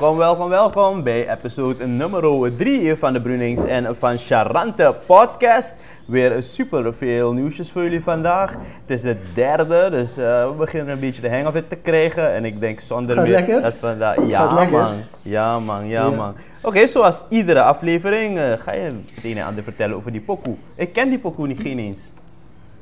Welkom, 0.00 0.18
welkom, 0.18 0.48
welkom 0.48 1.02
bij 1.02 1.30
episode 1.30 1.86
nummer 1.86 2.56
3 2.56 2.94
van 2.96 3.12
de 3.12 3.20
Brunings 3.20 3.64
en 3.64 3.96
van 3.96 4.18
Charante 4.18 4.94
podcast. 5.06 5.74
Weer 6.06 6.42
super 6.42 6.94
veel 6.94 7.32
nieuwsjes 7.32 7.70
voor 7.72 7.82
jullie 7.82 8.02
vandaag. 8.02 8.52
Het 8.52 8.90
is 8.90 9.02
de 9.02 9.16
derde, 9.34 9.88
dus 9.90 10.18
uh, 10.18 10.48
we 10.48 10.54
beginnen 10.58 10.94
een 10.94 11.00
beetje 11.00 11.22
de 11.22 11.30
hang 11.30 11.46
of 11.46 11.54
it 11.54 11.68
te 11.68 11.76
krijgen. 11.76 12.32
En 12.32 12.44
ik 12.44 12.60
denk 12.60 12.80
zonder 12.80 13.14
Gaat 13.14 13.24
meer 13.24 13.32
lekker? 13.32 13.62
dat 13.62 13.76
vandaag... 13.76 14.26
Ja 14.26 14.40
Gaat 14.40 14.52
lekker? 14.58 14.78
man, 14.78 14.94
ja 15.22 15.58
man, 15.58 15.86
ja, 15.88 16.04
Ja. 16.04 16.10
man. 16.10 16.34
Oké, 16.62 16.86
zoals 16.86 17.24
iedere 17.28 17.62
aflevering 17.62 18.38
eh, 18.38 18.52
ga 18.58 18.72
je 18.72 18.80
het 18.80 19.24
een 19.24 19.36
en 19.38 19.46
ander 19.46 19.62
vertellen 19.64 19.96
over 19.96 20.12
die 20.12 20.20
pokoe. 20.20 20.56
Ik 20.74 20.92
ken 20.92 21.08
die 21.08 21.18
pokoe 21.18 21.46
niet 21.46 21.60
geen 21.60 21.78
eens. 21.78 22.12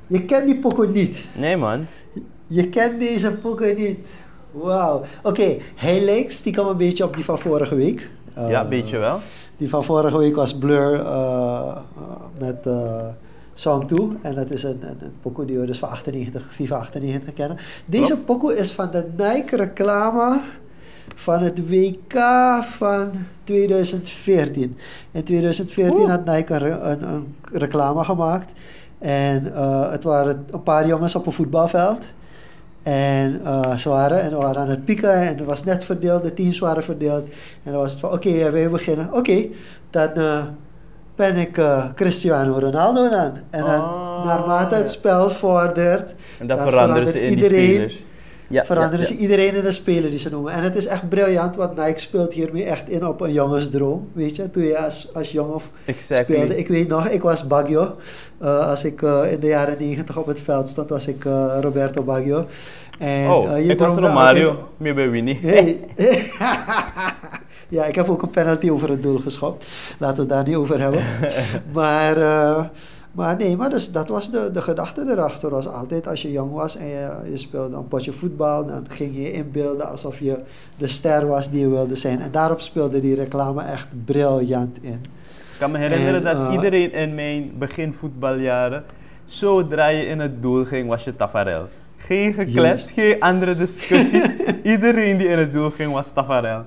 Je 0.06 0.24
kent 0.24 0.46
die 0.46 0.58
pokoe 0.58 0.86
niet. 0.86 1.26
Nee 1.34 1.56
man. 1.56 1.86
Je 2.46 2.68
kent 2.68 3.00
deze 3.00 3.32
pokoe 3.36 3.74
niet. 3.76 4.06
Wauw. 4.50 5.02
Oké, 5.22 5.56
hij 5.74 6.00
lijkt 6.04 6.32
stiekem 6.32 6.66
een 6.66 6.76
beetje 6.76 7.04
op 7.04 7.14
die 7.14 7.24
van 7.24 7.38
vorige 7.38 7.74
week. 7.74 8.08
ja, 8.48 8.62
Eh, 8.62 8.68
weet 8.68 8.90
je 8.90 8.98
wel. 8.98 9.20
Die 9.56 9.68
van 9.68 9.84
vorige 9.84 10.18
week 10.18 10.34
was 10.36 10.58
Blur 10.58 10.94
eh, 10.94 11.06
eh, 11.06 11.76
met 12.38 12.66
eh, 12.66 13.04
Song 13.54 13.86
2. 13.86 14.08
En 14.22 14.34
dat 14.34 14.50
is 14.50 14.62
een, 14.62 14.78
een, 14.82 14.96
een 15.00 15.12
pokoe 15.22 15.44
die 15.44 15.58
we 15.58 15.66
dus 15.66 15.78
van 15.78 15.88
98, 15.88 16.46
FIFA 16.50 16.76
98 16.76 17.32
kennen. 17.32 17.56
Deze 17.86 18.06
Klopt. 18.06 18.24
pokoe 18.24 18.56
is 18.56 18.72
van 18.72 18.90
de 18.90 19.04
Nike 19.16 19.56
reclame 19.56 20.40
van 21.14 21.38
het 21.42 21.68
WK 21.68 22.14
van 22.62 23.10
2014. 23.44 24.76
In 25.10 25.22
2014 25.24 25.98
Oeh. 26.00 26.10
had 26.10 26.24
Nike 26.24 26.52
een, 26.52 26.58
re- 26.58 26.80
een, 26.90 27.02
een 27.02 27.34
reclame 27.52 28.04
gemaakt. 28.04 28.50
En 28.98 29.54
eh, 29.54 29.90
het 29.90 30.04
waren 30.04 30.44
een 30.50 30.62
paar 30.62 30.86
jongens 30.86 31.14
op 31.14 31.26
een 31.26 31.32
voetbalveld. 31.32 32.06
En 32.92 33.40
ze 33.78 33.88
waren, 33.88 34.20
en 34.20 34.30
we 34.30 34.36
waren 34.36 34.60
aan 34.62 34.68
het 34.68 34.84
pieken 34.84 35.12
en 35.12 35.26
het 35.36 35.44
was 35.44 35.64
net 35.64 35.84
verdeeld, 35.84 36.22
de 36.22 36.34
teams 36.34 36.58
waren 36.58 36.82
verdeeld. 36.82 37.22
En 37.64 37.72
dan 37.72 37.80
was 37.80 37.90
het 37.90 38.00
van, 38.00 38.12
oké, 38.12 38.28
eh, 38.28 38.50
wij 38.50 38.70
beginnen. 38.70 39.08
Oké, 39.12 39.46
dan 39.90 40.08
eh, 40.14 40.38
ben 41.16 41.36
ik 41.36 41.58
eh, 41.58 41.84
Cristiano 41.94 42.58
Ronaldo 42.58 43.08
dan. 43.08 43.32
En 43.50 43.60
dan, 43.64 43.80
Ah, 43.82 44.24
naarmate 44.24 44.74
het 44.74 44.90
spel 44.90 45.30
vordert, 45.30 46.14
En 46.38 46.48
ze 46.48 46.56
verandert 46.56 47.14
in 47.14 47.20
die 47.20 47.30
iedereen- 47.36 47.72
spelers. 47.72 48.04
Ja, 48.50 48.64
veranderen 48.64 49.00
ja, 49.00 49.06
ze 49.06 49.16
iedereen 49.16 49.54
in 49.54 49.62
de 49.62 49.70
speler 49.70 50.10
die 50.10 50.18
ze 50.18 50.30
noemen. 50.30 50.52
En 50.52 50.62
het 50.62 50.76
is 50.76 50.86
echt 50.86 51.08
briljant, 51.08 51.56
want 51.56 51.76
Nike 51.76 51.98
speelt 51.98 52.32
hiermee 52.32 52.64
echt 52.64 52.88
in 52.88 53.06
op 53.06 53.20
een 53.20 53.32
jongensdroom. 53.32 54.08
Weet 54.12 54.36
je, 54.36 54.50
toen 54.50 54.62
je 54.62 54.78
als, 54.78 55.08
als 55.14 55.32
jong 55.32 55.52
of 55.52 55.70
Exactly. 55.84 56.34
speelde. 56.34 56.58
Ik 56.58 56.68
weet 56.68 56.88
nog, 56.88 57.08
ik 57.08 57.22
was 57.22 57.46
Baggio. 57.46 57.96
Eh, 58.40 58.68
als 58.68 58.84
ik 58.84 59.02
eh, 59.02 59.32
in 59.32 59.40
de 59.40 59.46
jaren 59.46 59.76
90 59.78 60.16
op 60.18 60.26
het 60.26 60.40
veld 60.40 60.68
stond, 60.68 60.88
was 60.88 61.06
ik 61.06 61.24
eh, 61.24 61.58
Roberto 61.60 62.02
Baggio. 62.02 62.46
En, 62.98 63.30
oh, 63.30 63.58
je 63.58 63.64
ik 63.72 63.78
was 63.78 63.94
Romario, 63.94 64.48
altijd- 64.48 64.64
meer 64.76 64.94
bij 64.94 65.10
Winnie. 65.10 65.38
Hey. 65.46 65.80
ja, 67.68 67.84
ik 67.84 67.94
heb 67.94 68.08
ook 68.08 68.22
een 68.22 68.30
penalty 68.30 68.70
over 68.70 68.90
het 68.90 69.02
doel 69.02 69.18
geschopt. 69.18 69.66
Laten 69.98 70.16
we 70.16 70.20
het 70.22 70.30
daar 70.30 70.46
niet 70.46 70.56
over 70.56 70.80
hebben. 70.80 71.02
maar, 71.72 72.14
maar 73.18 73.36
nee, 73.36 73.56
maar 73.56 73.70
dus, 73.70 73.92
dat 73.92 74.08
was 74.08 74.30
de, 74.30 74.50
de 74.52 74.62
gedachte 74.62 75.04
erachter. 75.08 75.50
Was 75.50 75.68
altijd 75.68 76.06
als 76.06 76.22
je 76.22 76.32
jong 76.32 76.52
was 76.52 76.76
en 76.76 76.86
je, 76.86 77.10
je 77.30 77.36
speelde 77.36 77.76
een 77.76 77.88
potje 77.88 78.12
voetbal, 78.12 78.66
dan 78.66 78.86
ging 78.88 79.16
je 79.16 79.32
inbeelden 79.32 79.90
alsof 79.90 80.18
je 80.18 80.38
de 80.76 80.86
ster 80.86 81.26
was 81.26 81.50
die 81.50 81.60
je 81.60 81.68
wilde 81.68 81.94
zijn. 81.94 82.20
En 82.20 82.30
daarop 82.30 82.60
speelde 82.60 83.00
die 83.00 83.14
reclame 83.14 83.62
echt 83.62 83.88
briljant 84.04 84.78
in. 84.82 85.00
Ik 85.52 85.58
kan 85.58 85.70
me 85.70 85.78
herinneren 85.78 86.14
En, 86.14 86.36
dat 86.36 86.48
eh, 86.48 86.52
iedereen 86.52 86.92
in 86.92 87.14
mijn 87.14 87.52
begin 87.58 87.92
voetbaljaren, 87.92 88.84
zodra 89.24 89.86
je 89.86 90.06
in 90.06 90.20
het 90.20 90.42
doel 90.42 90.64
ging, 90.64 90.88
was 90.88 91.04
je 91.04 91.16
tafereel. 91.16 91.68
Geen 91.96 92.32
gekletst, 92.32 92.90
geen 92.90 93.20
andere 93.20 93.56
discussies. 93.56 94.34
iedereen 94.74 95.18
die 95.18 95.28
in 95.28 95.38
het 95.38 95.52
doel 95.52 95.70
ging, 95.70 95.92
was 95.92 96.12
tafereel. 96.12 96.64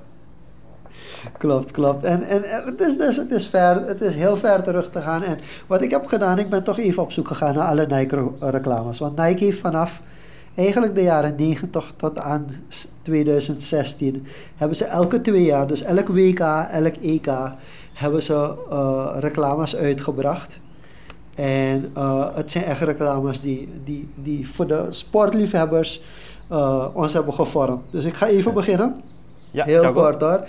Klopt, 1.37 1.71
klopt. 1.71 2.03
En, 2.03 2.23
en, 2.23 2.43
en 2.43 2.63
het, 2.65 2.81
is 2.81 2.97
dus, 2.97 3.15
het, 3.15 3.31
is 3.31 3.47
ver, 3.47 3.87
het 3.87 4.01
is 4.01 4.15
heel 4.15 4.37
ver 4.37 4.63
terug 4.63 4.89
te 4.89 5.01
gaan. 5.01 5.23
En 5.23 5.39
wat 5.67 5.81
ik 5.81 5.91
heb 5.91 6.05
gedaan, 6.05 6.39
ik 6.39 6.49
ben 6.49 6.63
toch 6.63 6.77
even 6.79 7.03
op 7.03 7.11
zoek 7.11 7.27
gegaan 7.27 7.55
naar 7.55 7.67
alle 7.67 7.85
Nike-reclames. 7.87 8.99
Want 8.99 9.17
Nike 9.17 9.43
heeft 9.43 9.59
vanaf 9.59 10.01
eigenlijk 10.55 10.95
de 10.95 11.01
jaren 11.03 11.33
90 11.37 11.93
tot 11.97 12.19
aan 12.19 12.45
s- 12.67 12.87
2016... 13.01 14.25
hebben 14.55 14.77
ze 14.77 14.85
elke 14.85 15.21
twee 15.21 15.43
jaar, 15.43 15.67
dus 15.67 15.81
elk 15.83 16.07
WK, 16.07 16.39
elk 16.71 16.95
EK... 17.01 17.27
hebben 17.93 18.23
ze 18.23 18.53
eh, 18.69 19.15
reclames 19.19 19.75
uitgebracht. 19.75 20.59
En 21.35 21.91
eh, 21.93 22.25
het 22.33 22.51
zijn 22.51 22.63
echt 22.63 22.81
reclames 22.81 23.41
die, 23.41 23.69
die, 23.83 24.09
die 24.15 24.49
voor 24.49 24.67
de 24.67 24.85
sportliefhebbers 24.89 26.03
eh, 26.49 26.85
ons 26.93 27.13
hebben 27.13 27.33
gevormd. 27.33 27.81
Dus 27.91 28.05
ik 28.05 28.15
ga 28.15 28.27
even 28.27 28.53
beginnen. 28.53 29.01
Ja, 29.51 29.65
Heel 29.65 29.93
kort 29.93 30.21
hoor. 30.21 30.45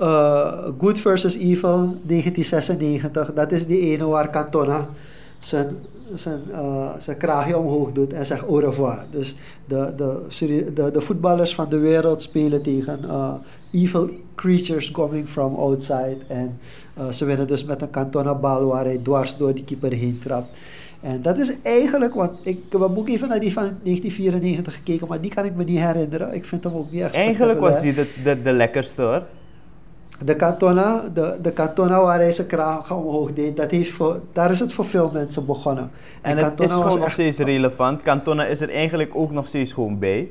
Uh, 0.00 0.68
Good 0.78 0.98
versus 0.98 1.36
Evil 1.36 1.96
1996. 2.02 3.32
Dat 3.34 3.52
is 3.52 3.66
die 3.66 3.80
ene 3.80 4.06
waar 4.06 4.30
Cantona 4.30 4.88
zijn, 5.38 5.76
zijn, 6.14 6.40
uh, 6.50 6.90
zijn 6.98 7.16
kraagje 7.16 7.58
omhoog 7.58 7.92
doet 7.92 8.12
en 8.12 8.26
zegt 8.26 8.46
au 8.46 8.60
revoir. 8.60 9.04
Dus 9.10 9.34
de, 9.64 9.92
de, 9.96 10.72
de, 10.74 10.90
de 10.90 11.00
voetballers 11.00 11.54
van 11.54 11.68
de 11.68 11.78
wereld 11.78 12.22
spelen 12.22 12.62
tegen 12.62 13.00
uh, 13.04 13.32
evil 13.72 14.10
creatures 14.34 14.90
coming 14.90 15.28
from 15.28 15.54
outside. 15.54 16.16
En 16.28 16.58
ze 17.12 17.24
winnen 17.24 17.46
dus 17.46 17.64
met 17.64 17.82
een 17.82 17.90
Cantona 17.90 18.34
bal 18.34 18.66
waar 18.66 18.84
hij 18.84 18.98
dwars 18.98 19.36
door 19.36 19.54
die 19.54 19.64
keeper 19.64 19.92
heen 19.92 20.18
trapt. 20.22 20.58
En 21.00 21.22
dat 21.22 21.38
is 21.38 21.56
eigenlijk, 21.62 22.14
want 22.14 22.32
ik 22.42 22.58
heb 22.70 22.80
ook 22.80 23.08
even 23.08 23.28
naar 23.28 23.40
die 23.40 23.52
van 23.52 23.62
1994 23.62 24.74
gekeken, 24.74 25.08
maar 25.08 25.20
die 25.20 25.30
kan 25.30 25.44
ik 25.44 25.54
me 25.54 25.64
niet 25.64 25.78
herinneren. 25.78 26.34
Ik 26.34 26.44
vind 26.44 26.64
hem 26.64 26.74
ook 26.74 26.90
niet 26.92 27.02
echt 27.02 27.14
Eigenlijk 27.14 27.60
was 27.60 27.80
die 27.80 27.94
de, 27.94 28.06
de, 28.24 28.42
de 28.42 28.52
lekkerste 28.52 29.02
hoor. 29.02 29.22
De 30.24 30.36
Cantona, 30.36 31.04
de, 31.14 31.38
de 31.42 31.52
Cantona 31.52 32.00
waar 32.00 32.18
hij 32.18 32.32
zijn 32.32 32.46
kraag 32.46 32.92
omhoog 32.92 33.32
deed, 33.32 33.56
dat 33.56 33.70
heeft 33.70 33.90
voor, 33.90 34.20
daar 34.32 34.50
is 34.50 34.60
het 34.60 34.72
voor 34.72 34.84
veel 34.84 35.10
mensen 35.12 35.46
begonnen. 35.46 35.90
En, 36.20 36.36
het 36.36 36.60
is 36.60 36.70
gewoon 36.70 36.98
nog 36.98 37.12
steeds 37.12 37.38
relevant. 37.38 38.02
Cantona 38.02 38.46
is 38.46 38.60
er 38.60 38.70
eigenlijk 38.70 39.10
ook 39.14 39.32
nog 39.32 39.46
steeds 39.46 39.72
gewoon 39.72 39.98
bij. 39.98 40.28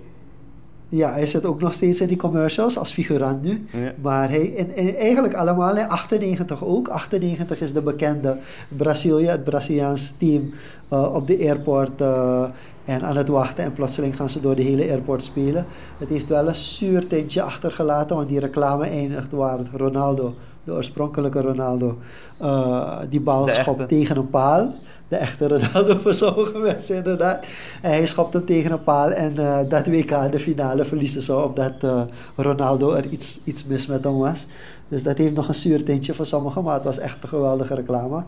Ja, 0.90 1.12
hij 1.12 1.26
zit 1.26 1.46
ook 1.46 1.62
nog 1.62 1.74
steeds 1.74 2.02
in 2.02 2.08
die 2.08 2.18
commercials 2.18 2.78
als 2.78 2.92
figurant 2.92 3.42
nu. 3.42 3.66
Ja. 3.72 3.94
Maar 4.02 4.30
hij, 4.30 4.56
en 4.56 4.96
eigenlijk 4.96 5.34
allemaal, 5.34 5.78
in 5.78 5.88
98 5.88 6.64
ook. 6.64 6.88
98 6.88 7.62
is 7.62 7.74
de 7.74 7.82
bekende 7.82 8.38
Brazilië, 8.68 9.26
het 9.26 9.44
Braziliaans 9.44 10.14
team 10.18 10.54
eh, 10.90 11.14
op 11.14 11.28
de 11.28 11.38
airport 11.40 12.02
eh, 12.02 12.44
en 12.86 13.04
aan 13.04 13.18
het 13.18 13.28
wachten. 13.28 13.64
En 13.64 13.74
plotseling 13.74 14.16
gaan 14.16 14.30
ze 14.30 14.42
door 14.42 14.56
de 14.56 14.62
hele 14.62 14.90
airport 14.90 15.24
spelen. 15.24 15.66
Het 15.98 16.10
heeft 16.10 16.28
wel 16.28 16.48
een 16.48 16.56
zuur 16.56 17.08
tintje 17.08 17.42
achtergelaten, 17.42 18.16
want 18.16 18.28
die 18.28 18.40
reclame 18.40 18.86
eindigt 18.86 19.32
waar 19.32 19.60
Ronaldo, 19.74 20.34
de 20.64 20.72
oorspronkelijke 20.72 21.42
Ronaldo, 21.42 21.98
eh, 22.38 22.98
die 23.10 23.22
bal 23.22 23.48
schopt 23.48 23.88
tegen 23.88 24.18
een 24.18 24.30
paal. 24.30 24.74
De 25.08 25.16
echte 25.16 25.48
Ronaldo 25.48 25.98
voor 25.98 26.14
sommige 26.14 26.58
mensen 26.58 26.96
inderdaad. 26.96 27.46
En 27.82 27.92
hij 27.92 28.06
schopt 28.06 28.34
hem 28.34 28.46
tegen 28.46 28.72
een 28.72 28.84
paal 28.84 29.12
en 29.12 29.38
eh, 29.38 29.58
dat 29.70 29.88
WK, 29.88 30.32
de 30.32 30.40
finale, 30.40 30.86
verliezen 30.86 31.22
ze 31.22 31.36
omdat 31.36 31.74
eh, 31.82 32.02
Ronaldo 32.36 32.92
er 32.92 33.06
iets, 33.06 33.42
iets 33.44 33.66
mis 33.66 33.88
met 33.88 34.04
hem 34.04 34.18
was. 34.18 34.48
Dus 34.88 35.04
dat 35.04 35.18
heeft 35.18 35.34
nog 35.34 35.48
een 35.48 35.56
zuur 35.56 35.84
tintje 35.84 36.14
voor 36.14 36.26
sommigen, 36.26 36.64
maar 36.64 36.74
het 36.74 36.84
was 36.84 37.00
echt 37.00 37.24
een 37.24 37.30
geweldige 37.30 37.76
reclame. 37.76 38.24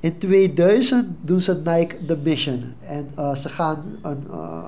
In 0.00 0.18
2000 0.18 1.06
doen 1.20 1.40
ze 1.40 1.62
Nike 1.64 1.96
The 2.06 2.16
Mission. 2.22 2.74
En 2.86 3.08
eh, 3.14 3.34
ze 3.34 3.48
gaan 3.48 3.84
een, 4.02 4.24
eh, 4.30 4.58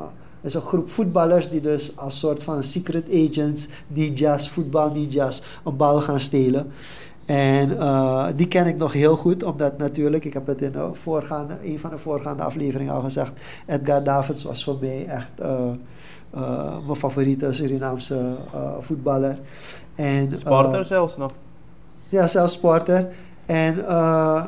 is 0.41 0.55
een 0.55 0.61
groep 0.61 0.89
voetballers 0.89 1.49
die 1.49 1.61
dus 1.61 1.97
als 1.97 2.19
soort 2.19 2.43
van 2.43 2.63
secret 2.65 3.05
agents, 3.13 3.69
ninjas, 3.87 4.51
voetbal 4.51 4.91
ninjas, 4.91 5.43
een 5.65 5.77
bal 5.77 6.01
gaan 6.01 6.21
stelen. 6.21 6.73
En 7.27 7.79
eh, 7.79 8.27
die 8.37 8.49
ken 8.49 8.67
ik 8.67 8.77
nog 8.77 8.93
heel 8.93 9.17
goed, 9.17 9.43
omdat 9.43 9.79
natuurlijk, 9.79 10.25
ik 10.25 10.33
heb 10.33 10.47
het 10.47 10.63
in 10.63 10.73
de 10.73 10.89
voorgaande, 10.93 11.57
een 11.65 11.79
van 11.79 11.91
de 11.91 11.99
voorgaande 11.99 12.43
afleveringen 12.43 12.95
al 12.95 13.01
gezegd, 13.01 13.33
Edgar 13.67 14.05
Davids 14.05 14.45
was 14.45 14.65
voor 14.65 14.77
mij 14.81 15.07
echt 15.07 15.31
mijn 16.87 16.97
favoriete 16.97 17.53
Surinaamse 17.53 18.21
voetballer. 18.81 19.39
En, 19.95 20.35
Sporter 20.35 20.85
zelfs 20.85 21.17
nog. 21.17 21.33
ja, 22.09 22.27
zelfs 22.27 22.53
sporter. 22.53 23.09
En 23.47 23.89
eh, 23.89 24.45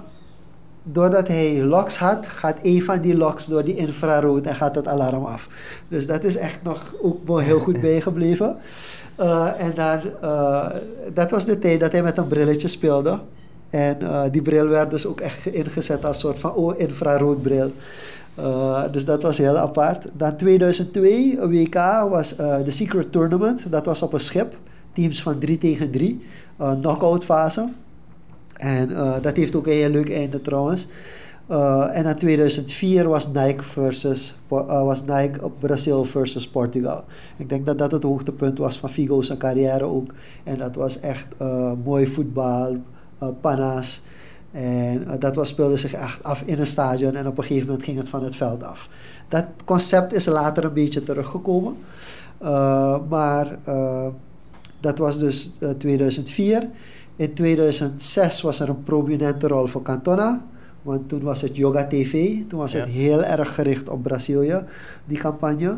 doordat 0.82 1.28
hij 1.28 1.62
locks 1.62 1.96
had, 1.96 2.26
gaat 2.26 2.56
een 2.62 2.82
van 2.82 3.00
die 3.00 3.16
locks 3.16 3.46
door 3.46 3.64
die 3.64 3.76
infrarood 3.76 4.46
en 4.46 4.54
gaat 4.54 4.74
het 4.74 4.86
alarm 4.86 5.24
af. 5.24 5.48
Dus 5.88 6.06
dat 6.06 6.24
is 6.24 6.36
echt 6.36 6.62
nog 6.62 6.94
ook 7.02 7.40
heel 7.40 7.58
goed 7.58 7.80
bijgebleven. 7.90 8.56
Eh, 9.16 9.48
en 9.58 9.72
dan, 9.74 10.00
eh, 10.20 10.66
dat 11.14 11.30
was 11.30 11.44
de 11.44 11.58
tijd 11.58 11.80
dat 11.80 11.92
hij 11.92 12.02
met 12.02 12.18
een 12.18 12.28
brilletje 12.28 12.68
speelde. 12.68 13.18
En 13.70 14.02
eh, 14.02 14.22
die 14.30 14.42
bril 14.42 14.66
werd 14.66 14.90
dus 14.90 15.06
ook 15.06 15.20
echt 15.20 15.46
ingezet 15.46 16.04
als 16.04 16.18
soort 16.18 16.38
van 16.38 16.54
oh, 16.54 16.78
infraroodbril. 16.78 17.72
Eh, 18.34 18.82
dus 18.92 19.04
dat 19.04 19.22
was 19.22 19.38
heel 19.38 19.56
apart. 19.56 20.06
Dan 20.12 20.36
2002, 20.36 21.38
een 21.40 21.50
WK, 21.50 21.74
was 22.10 22.36
de 22.36 22.70
Secret 22.70 23.12
Tournament. 23.12 23.64
Dat 23.70 23.86
was 23.86 24.02
op 24.02 24.12
een 24.12 24.20
schip. 24.20 24.56
Teams 24.92 25.22
van 25.22 25.38
3 25.38 25.58
tegen 25.58 25.90
3. 25.90 26.26
Uh, 26.60 26.72
knockout 26.80 27.24
fase. 27.24 27.68
En 28.60 28.96
eh, 28.96 29.14
dat 29.22 29.36
heeft 29.36 29.54
ook 29.54 29.66
een 29.66 29.72
heel 29.72 29.90
leuk 29.90 30.10
einde 30.10 30.40
trouwens. 30.40 30.86
Uh, 31.50 31.96
en 31.96 32.06
in 32.06 32.16
2004 32.16 33.08
was 33.08 33.32
Nike, 33.32 33.62
versus, 33.62 34.34
uh, 34.52 34.84
was 34.84 35.04
Nike 35.04 35.42
op 35.42 35.52
Brazil 35.58 36.04
versus 36.04 36.48
Portugal. 36.48 37.04
Ik 37.36 37.48
denk 37.48 37.66
dat 37.66 37.78
dat 37.78 37.92
het 37.92 38.02
hoogtepunt 38.02 38.58
was 38.58 38.78
van 38.78 38.90
Figo's 38.90 39.36
carrière 39.36 39.84
ook. 39.84 40.12
En 40.44 40.58
dat 40.58 40.74
was 40.74 41.00
echt 41.00 41.26
mooi 41.84 42.06
voetbal, 42.06 42.76
panas. 43.40 44.02
En 44.52 45.06
dat 45.18 45.36
was, 45.36 45.48
speelde 45.48 45.76
zich 45.76 45.92
echt 45.92 46.22
af 46.22 46.42
in 46.42 46.58
een 46.58 46.66
stadion 46.66 47.14
en 47.14 47.26
op 47.26 47.38
een 47.38 47.44
gegeven 47.44 47.66
moment 47.66 47.84
ging 47.84 47.98
het 47.98 48.08
van 48.08 48.24
het 48.24 48.36
veld 48.36 48.62
af. 48.62 48.88
Dat 49.28 49.44
concept 49.64 50.12
is 50.12 50.26
later 50.26 50.64
een 50.64 50.72
beetje 50.72 51.02
teruggekomen. 51.02 51.76
maar 53.08 53.58
dat 54.80 54.98
was 54.98 55.18
dus 55.18 55.52
2004. 55.78 56.68
In 57.20 57.34
2006 57.34 58.40
was 58.40 58.60
er 58.60 58.68
een 58.68 58.82
prominente 58.82 59.48
rol 59.48 59.66
voor 59.66 59.82
Cantona. 59.82 60.42
Want 60.82 61.08
toen 61.08 61.22
was 61.22 61.42
het 61.42 61.56
Yoga 61.56 61.86
TV. 61.86 62.36
Toen 62.48 62.58
was 62.58 62.72
het 62.72 62.88
heel 62.88 63.24
erg 63.24 63.54
gericht 63.54 63.88
op 63.88 64.02
Brazilië, 64.02 64.64
die 65.04 65.18
campagne. 65.18 65.76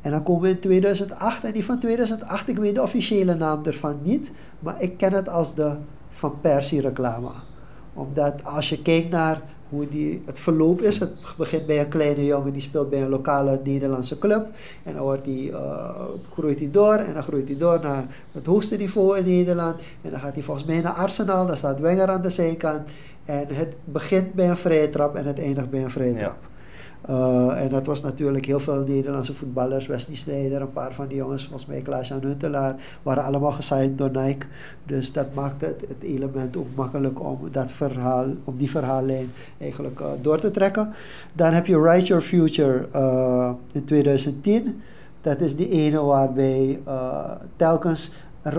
En 0.00 0.10
dan 0.10 0.22
komen 0.22 0.42
we 0.42 0.48
in 0.48 0.60
2008. 0.60 1.44
En 1.44 1.52
die 1.52 1.64
van 1.64 1.78
2008, 1.78 2.48
ik 2.48 2.56
weet 2.56 2.74
de 2.74 2.82
officiële 2.82 3.34
naam 3.34 3.64
ervan 3.64 3.98
niet. 4.02 4.30
Maar 4.58 4.82
ik 4.82 4.96
ken 4.96 5.12
het 5.12 5.28
als 5.28 5.54
de 5.54 5.72
Van 6.10 6.40
Persie 6.40 6.80
reclame. 6.80 7.30
Omdat 7.94 8.44
als 8.44 8.68
je 8.68 8.82
kijkt 8.82 9.10
naar 9.10 9.42
hoe 9.68 9.88
die, 9.88 10.22
het 10.24 10.40
verloop 10.40 10.80
is. 10.80 10.98
Het 10.98 11.12
begint 11.36 11.66
bij 11.66 11.80
een 11.80 11.88
kleine 11.88 12.24
jongen 12.24 12.52
die 12.52 12.62
speelt 12.62 12.90
bij 12.90 13.02
een 13.02 13.08
lokale 13.08 13.60
Nederlandse 13.64 14.18
club. 14.18 14.46
En 14.84 14.94
dan 14.94 15.02
wordt 15.02 15.24
die, 15.24 15.50
uh, 15.50 16.00
groeit 16.32 16.58
hij 16.58 16.70
door 16.70 16.94
en 16.94 17.14
dan 17.14 17.22
groeit 17.22 17.48
hij 17.48 17.56
door 17.56 17.80
naar 17.80 18.06
het 18.32 18.46
hoogste 18.46 18.76
niveau 18.76 19.18
in 19.18 19.24
Nederland. 19.24 19.80
En 20.02 20.10
dan 20.10 20.20
gaat 20.20 20.34
hij 20.34 20.42
volgens 20.42 20.66
mij 20.66 20.80
naar 20.80 20.92
Arsenal, 20.92 21.46
daar 21.46 21.56
staat 21.56 21.80
Wenger 21.80 22.08
aan 22.08 22.22
de 22.22 22.30
zijkant. 22.30 22.88
En 23.24 23.46
het 23.48 23.74
begint 23.84 24.32
bij 24.32 24.48
een 24.48 24.56
vrije 24.56 24.90
trap 24.90 25.14
en 25.14 25.26
het 25.26 25.38
eindigt 25.38 25.70
bij 25.70 25.82
een 25.82 25.90
vrije 25.90 26.14
trap. 26.16 26.47
Uh, 27.10 27.62
en 27.62 27.68
dat 27.68 27.86
was 27.86 28.02
natuurlijk 28.02 28.44
heel 28.44 28.60
veel 28.60 28.84
Nederlandse 28.86 29.34
voetballers, 29.34 29.86
Wesley 29.86 30.16
Sneijder, 30.16 30.60
een 30.60 30.72
paar 30.72 30.94
van 30.94 31.06
die 31.06 31.16
jongens, 31.16 31.42
volgens 31.42 31.66
mij 31.66 31.80
Klaas-Jan 31.80 32.20
Huntelaar, 32.20 32.74
waren 33.02 33.24
allemaal 33.24 33.52
gesigned 33.52 33.98
door 33.98 34.10
Nike. 34.10 34.46
Dus 34.86 35.12
dat 35.12 35.34
maakte 35.34 35.64
het, 35.64 35.80
het, 35.88 36.02
element 36.02 36.56
ook 36.56 36.66
makkelijk 36.74 37.20
om, 37.24 37.38
dat 37.50 37.72
verhaal, 37.72 38.26
om 38.44 38.56
die 38.56 38.70
verhaallijn 38.70 39.32
eigenlijk 39.58 40.00
uh, 40.00 40.06
door 40.20 40.40
te 40.40 40.50
trekken. 40.50 40.92
Dan 41.32 41.52
heb 41.52 41.66
je 41.66 41.80
Write 41.80 42.04
Your 42.06 42.22
Future 42.22 42.86
uh, 42.94 43.50
in 43.72 43.84
2010. 43.84 44.82
Dat 45.20 45.40
is 45.40 45.56
die 45.56 45.68
ene 45.68 46.00
waarbij 46.00 46.80
telkens 47.56 48.12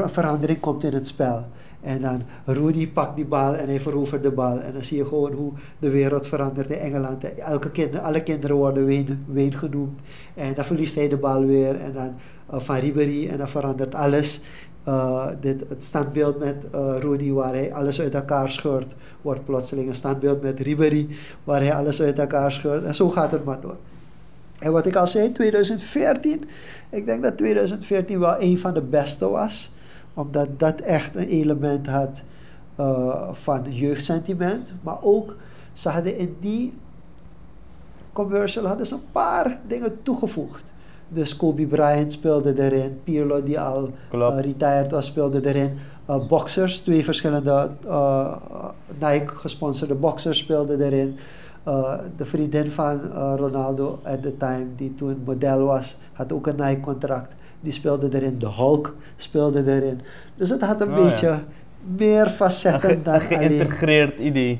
verandering 0.05 0.59
komt 0.59 0.83
in 0.83 0.93
het 0.93 1.07
spel. 1.07 1.45
En 1.81 2.01
dan 2.01 2.21
Rudy 2.45 2.89
pakt 2.89 3.15
die 3.15 3.25
bal 3.25 3.55
en 3.55 3.67
hij 3.67 3.79
verovert 3.79 4.23
de 4.23 4.31
bal. 4.31 4.59
En 4.59 4.73
dan 4.73 4.83
zie 4.83 4.97
je 4.97 5.05
gewoon 5.05 5.31
hoe 5.31 5.51
de 5.79 5.89
wereld 5.89 6.27
verandert 6.27 6.69
in 6.69 6.77
Engeland. 6.77 7.33
Elke 7.33 7.71
kinder, 7.71 7.99
alle 7.99 8.23
kinderen 8.23 8.55
worden 8.55 8.85
Wayne, 9.27 9.57
genoemd. 9.57 9.99
En 10.33 10.53
dan 10.53 10.65
verliest 10.65 10.95
hij 10.95 11.09
de 11.09 11.17
bal 11.17 11.45
weer. 11.45 11.75
En 11.75 11.93
dan 11.93 12.13
uh, 12.53 12.59
van 12.59 12.75
Ribéry. 12.75 13.27
En 13.27 13.37
dan 13.37 13.49
verandert 13.49 13.95
alles. 13.95 14.41
Uh, 14.87 15.27
dit, 15.41 15.63
het 15.69 15.83
standbeeld 15.83 16.39
met 16.39 16.65
uh, 16.75 16.95
Rudy 16.99 17.31
waar 17.31 17.53
hij 17.53 17.73
alles 17.73 18.01
uit 18.01 18.15
elkaar 18.15 18.51
scheurt, 18.51 18.95
wordt 19.21 19.45
plotseling 19.45 19.87
een 19.87 19.95
standbeeld 19.95 20.41
met 20.41 20.59
Ribéry 20.59 21.07
waar 21.43 21.61
hij 21.61 21.73
alles 21.73 22.01
uit 22.01 22.19
elkaar 22.19 22.51
scheurt. 22.51 22.83
En 22.83 22.95
zo 22.95 23.09
gaat 23.09 23.31
het 23.31 23.45
maar 23.45 23.61
door. 23.61 23.75
En 24.59 24.71
wat 24.71 24.85
ik 24.85 24.95
al 24.95 25.07
zei, 25.07 25.31
2014, 25.31 26.45
ik 26.89 27.05
denk 27.05 27.23
dat 27.23 27.37
2014 27.37 28.19
wel 28.19 28.41
een 28.41 28.57
van 28.57 28.73
de 28.73 28.81
beste 28.81 29.29
was 29.29 29.71
omdat 30.19 30.59
dat 30.59 30.79
echt 30.79 31.15
een 31.15 31.27
element 31.27 31.87
had 31.87 32.21
uh, 32.79 33.27
van 33.31 33.61
jeugdsentiment. 33.69 34.73
Maar 34.81 34.97
ook, 35.01 35.35
ze 35.73 35.89
hadden 35.89 36.17
in 36.17 36.35
die 36.39 36.73
commercial 38.13 38.65
hadden 38.65 38.85
ze 38.85 38.93
een 38.93 39.11
paar 39.11 39.59
dingen 39.67 40.03
toegevoegd. 40.03 40.71
Dus 41.07 41.35
Kobe 41.35 41.65
Bryant 41.65 42.11
speelde 42.11 42.63
erin, 42.63 42.99
Pirlo 43.03 43.43
die 43.43 43.59
al 43.59 43.89
uh, 44.13 44.39
retired 44.39 44.91
was 44.91 45.05
speelde 45.05 45.47
erin. 45.47 45.77
Uh, 46.09 46.27
boxers, 46.27 46.79
twee 46.79 47.03
verschillende 47.03 47.69
uh, 47.85 48.35
Nike 48.99 49.27
gesponsorde 49.35 49.95
boxers 49.95 50.37
speelden 50.37 50.81
erin. 50.81 51.17
de 52.17 52.25
vriendin 52.25 52.69
van 52.71 52.99
Ronaldo 53.35 53.99
at 54.03 54.21
the 54.21 54.37
time, 54.37 54.65
die 54.75 54.95
toen 54.95 55.21
model 55.25 55.59
was, 55.65 55.97
had 56.13 56.31
ook 56.31 56.47
een 56.47 56.55
Nike 56.55 56.79
contract. 56.79 57.33
Die 57.61 57.71
speelde 57.71 58.09
erin. 58.11 58.39
De 58.39 58.51
Hulk 58.51 58.95
speelde 59.17 59.63
erin. 59.65 60.01
Dus 60.35 60.49
het 60.49 60.61
had 60.61 60.81
een 60.81 60.97
oh, 60.97 61.03
beetje 61.03 61.39
meer 61.97 62.27
facetten 62.29 62.91
een 62.91 63.03
dan 63.03 63.13
Een 63.13 63.21
geïntegreerd 63.21 64.19
idee. 64.19 64.59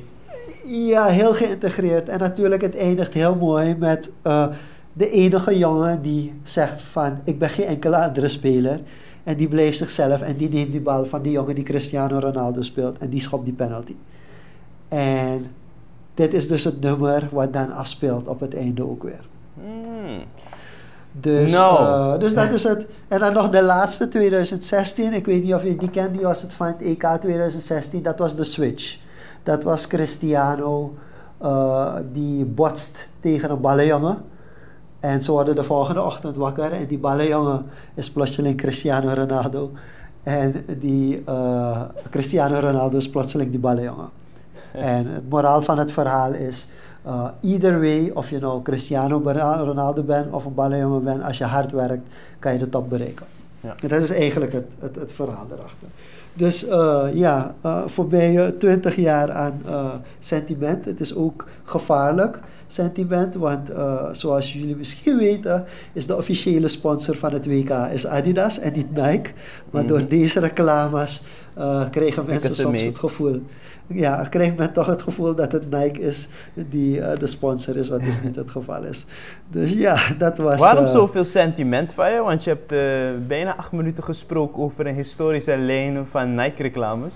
Ja, 0.65 1.05
heel 1.05 1.33
geïntegreerd. 1.33 2.09
En 2.09 2.19
natuurlijk, 2.19 2.61
het 2.61 2.77
eindigt 2.77 3.13
heel 3.13 3.35
mooi 3.35 3.75
met 3.79 4.11
uh, 4.27 4.47
de 4.93 5.09
enige 5.09 5.57
jongen 5.57 6.01
die 6.01 6.33
zegt 6.43 6.81
van... 6.81 7.19
Ik 7.23 7.39
ben 7.39 7.49
geen 7.49 7.65
enkele 7.65 7.97
andere 7.97 8.27
speler. 8.27 8.79
En 9.23 9.35
die 9.37 9.47
bleef 9.47 9.75
zichzelf 9.75 10.21
en 10.21 10.37
die 10.37 10.49
neemt 10.49 10.71
die 10.71 10.81
bal 10.81 11.05
van 11.05 11.21
die 11.21 11.31
jongen 11.31 11.55
die 11.55 11.63
Cristiano 11.63 12.19
Ronaldo 12.19 12.61
speelt. 12.61 12.97
En 12.97 13.09
die 13.09 13.19
schopt 13.19 13.45
die 13.45 13.53
penalty. 13.53 13.95
En 14.87 15.45
dit 16.13 16.33
is 16.33 16.47
dus 16.47 16.63
het 16.63 16.81
nummer 16.81 17.29
wat 17.31 17.53
dan 17.53 17.71
afspeelt 17.71 18.27
op 18.27 18.39
het 18.39 18.55
einde 18.55 18.89
ook 18.89 19.03
weer. 19.03 19.25
Hmm. 19.53 20.23
Dus, 21.11 21.51
no. 21.51 21.77
uh, 21.79 22.19
dus 22.19 22.33
dat 22.33 22.53
is 22.53 22.63
het. 22.63 22.85
En 23.07 23.19
dan 23.19 23.33
nog 23.33 23.49
de 23.49 23.63
laatste, 23.63 24.07
2016. 24.07 25.13
Ik 25.13 25.25
weet 25.25 25.43
niet 25.43 25.53
of 25.53 25.63
je 25.63 25.75
die 25.75 25.89
kent, 25.89 26.13
die 26.13 26.21
was 26.21 26.41
het 26.41 26.53
van 26.53 26.67
het 26.67 26.81
EK 26.81 27.03
2016. 27.21 28.01
Dat 28.01 28.19
was 28.19 28.35
de 28.35 28.43
switch. 28.43 28.97
Dat 29.43 29.63
was 29.63 29.87
Cristiano, 29.87 30.93
uh, 31.41 31.93
die 32.13 32.45
botst 32.45 33.07
tegen 33.19 33.51
een 33.51 33.61
ballenjongen. 33.61 34.17
En 34.99 35.21
ze 35.21 35.31
worden 35.31 35.55
de 35.55 35.63
volgende 35.63 36.01
ochtend 36.01 36.35
wakker 36.35 36.71
en 36.71 36.87
die 36.87 36.97
ballenjongen 36.97 37.65
is 37.93 38.11
plotseling 38.11 38.57
Cristiano 38.57 39.13
Ronaldo. 39.13 39.71
En 40.23 40.65
die 40.79 41.23
uh, 41.29 41.81
Cristiano 42.09 42.59
Ronaldo 42.59 42.97
is 42.97 43.09
plotseling 43.09 43.49
die 43.49 43.59
ballenjongen. 43.59 44.09
en 44.71 45.07
het 45.07 45.29
moraal 45.29 45.61
van 45.61 45.77
het 45.77 45.91
verhaal 45.91 46.33
is 46.33 46.69
uh, 47.05 47.27
either 47.41 47.79
way, 47.79 48.11
of 48.13 48.29
je 48.29 48.39
nou 48.39 48.61
Cristiano 48.61 49.21
Ronaldo 49.63 50.03
bent 50.03 50.31
of 50.31 50.45
een 50.45 50.53
ballenjongen 50.53 51.03
bent, 51.03 51.23
als 51.23 51.37
je 51.37 51.43
hard 51.43 51.71
werkt, 51.71 52.07
kan 52.39 52.53
je 52.53 52.59
de 52.59 52.69
top 52.69 52.89
bereiken. 52.89 53.25
Ja. 53.61 53.75
dat 53.87 54.01
is 54.01 54.09
eigenlijk 54.09 54.53
het, 54.53 54.65
het, 54.79 54.95
het 54.95 55.13
verhaal 55.13 55.45
erachter. 55.51 55.87
Dus 56.33 56.67
uh, 56.67 57.05
ja, 57.13 57.55
uh, 57.65 57.81
voorbij 57.85 58.51
20 58.59 58.95
jaar 58.95 59.31
aan 59.31 59.61
sentiment. 60.19 60.85
Het 60.85 60.99
is 60.99 61.15
ook 61.15 61.45
gevaarlijk 61.63 62.39
sentiment, 62.67 63.35
want 63.35 63.71
zoals 64.11 64.53
jullie 64.53 64.75
misschien 64.75 65.17
weten, 65.17 65.65
is 65.93 66.05
de 66.05 66.17
officiële 66.17 66.67
sponsor 66.67 67.15
van 67.15 67.33
het 67.33 67.45
WK 67.45 67.69
is 67.69 68.07
Adidas 68.07 68.59
en 68.59 68.73
niet 68.73 68.91
Nike. 68.91 69.31
Maar 69.69 69.87
door 69.87 69.99
mhm. 69.99 70.09
deze 70.09 70.39
reclames 70.39 71.21
kregen 71.91 72.25
mensen 72.25 72.55
soms 72.55 72.83
het 72.83 72.97
gevoel 72.97 73.41
ja, 73.93 74.23
krijgt 74.29 74.57
men 74.57 74.73
toch 74.73 74.85
het 74.85 75.01
gevoel 75.01 75.35
dat 75.35 75.51
het 75.51 75.71
Nike 75.71 75.99
is 75.99 76.27
die 76.53 76.97
uh, 76.97 77.15
de 77.15 77.27
sponsor 77.27 77.77
is, 77.77 77.89
wat 77.89 78.03
dus 78.03 78.21
niet 78.21 78.35
het 78.35 78.51
geval 78.51 78.83
is. 78.83 79.05
Dus 79.47 79.71
ja, 79.71 79.97
dat 80.17 80.37
was... 80.37 80.59
Waarom 80.59 80.83
uh, 80.83 80.89
zoveel 80.89 81.23
sentiment 81.23 81.93
van 81.93 82.11
je? 82.11 82.21
Want 82.21 82.43
je 82.43 82.49
hebt 82.49 82.73
bijna 83.27 83.55
acht 83.55 83.71
minuten 83.71 84.03
gesproken 84.03 84.63
over 84.63 84.87
een 84.87 84.95
historische 84.95 85.57
lijn 85.57 86.07
van 86.07 86.35
Nike-reclames. 86.35 87.15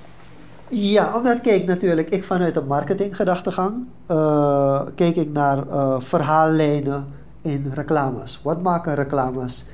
Ja, 0.70 1.16
omdat 1.16 1.42
kijk 1.42 1.66
natuurlijk, 1.66 2.10
ik 2.10 2.24
vanuit 2.24 2.54
de 2.54 2.62
marketinggedachtegang 2.62 3.74
kijk 4.96 5.16
ik 5.16 5.32
naar 5.32 5.64
verhaallijnen 6.02 7.06
in 7.42 7.72
reclames. 7.74 8.40
Wat 8.44 8.62
maken 8.62 8.96
reclames 8.96 9.66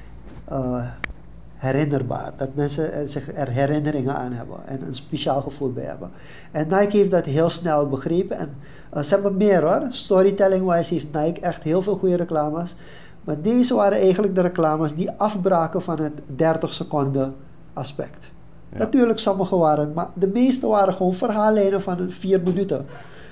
herinnerbaar. 1.59 2.31
Dat 2.35 2.49
mensen 2.53 3.07
zich 3.07 3.35
er 3.35 3.47
herinneringen 3.47 4.15
aan 4.15 4.31
hebben 4.31 4.57
en 4.65 4.81
een 4.87 4.93
speciaal 4.93 5.41
gevoel 5.41 5.71
bij 5.71 5.83
hebben. 5.83 6.11
En 6.51 6.67
Nike 6.67 6.97
heeft 6.97 7.11
dat 7.11 7.25
heel 7.25 7.49
snel 7.49 7.87
begrepen. 7.87 8.37
En 8.37 8.49
uh, 8.95 9.03
ze 9.03 9.13
hebben 9.13 9.37
meer 9.37 9.61
hoor. 9.61 9.87
Storytelling-wise 9.89 10.93
heeft 10.93 11.11
Nike 11.11 11.41
echt 11.41 11.63
heel 11.63 11.81
veel 11.81 11.95
goede 11.95 12.15
reclames. 12.15 12.75
Maar 13.23 13.41
deze 13.41 13.75
waren 13.75 13.97
eigenlijk 13.97 14.35
de 14.35 14.41
reclames 14.41 14.95
die 14.95 15.11
afbraken 15.11 15.81
van 15.81 15.99
het 16.01 16.13
30 16.25 16.73
seconden 16.73 17.35
aspect. 17.73 18.31
Natuurlijk, 18.77 19.19
sommige 19.19 19.55
waren, 19.55 19.93
maar 19.93 20.07
de 20.13 20.27
meeste 20.27 20.67
waren 20.67 20.93
gewoon 20.93 21.13
verhaallijnen 21.13 21.81
van 21.81 22.11
4 22.11 22.41
minuten. 22.41 22.85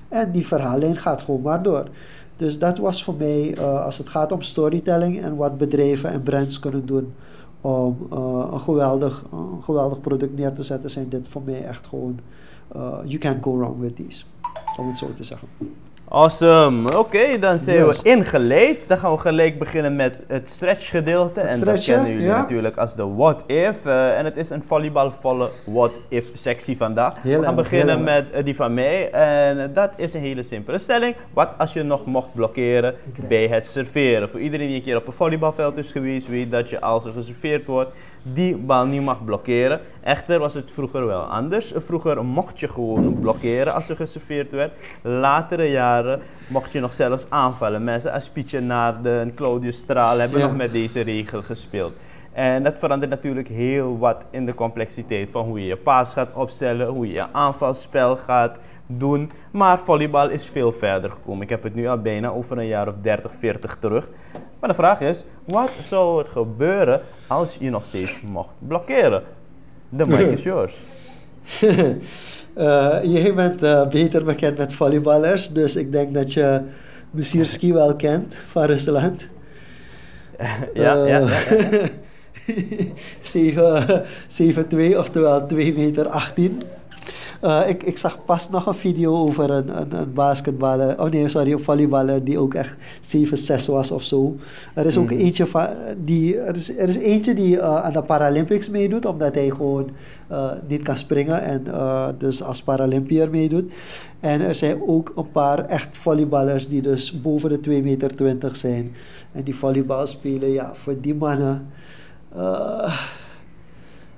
En 0.09 0.31
die 0.31 0.47
verhaallijn 0.47 0.97
gaat 0.97 1.21
gewoon 1.21 1.41
maar 1.41 1.63
door. 1.63 1.87
Dus 2.37 2.59
dat 2.59 2.77
was 2.77 3.03
voor 3.03 3.15
mij, 3.17 3.57
uh, 3.57 3.85
als 3.85 3.97
het 3.97 4.09
gaat 4.09 4.31
om 4.31 4.41
storytelling 4.41 5.21
en 5.21 5.35
wat 5.35 5.57
bedrijven 5.57 6.11
en 6.11 6.23
brands 6.23 6.59
kunnen 6.59 6.85
doen 6.85 7.13
om 7.61 7.97
uh, 8.13 8.47
een, 8.51 8.61
geweldig, 8.61 9.23
een 9.31 9.63
geweldig 9.63 10.01
product 10.01 10.37
neer 10.37 10.53
te 10.53 10.63
zetten, 10.63 10.89
zijn 10.89 11.09
dit 11.09 11.27
voor 11.27 11.41
mij 11.45 11.65
echt 11.65 11.87
gewoon, 11.87 12.19
uh, 12.75 12.97
you 13.03 13.17
can't 13.17 13.43
go 13.43 13.57
wrong 13.57 13.79
with 13.79 13.95
these, 13.95 14.23
om 14.77 14.87
het 14.87 14.97
zo 14.97 15.13
te 15.13 15.23
zeggen. 15.23 15.47
Awesome. 16.09 16.97
Oké, 16.97 17.39
dan 17.39 17.59
zijn 17.59 17.85
Yes. 17.85 18.01
we 18.01 18.09
ingeleid. 18.09 18.77
Dan 18.87 18.97
gaan 18.97 19.11
we 19.11 19.17
gelijk 19.17 19.59
beginnen 19.59 19.95
met 19.95 20.19
het 20.27 20.49
stretch 20.49 20.89
gedeelte. 20.89 21.39
Het 21.39 21.49
en 21.49 21.65
dat 21.65 21.83
kennen 21.83 22.11
jullie 22.11 22.25
ja. 22.25 22.37
natuurlijk 22.37 22.77
als 22.77 22.95
de 22.95 23.07
what 23.07 23.43
if. 23.47 23.85
Eh, 23.85 24.17
en 24.17 24.25
het 24.25 24.37
is 24.37 24.49
een 24.49 24.63
volleybalvolle 24.63 25.49
what 25.65 25.91
if 26.07 26.29
sectie 26.33 26.77
vandaag. 26.77 27.21
Heel 27.21 27.39
we 27.39 27.45
gaan 27.45 27.55
beginnen 27.55 28.03
met 28.03 28.31
eh, 28.31 28.45
die 28.45 28.55
van 28.55 28.73
mij. 28.73 29.11
En 29.11 29.73
dat 29.73 29.93
is 29.95 30.13
een 30.13 30.21
hele 30.21 30.43
simpele 30.43 30.79
stelling. 30.79 31.15
Wat 31.33 31.49
als 31.57 31.73
je 31.73 31.83
nog 31.83 32.05
mocht 32.05 32.33
blokkeren 32.33 32.95
bij 33.27 33.47
het 33.47 33.67
serveren? 33.67 34.29
Voor 34.29 34.39
iedereen 34.39 34.67
die 34.67 34.75
een 34.75 34.81
keer 34.81 34.97
op 34.97 35.07
een 35.07 35.13
volleybalveld 35.13 35.77
is 35.77 35.91
geweest, 35.91 36.27
weet 36.27 36.51
dat 36.51 36.69
je 36.69 36.81
als 36.81 37.05
er 37.05 37.11
geserveerd 37.11 37.65
wordt, 37.65 37.93
die 38.23 38.55
bal 38.57 38.85
niet 38.85 39.03
mag 39.03 39.25
blokkeren. 39.25 39.79
Echter 40.03 40.39
was 40.39 40.53
het 40.53 40.71
vroeger 40.71 41.05
wel 41.05 41.21
anders. 41.21 41.73
Vroeger 41.75 42.25
mocht 42.25 42.59
je 42.59 42.67
gewoon 42.67 43.19
blokkeren 43.19 43.73
als 43.73 43.89
er 43.89 43.95
geserveerd 43.95 44.51
werd. 44.51 44.71
Latere 45.03 45.69
jaren 45.69 45.96
mocht 46.47 46.71
je 46.71 46.79
nog 46.79 46.93
zelfs 46.93 47.25
aanvallen. 47.29 47.83
Mensen 47.83 48.11
als 48.11 48.29
Pietje 48.29 48.59
Naarden 48.59 49.19
en 49.21 49.33
Claudius 49.33 49.77
Straal 49.77 50.17
hebben 50.19 50.39
Ja. 50.39 50.45
nog 50.47 50.55
met 50.55 50.71
deze 50.71 51.01
regel 51.01 51.41
gespeeld. 51.41 51.97
En 52.33 52.63
dat 52.63 52.79
verandert 52.79 53.11
natuurlijk 53.11 53.47
heel 53.47 53.97
wat 53.97 54.25
in 54.29 54.45
de 54.45 54.53
complexiteit 54.53 55.29
van 55.31 55.45
hoe 55.45 55.59
je 55.59 55.65
je 55.65 55.75
paas 55.77 56.13
gaat 56.13 56.33
opstellen, 56.33 56.87
hoe 56.87 57.07
je 57.07 57.13
je 57.13 57.25
aanvalspel 57.33 58.15
gaat 58.17 58.57
doen. 58.85 59.31
Maar 59.51 59.79
volleybal 59.79 60.29
is 60.29 60.45
veel 60.47 60.71
verder 60.71 61.11
gekomen. 61.11 61.41
Ik 61.41 61.49
heb 61.49 61.63
het 61.63 61.75
nu 61.75 61.87
al 61.87 61.97
bijna 62.01 62.29
over 62.29 62.57
een 62.57 62.67
jaar 62.67 62.87
of 62.87 62.93
30, 63.01 63.31
40 63.39 63.77
terug. 63.79 64.09
Maar 64.59 64.69
de 64.69 64.75
vraag 64.75 65.01
is, 65.01 65.25
wat 65.45 65.71
zou 65.79 66.23
er 66.23 66.29
gebeuren 66.31 67.01
als 67.27 67.57
je 67.59 67.69
nog 67.69 67.85
steeds 67.85 68.21
mocht 68.21 68.49
blokkeren? 68.67 69.23
De 69.89 70.07
mic 70.07 70.19
is 70.31 70.43
yours. 70.51 70.83
Eh, 72.57 72.97
jij 73.03 73.33
bent 73.33 73.63
eh, 73.63 73.87
beter 73.87 74.25
bekend 74.25 74.57
met 74.57 74.73
volleyballers, 74.73 75.49
dus 75.49 75.75
ik 75.75 75.91
denk 75.91 76.13
dat 76.13 76.33
je 76.33 76.61
Musierski 77.11 77.73
wel 77.73 77.95
kent 77.95 78.37
van 78.45 78.63
Rusland. 78.63 79.27
ja, 80.73 80.93
ja, 80.93 81.05
ja, 81.05 81.19
ja. 81.19 81.27
Zeven- 83.21 84.03
7-2, 84.93 84.97
oftewel 84.97 85.45
2 85.47 85.73
meter 85.73 86.07
18. 86.07 86.61
Eh, 87.41 87.61
ik, 87.67 87.83
ik 87.83 87.97
zag 87.97 88.25
pas 88.25 88.49
nog 88.49 88.65
een 88.65 88.73
video 88.73 89.15
over 89.15 89.49
een, 89.51 89.81
een, 89.81 89.93
een 89.93 90.13
basketballer, 90.13 91.01
oh 91.01 91.09
nee, 91.11 91.27
sorry, 91.27 91.51
een 91.51 91.59
volleyballer 91.59 92.23
die 92.23 92.37
ook 92.39 92.53
echt 92.53 92.77
7-6 93.01 93.65
was 93.65 93.91
of 93.91 94.03
zo. 94.03 94.35
Er 94.75 94.85
is 94.85 94.97
ook 94.97 95.11
Mhm. 95.11 95.19
eentje 95.19 95.45
van, 95.45 95.67
die, 96.03 96.39
er 96.39 96.55
is, 96.55 96.77
er 96.77 96.87
is 96.87 96.97
eentje 96.97 97.33
die 97.33 97.59
eh, 97.59 97.83
aan 97.83 97.93
de 97.93 98.01
Paralympics 98.03 98.69
meedoet, 98.69 99.05
omdat 99.05 99.33
hij 99.35 99.49
gewoon 99.49 99.89
eh, 100.27 100.51
niet 100.67 100.81
kan 100.81 100.97
springen 100.97 101.41
en 101.41 101.63
dus 102.17 102.43
als 102.43 102.61
Paralympier 102.61 103.29
meedoet. 103.29 103.71
En 104.19 104.41
er 104.41 104.55
zijn 104.55 104.81
ook 104.87 105.11
een 105.15 105.31
paar 105.31 105.65
echt 105.65 105.97
volleyballers 105.97 106.67
die 106.67 106.81
dus 106.81 107.21
boven 107.21 107.49
de 107.49 107.59
2 107.59 107.81
meter 107.83 108.15
20 108.15 108.55
zijn. 108.55 108.91
En 109.31 109.43
die 109.43 109.55
volleybal 109.55 110.05
spelen, 110.07 110.51
ja, 110.51 110.71
voor 110.73 110.95
die 111.01 111.15
mannen. 111.15 111.67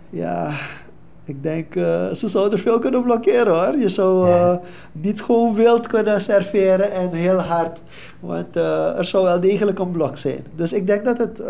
ja, 0.09 0.53
ik 1.29 1.43
denk, 1.43 1.75
eh, 1.75 2.13
ze 2.13 2.27
zouden 2.27 2.59
veel 2.59 2.79
kunnen 2.79 3.03
blokkeren 3.03 3.65
hoor. 3.65 3.77
Je 3.77 3.89
zou 3.89 4.29
eh, 4.29 4.55
niet 4.91 5.21
gewoon 5.21 5.53
wild 5.53 5.87
kunnen 5.87 6.21
serveren 6.21 6.91
en 6.91 7.11
heel 7.11 7.39
hard. 7.39 7.81
Want 8.19 8.55
eh, 8.55 8.97
er 8.97 9.05
zou 9.05 9.23
wel 9.23 9.39
degelijk 9.39 9.79
een 9.79 9.91
blok 9.91 10.17
zijn. 10.17 10.45
Dus 10.55 10.73
ik 10.73 10.87
denk 10.87 11.05
dat 11.05 11.17
het. 11.17 11.41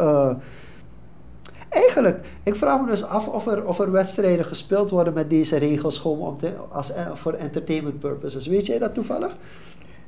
eigenlijk, 1.69 2.19
ik 2.43 2.55
vraag 2.55 2.81
me 2.81 2.87
dus 2.87 3.05
af 3.05 3.27
of 3.27 3.47
er, 3.47 3.65
of 3.65 3.79
er 3.79 3.91
wedstrijden 3.91 4.45
gespeeld 4.45 4.89
worden 4.89 5.13
met 5.13 5.29
deze 5.29 5.57
regels 5.57 5.97
gewoon 5.97 6.19
om 6.19 6.37
te, 6.37 6.51
als, 6.71 6.91
voor 7.13 7.33
entertainment 7.33 7.99
purposes. 7.99 8.47
Weet 8.47 8.65
jij 8.65 8.79
dat 8.79 8.93
toevallig? 8.93 9.35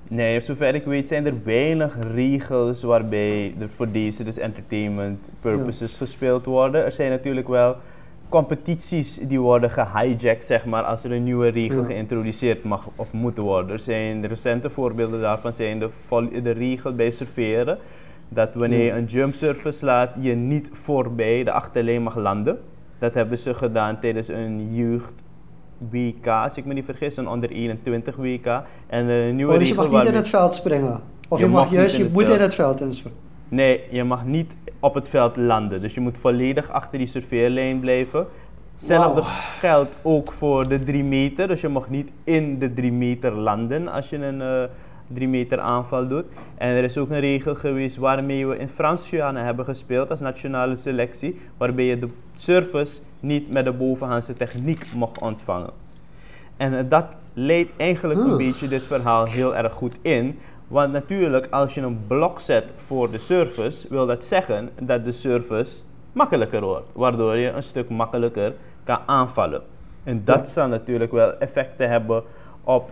Nee, 0.07 0.41
zover 0.41 0.75
ik 0.75 0.85
weet 0.85 1.07
zijn 1.07 1.25
er 1.25 1.33
weinig 1.43 1.97
regels 2.13 2.81
waarbij 2.81 3.53
er 3.59 3.69
voor 3.69 3.91
deze 3.91 4.23
dus 4.23 4.37
entertainment 4.37 5.19
purposes 5.41 5.97
gespeeld 5.97 6.45
worden. 6.45 6.83
Er 6.83 6.91
zijn 6.91 7.09
natuurlijk 7.09 7.47
wel 7.47 7.75
competities 8.31 9.19
die 9.27 9.39
worden 9.39 9.69
gehijacked, 9.69 10.43
zeg 10.43 10.65
maar, 10.65 10.83
als 10.83 11.03
er 11.03 11.11
een 11.11 11.23
nieuwe 11.23 11.47
regel 11.47 11.81
Ja. 11.81 11.85
geïntroduceerd 11.85 12.63
mag 12.63 12.87
of 12.95 13.13
moet 13.13 13.37
worden. 13.37 13.71
Er 13.71 13.79
zijn 13.79 14.27
recente 14.27 14.69
voorbeelden 14.69 15.21
daarvan 15.21 15.53
zijn 15.53 15.79
de, 15.79 15.89
de 16.43 16.51
regel 16.51 16.95
bij 16.95 17.11
serveren. 17.11 17.77
Dat 18.29 18.55
wanneer 18.55 18.85
je 18.85 18.91
een 18.91 19.05
jump 19.05 19.33
slaat, 19.69 20.09
je 20.19 20.33
niet 20.35 20.69
voorbij 20.71 21.43
de 21.43 21.51
achterlijn 21.51 22.03
mag 22.03 22.15
landen. 22.15 22.59
Dat 22.99 23.13
hebben 23.13 23.37
ze 23.37 23.53
gedaan 23.53 23.99
tijdens 23.99 24.27
een 24.27 24.73
jeugd 24.73 25.13
WK, 25.89 26.27
als 26.27 26.57
ik 26.57 26.65
me 26.65 26.73
niet 26.73 26.85
vergis, 26.85 27.17
een 27.17 27.27
onder 27.27 27.49
21 27.49 28.15
WK. 28.15 28.45
En 28.87 29.07
een 29.07 29.35
nieuwe 29.35 29.53
Oh, 29.53 29.59
dus 29.59 29.67
je 29.67 29.73
regel 29.73 29.91
mag 29.91 30.01
niet 30.01 30.11
in 30.11 30.17
het 30.17 30.27
veld 30.27 30.55
springen. 30.55 31.01
Of 31.29 31.39
Je 31.39 31.45
je, 31.45 31.51
mag 31.51 31.71
juist, 31.71 31.97
je 31.97 32.09
moet 32.11 32.29
in 32.29 32.41
het 32.41 32.55
veld 32.55 32.81
inspringen. 32.81 33.17
Nee, 33.51 33.83
je 33.89 34.03
mag 34.03 34.25
niet 34.25 34.55
op 34.79 34.93
het 34.93 35.07
veld 35.07 35.35
landen. 35.35 35.81
Dus 35.81 35.93
je 35.93 35.99
moet 35.99 36.17
volledig 36.17 36.69
achter 36.69 36.97
die 36.97 37.07
serveerlijn 37.07 37.79
blijven. 37.79 38.27
Hetzelfde 38.71 39.21
geldt 39.59 39.97
ook 40.01 40.31
voor 40.31 40.67
de 40.67 40.83
3 40.83 41.03
meter. 41.03 41.47
Dus 41.47 41.61
je 41.61 41.67
mag 41.67 41.89
niet 41.89 42.11
in 42.23 42.59
de 42.59 42.73
3 42.73 42.91
meter 42.91 43.31
landen 43.31 43.87
als 43.87 44.09
je 44.09 44.17
een 44.25 44.41
eh 44.41 44.63
3 45.13 45.27
meter 45.27 45.59
aanval 45.59 46.07
doet. 46.07 46.25
En 46.57 46.67
er 46.67 46.83
is 46.83 46.97
ook 46.97 47.09
een 47.09 47.19
regel 47.19 47.55
geweest 47.55 47.97
waarmee 47.97 48.47
we 48.47 48.57
in 48.57 48.69
Frans-Guyana 48.69 49.43
hebben 49.43 49.65
gespeeld 49.65 50.09
als 50.09 50.19
nationale 50.19 50.75
selectie. 50.75 51.39
Waarbij 51.57 51.85
je 51.85 51.97
de 51.97 52.09
service 52.33 52.99
niet 53.19 53.51
met 53.51 53.65
de 53.65 53.73
bovenhandse 53.73 54.33
techniek 54.33 54.93
mocht 54.93 55.19
ontvangen. 55.19 55.69
En 56.57 56.77
eh, 56.77 56.83
dat 56.89 57.05
leidt 57.33 57.71
eigenlijk 57.77 58.19
een 58.19 58.37
beetje 58.37 58.67
dit 58.67 58.87
verhaal 58.87 59.25
heel 59.25 59.55
erg 59.55 59.73
goed 59.73 59.97
in. 60.01 60.39
Want 60.71 60.91
natuurlijk, 60.91 61.47
als 61.49 61.73
je 61.73 61.81
een 61.81 61.99
blok 62.07 62.39
zet 62.39 62.73
voor 62.75 63.11
de 63.11 63.17
service, 63.17 63.87
wil 63.89 64.05
dat 64.05 64.25
zeggen 64.25 64.69
dat 64.81 65.05
de 65.05 65.11
service 65.11 65.81
makkelijker 66.11 66.61
wordt. 66.61 66.87
Waardoor 66.93 67.35
je 67.37 67.49
een 67.49 67.63
stuk 67.63 67.89
makkelijker 67.89 68.53
kan 68.83 68.99
aanvallen. 69.05 69.61
En 70.03 70.21
dat 70.23 70.37
Ja. 70.39 70.45
zal 70.45 70.67
natuurlijk 70.67 71.11
wel 71.11 71.37
effecten 71.37 71.89
hebben 71.89 72.23
op 72.63 72.89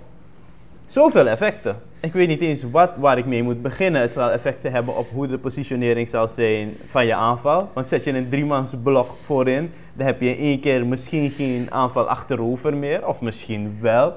zoveel 0.86 1.28
effecten. 1.28 1.76
Ik 2.00 2.14
weet 2.14 2.28
niet 2.28 2.42
eens 2.42 2.64
wat, 2.72 2.92
waar 2.98 3.18
ik 3.18 3.26
mee 3.26 3.44
moet 3.44 3.62
beginnen. 3.62 4.02
Het 4.02 4.14
zal 4.14 4.32
effecten 4.32 4.72
hebben 4.72 4.96
op 4.98 5.10
hoe 5.10 5.28
de 5.28 5.38
positionering 5.38 6.08
zal 6.08 6.28
zijn 6.28 6.76
van 6.88 7.06
je 7.06 7.16
aanval. 7.16 7.70
Want 7.74 7.88
zet 7.88 8.04
je 8.04 8.14
een 8.14 8.30
driemans 8.30 8.74
blok 8.84 9.16
voorin, 9.22 9.72
dan 9.94 10.06
heb 10.06 10.22
je 10.22 10.30
in 10.30 10.44
één 10.44 10.60
keer 10.60 10.86
misschien 10.86 11.32
geen 11.32 11.72
aanval 11.72 12.08
achterover 12.10 12.78
meer. 12.78 13.08
Of 13.08 13.22
misschien 13.22 13.78
wel. 13.82 14.14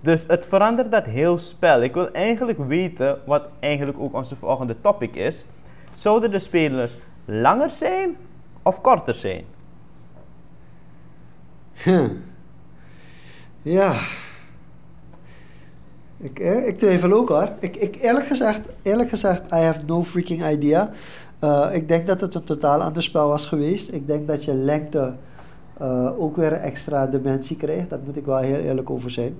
Dus 0.00 0.26
het 0.26 0.46
verandert 0.46 0.90
dat 0.90 1.04
heel 1.04 1.38
spel. 1.38 1.82
Ik 1.82 1.94
wil 1.94 2.10
eigenlijk 2.10 2.58
weten 2.66 3.18
wat 3.26 3.48
eigenlijk 3.60 3.98
ook 3.98 4.14
onze 4.14 4.36
volgende 4.36 4.76
topic 4.80 5.16
is. 5.16 5.44
Zouden 5.94 6.30
de 6.30 6.38
spelers 6.38 6.96
langer 7.24 7.70
zijn 7.70 8.16
of 8.62 8.80
korter 8.80 9.14
zijn? 9.14 9.44
Ja. 13.62 14.00
Ik, 16.16 16.38
ik 16.38 16.78
twijfel 16.78 17.12
ook 17.12 17.28
hoor. 17.28 17.48
Ik, 17.58 17.76
ik, 17.76 17.96
eerlijk, 17.96 18.26
gezegd, 18.26 18.60
eerlijk 18.82 19.08
gezegd, 19.08 19.42
I 19.52 19.56
have 19.56 19.80
no 19.86 20.02
freaking 20.02 20.50
idea. 20.50 20.90
Eh, 21.38 21.68
ik 21.72 21.88
denk 21.88 22.06
dat 22.06 22.20
het 22.20 22.34
een 22.34 22.44
totaal 22.44 22.82
ander 22.82 23.02
spel 23.02 23.28
was 23.28 23.46
geweest. 23.46 23.92
Ik 23.92 24.06
denk 24.06 24.26
dat 24.26 24.44
je 24.44 24.54
lengte 24.54 25.12
eh, 25.78 26.20
ook 26.20 26.36
weer 26.36 26.52
een 26.52 26.58
extra 26.58 27.06
dimensie 27.06 27.56
krijgt. 27.56 27.90
Dat 27.90 28.04
moet 28.04 28.16
ik 28.16 28.24
wel 28.24 28.36
heel 28.36 28.60
eerlijk 28.60 28.90
over 28.90 29.10
zijn. 29.10 29.36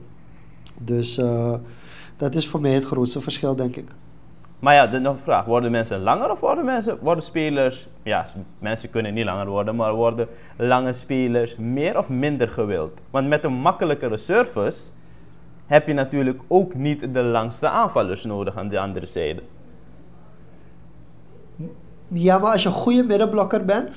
Dus 0.81 1.19
eh, 1.19 1.55
dat 2.17 2.35
is 2.35 2.49
voor 2.49 2.61
mij 2.61 2.73
het 2.73 2.85
grootste 2.85 3.21
verschil, 3.21 3.57
denk 3.57 3.77
ik. 3.77 3.89
Maar 4.59 4.75
ja, 4.75 4.87
de, 4.87 4.99
nog 4.99 5.13
een 5.13 5.23
vraag. 5.23 5.45
Worden 5.45 5.71
mensen 5.71 6.01
langer 6.01 6.31
of 6.31 6.41
worden, 6.41 6.65
mensen, 6.65 6.99
worden 7.01 7.25
spelers... 7.25 7.89
Ja, 8.03 8.27
mensen 8.59 8.91
kunnen 8.91 9.15
niet 9.15 9.25
langer 9.25 9.47
worden, 9.47 9.77
maar 9.77 9.95
worden 9.95 10.29
lange 10.57 10.93
spelers 10.93 11.57
meer 11.57 11.99
of 11.99 12.09
minder 12.09 12.49
gewild? 12.49 13.01
Want 13.11 13.29
met 13.29 13.45
een 13.45 13.53
makkelijkere 13.53 14.17
service 14.17 14.91
heb 15.67 15.87
je 15.87 15.93
natuurlijk 15.93 16.41
ook 16.49 16.75
niet 16.75 17.15
de 17.15 17.23
langste 17.23 17.69
aanvallers 17.69 18.25
nodig 18.25 18.57
aan 18.57 18.69
de 18.69 18.79
andere 18.81 19.07
zijde. 19.07 19.43
Ja, 22.09 22.39
maar 22.39 22.53
als 22.53 22.63
je 22.63 22.69
een 22.69 22.75
goede 22.75 23.03
middenblokker 23.03 23.65
bent, 23.65 23.91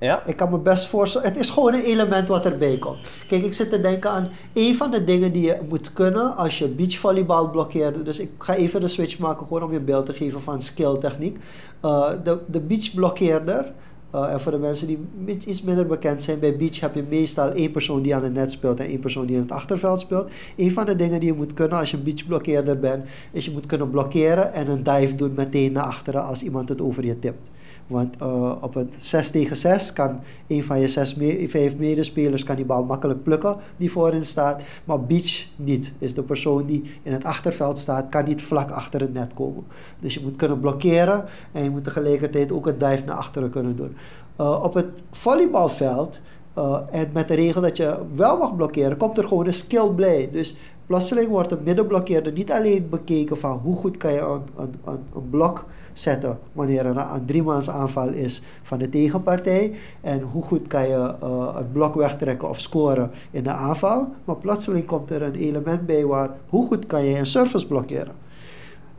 Ja? 0.00 0.22
Ik 0.26 0.36
kan 0.36 0.50
me 0.50 0.58
best 0.58 0.86
voorstellen. 0.86 1.28
Het 1.28 1.36
is 1.36 1.48
gewoon 1.50 1.74
een 1.74 1.82
element 1.82 2.28
wat 2.28 2.44
erbij 2.44 2.78
komt. 2.78 2.98
Kijk, 3.28 3.42
ik 3.44 3.52
zit 3.52 3.70
te 3.70 3.80
denken 3.80 4.10
aan 4.10 4.28
een 4.52 4.74
van 4.74 4.90
de 4.90 5.04
dingen 5.04 5.32
die 5.32 5.46
je 5.46 5.58
moet 5.68 5.92
kunnen 5.92 6.36
als 6.36 6.58
je 6.58 6.68
beachvolleybal 6.68 7.50
blokkeert. 7.50 8.04
Dus 8.04 8.18
ik 8.20 8.30
ga 8.38 8.54
even 8.54 8.80
de 8.80 8.88
switch 8.88 9.18
maken, 9.18 9.46
gewoon 9.46 9.62
om 9.62 9.72
je 9.72 9.80
beeld 9.80 10.06
te 10.06 10.12
geven 10.12 10.40
van 10.40 10.62
skill 10.62 10.98
techniek. 10.98 11.38
Eh, 11.80 12.10
de, 12.24 12.38
de 12.46 12.60
beachblokkeerder. 12.60 13.72
eh, 14.10 14.32
en 14.32 14.40
voor 14.40 14.52
de 14.52 14.58
mensen 14.58 14.86
die 14.86 15.06
iets 15.46 15.62
minder 15.62 15.86
bekend 15.86 16.22
zijn, 16.22 16.38
bij 16.38 16.56
beach 16.56 16.80
heb 16.80 16.94
je 16.94 17.04
meestal 17.08 17.50
één 17.50 17.70
persoon 17.70 18.02
die 18.02 18.14
aan 18.14 18.22
het 18.22 18.34
net 18.34 18.50
speelt 18.50 18.80
en 18.80 18.86
één 18.86 19.00
persoon 19.00 19.26
die 19.26 19.36
in 19.36 19.42
het 19.42 19.52
achterveld 19.52 20.00
speelt. 20.00 20.30
Een 20.56 20.72
van 20.72 20.86
de 20.86 20.96
dingen 20.96 21.20
die 21.20 21.28
je 21.28 21.36
moet 21.36 21.54
kunnen 21.54 21.78
als 21.78 21.90
je 21.90 21.98
beachblokkeerder 21.98 22.78
bent, 22.78 23.04
is 23.32 23.44
je 23.44 23.50
moet 23.50 23.66
kunnen 23.66 23.90
blokkeren 23.90 24.52
en 24.52 24.68
een 24.68 24.82
dive 24.82 25.14
doen 25.14 25.32
meteen 25.36 25.72
naar 25.72 25.84
achteren 25.84 26.24
als 26.24 26.42
iemand 26.42 26.68
het 26.68 26.80
over 26.80 27.04
je 27.04 27.18
tipt. 27.18 27.50
Want 27.90 28.14
uh, 28.22 28.52
op 28.60 28.74
het 28.74 28.94
6 28.98 29.30
tegen 29.30 29.56
6 29.56 29.92
kan 29.92 30.20
een 30.46 30.64
van 30.64 30.80
je 30.80 30.88
zes 30.88 31.14
me 31.14 31.48
vijf 31.48 31.76
medespelers 31.76 32.44
kan 32.44 32.56
die 32.56 32.64
bal 32.64 32.84
makkelijk 32.84 33.22
plukken 33.22 33.56
die 33.76 33.90
voorin 33.90 34.24
staat. 34.24 34.62
Maar 34.84 35.00
beach 35.00 35.46
niet. 35.56 35.92
Is 35.98 36.14
de 36.14 36.22
persoon 36.22 36.66
die 36.66 36.82
in 37.02 37.12
het 37.12 37.24
achterveld 37.24 37.78
staat, 37.78 38.08
kan 38.08 38.24
niet 38.24 38.42
vlak 38.42 38.70
achter 38.70 39.00
het 39.00 39.12
net 39.12 39.34
komen. 39.34 39.64
Dus 39.98 40.14
je 40.14 40.20
moet 40.22 40.36
kunnen 40.36 40.60
blokkeren 40.60 41.24
en 41.52 41.62
je 41.62 41.70
moet 41.70 41.84
tegelijkertijd 41.84 42.52
ook 42.52 42.66
een 42.66 42.78
dive 42.78 43.04
naar 43.04 43.16
achteren 43.16 43.50
kunnen 43.50 43.76
doen. 43.76 43.96
Uh, 44.40 44.62
op 44.62 44.74
het 44.74 44.86
volleybalveld 45.10 46.20
uh, 46.58 46.78
en 46.90 47.10
met 47.12 47.28
de 47.28 47.34
regel 47.34 47.60
dat 47.60 47.76
je 47.76 47.98
wel 48.14 48.38
mag 48.38 48.56
blokkeren, 48.56 48.96
komt 48.96 49.18
er 49.18 49.28
gewoon 49.28 49.46
een 49.46 49.54
skill 49.54 49.88
blij. 49.88 50.28
Dus 50.32 50.56
plotseling 50.86 51.28
wordt 51.28 51.48
de 51.48 51.58
middenblokkeerder 51.64 52.32
niet 52.32 52.52
alleen 52.52 52.88
bekeken 52.88 53.36
van 53.36 53.60
hoe 53.62 53.76
goed 53.76 53.96
kan 53.96 54.12
je 54.12 54.20
een, 54.20 54.42
een, 54.56 54.74
een, 54.84 54.98
een 55.14 55.30
blok 55.30 55.64
zetten 56.00 56.38
wanneer 56.52 56.86
er 56.86 56.96
een 56.96 57.26
driemans 57.26 57.70
aanval 57.70 58.08
is 58.08 58.42
van 58.62 58.78
de 58.78 58.88
tegenpartij. 58.88 59.74
En 60.00 60.20
hoe 60.20 60.42
goed 60.42 60.66
kan 60.66 60.88
je 60.88 61.14
uh, 61.22 61.56
het 61.56 61.72
blok 61.72 61.94
wegtrekken 61.94 62.48
of 62.48 62.60
scoren 62.60 63.10
in 63.30 63.42
de 63.42 63.52
aanval. 63.52 64.08
Maar 64.24 64.36
plotseling 64.36 64.86
komt 64.86 65.10
er 65.10 65.22
een 65.22 65.34
element 65.34 65.86
bij 65.86 66.04
waar 66.04 66.30
hoe 66.48 66.66
goed 66.66 66.86
kan 66.86 67.04
je 67.04 67.18
een 67.18 67.26
service 67.26 67.66
blokkeren. 67.66 68.14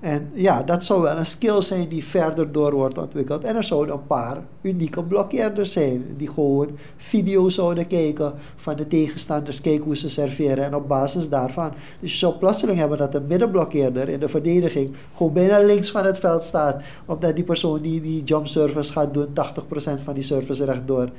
En 0.02 0.30
ja, 0.34 0.64
dat 0.64 0.84
zou 0.84 1.02
wel 1.02 1.18
een 1.18 1.26
skill 1.26 1.62
zijn 1.62 1.88
die 1.88 2.04
verder 2.04 2.52
door 2.52 2.74
wordt 2.74 2.98
ontwikkeld. 2.98 3.44
En 3.44 3.56
er 3.56 3.64
zouden 3.64 3.96
een 3.96 4.08
paar 4.08 4.38
unieke 4.62 5.04
blokkeerders 5.04 5.72
zijn. 5.72 6.06
Die 6.18 6.28
gewoon 6.28 6.70
video's 6.98 7.56
zouden 7.56 7.88
kijken 7.88 8.34
van 8.56 8.76
de 8.76 8.88
tegenstanders, 8.88 9.62
kijken 9.62 9.84
hoe 9.84 9.98
ze 9.98 10.10
serveren. 10.10 10.64
En 10.64 10.76
op 10.76 10.88
basis 10.88 11.30
daarvan. 11.30 11.72
Dus 12.00 12.12
je 12.12 12.18
zou 12.18 12.34
plotseling 12.34 12.78
hebben 12.78 12.98
dat 12.98 13.12
de 13.12 13.22
middenblokkeerder 13.22 14.10
in 14.10 14.20
de 14.20 14.28
verdediging 14.28 14.92
gewoon 15.16 15.34
bijna 15.34 15.60
links 15.60 15.92
van 15.92 16.06
het 16.06 16.20
veld 16.20 16.44
staat. 16.44 16.82
Omdat 17.06 17.36
die 17.36 17.44
persoon 17.44 17.82
die 17.82 18.02
die 18.02 18.24
jump 18.24 18.48
service 18.48 18.92
gaat 18.92 19.14
doen, 19.14 19.28
80% 19.28 20.04
van 20.04 20.14
die 20.14 20.24
service 20.24 20.66
rechtdoor 20.66 21.10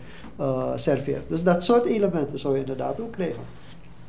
uh, 0.40 0.70
serveert. 0.74 1.28
Dus 1.28 1.42
dat 1.42 1.64
soort 1.64 1.84
elementen 1.84 2.38
zou 2.38 2.54
je 2.54 2.60
inderdaad 2.60 3.00
ook 3.00 3.12
krijgen. 3.12 3.42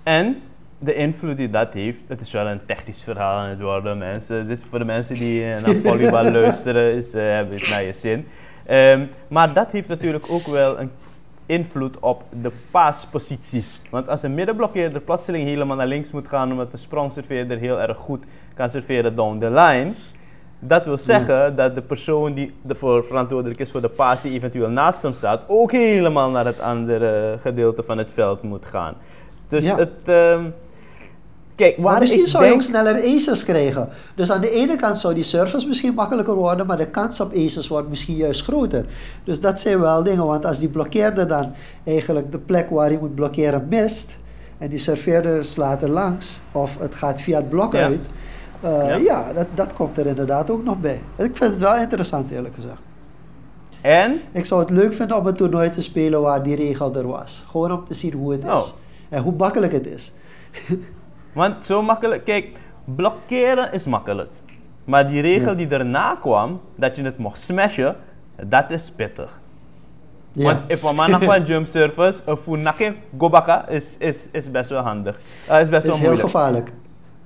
En 0.03 0.38
de 0.84 0.96
invloed 0.96 1.38
die 1.38 1.50
dat 1.50 1.74
heeft, 1.74 2.04
het 2.08 2.22
is 2.22 2.32
wel 2.32 2.48
een 2.48 2.66
technisch 2.66 3.04
verhaal 3.04 3.38
aan 3.38 3.50
het 3.50 3.62
worden, 3.62 3.98
mensen. 3.98 4.48
Dit 4.48 4.66
voor 4.70 4.80
de 4.80 4.86
mensen 4.86 5.16
die 5.16 5.44
eh, 5.44 5.62
naar 5.62 5.75
volleybal 5.75 6.32
luisteren, 6.42 6.94
is, 6.94 7.16
uh, 7.16 7.22
hebben 7.22 7.56
het 7.58 7.70
naar 7.70 7.84
je 7.84 7.94
zin. 7.94 8.28
Um, 8.72 9.10
maar 9.28 9.54
dat 9.54 9.72
heeft 9.72 9.88
natuurlijk 9.88 10.25
ook 10.30 10.46
wel 10.46 10.80
een 10.80 10.92
invloed 11.46 12.00
op 12.00 12.24
de 12.42 12.52
paasposities. 12.72 13.84
Want 13.90 14.10
als 14.10 14.24
een 14.24 14.34
middenblokkeerder 14.34 15.02
plotseling 15.02 15.48
helemaal 15.48 15.75
naar 15.75 15.88
links 15.88 16.12
moet 16.12 16.28
gaan, 16.28 16.52
omdat 16.52 16.72
de 16.72 16.78
sprongserveerder 16.78 17.58
heel 17.58 17.82
erg 17.82 17.98
goed 17.98 18.24
kan 18.54 18.70
serveren 18.70 19.16
down 19.16 19.40
the 19.40 19.52
line, 19.52 19.94
dat 20.60 20.86
wil 20.86 20.98
zeggen 20.98 21.36
ja. 21.36 21.50
dat 21.50 21.75
de 21.75 21.82
persoon 21.82 22.34
die 22.34 22.54
ervoor 22.68 23.04
verantwoordelijk 23.04 23.60
is 23.60 23.72
voor 23.72 23.82
de 23.82 23.90
paas 23.90 24.22
die 24.22 24.32
eventueel 24.32 24.70
naast 24.70 25.02
hem 25.02 25.13
staat, 25.13 25.42
ook 25.48 25.72
helemaal 25.72 26.30
naar 26.30 26.46
het 26.46 26.60
andere 26.60 27.38
gedeelte 27.42 27.84
van 27.84 27.98
het 27.98 28.13
veld 28.13 28.42
moet 28.42 28.66
gaan. 28.66 28.94
Dus 29.48 29.66
ja. 29.66 29.78
het... 29.78 30.08
Um, 30.08 30.54
Kijk, 31.56 31.78
waar 31.78 31.92
maar 31.92 32.00
misschien 32.00 32.28
zou 32.28 32.46
je 32.46 32.54
ook 32.54 32.62
sneller 32.62 33.04
aces 33.04 33.44
krijgen. 33.44 33.90
Dus 34.16 34.32
aan 34.32 34.42
de 34.42 34.50
ene 34.50 34.76
kant 34.76 34.98
zou 34.98 35.14
die 35.14 35.24
service 35.24 35.68
misschien 35.68 35.94
makkelijker 35.94 36.34
worden, 36.36 36.66
maar 36.66 36.78
de 36.78 36.88
kans 36.88 37.20
op 37.20 37.34
aces 37.34 37.68
wordt 37.68 37.90
misschien 37.90 38.16
juist 38.16 38.44
groter. 38.44 38.86
Dus 39.24 39.40
dat 39.40 39.60
zijn 39.60 39.80
wel 39.80 40.04
dingen, 40.04 40.26
want 40.26 40.46
als 40.46 40.60
die 40.60 40.70
blokkeerder 40.70 41.28
dan 41.28 41.52
eigenlijk 41.84 42.32
de 42.32 42.38
plek 42.38 42.70
waar 42.70 42.88
hij 42.88 42.98
moet 43.00 43.16
blokkeren 43.16 43.68
mist, 43.70 44.16
en 44.58 44.70
die 44.70 44.80
serveerder 44.80 45.46
slaat 45.46 45.82
er 45.82 45.90
langs, 45.90 46.42
of 46.52 46.80
het 46.80 46.96
gaat 46.96 47.22
via 47.22 47.38
het 47.38 47.50
blok 47.50 47.74
ja. 47.74 47.84
uit, 47.84 48.10
uh, 48.64 48.88
ja, 48.88 48.96
ja 48.96 49.34
dat, 49.34 49.48
dat 49.56 49.74
komt 49.74 49.98
er 49.98 50.06
inderdaad 50.06 50.50
ook 50.50 50.64
nog 50.64 50.80
bij. 50.80 51.02
Ik 51.16 51.38
vind 51.38 51.52
het 51.52 51.60
wel 51.60 51.76
interessant 51.76 52.32
eerlijk 52.32 52.56
gezegd. 52.56 52.80
En? 53.82 54.20
Ik 54.32 54.46
zou 54.46 54.62
het 54.62 54.70
leuk 54.70 54.94
vinden 54.94 55.18
om 55.18 55.28
een 55.28 55.36
toernooi 55.36 55.70
te 55.70 55.82
spelen 55.82 56.22
waar 56.22 56.44
die 56.44 56.56
regel 56.56 56.96
er 56.96 57.08
was. 57.08 57.44
Gewoon 57.50 57.72
om 57.72 57.86
te 57.86 57.94
zien 57.94 58.14
hoe 58.14 58.32
het 58.32 58.44
oh. 58.44 58.56
is. 58.56 58.74
En 59.10 59.22
hoe 59.22 59.34
makkelijk 59.38 59.72
het 59.72 59.88
is. 59.88 60.12
Want 61.34 61.66
zo 61.66 61.82
makkelijk, 61.82 62.24
kijk, 62.24 62.58
blokkeren 62.86 63.74
is 63.74 63.86
makkelijk. 63.86 64.30
Maar 64.86 65.08
die 65.08 65.22
regel 65.22 65.50
ja. 65.50 65.56
die 65.56 65.68
erna 65.68 66.16
kwam, 66.16 66.62
dat 66.75 66.96
je 66.96 67.04
het 67.04 67.18
mocht 67.18 67.42
smashen, 67.42 67.96
dat 68.44 68.72
is 68.72 68.92
pittig. 68.92 69.40
Ja. 70.32 70.44
Want 70.44 70.62
if 70.68 70.84
een 70.84 70.96
man 70.96 71.22
van 71.22 71.44
jump 71.44 71.66
service, 71.68 72.22
of 72.25 72.48
nakke 72.48 72.96
gobaka, 73.18 73.67
is, 73.67 73.98
is, 73.98 74.30
is 74.32 74.52
best 74.52 74.69
wel 74.69 74.82
handig. 74.82 75.19
Uh, 75.50 75.62
is 75.62 75.69
best 75.69 75.84
is 75.84 75.89
wel 75.89 76.00
moeilijk. 76.00 76.22
heel 76.22 76.30
gevaarlijk. 76.30 76.72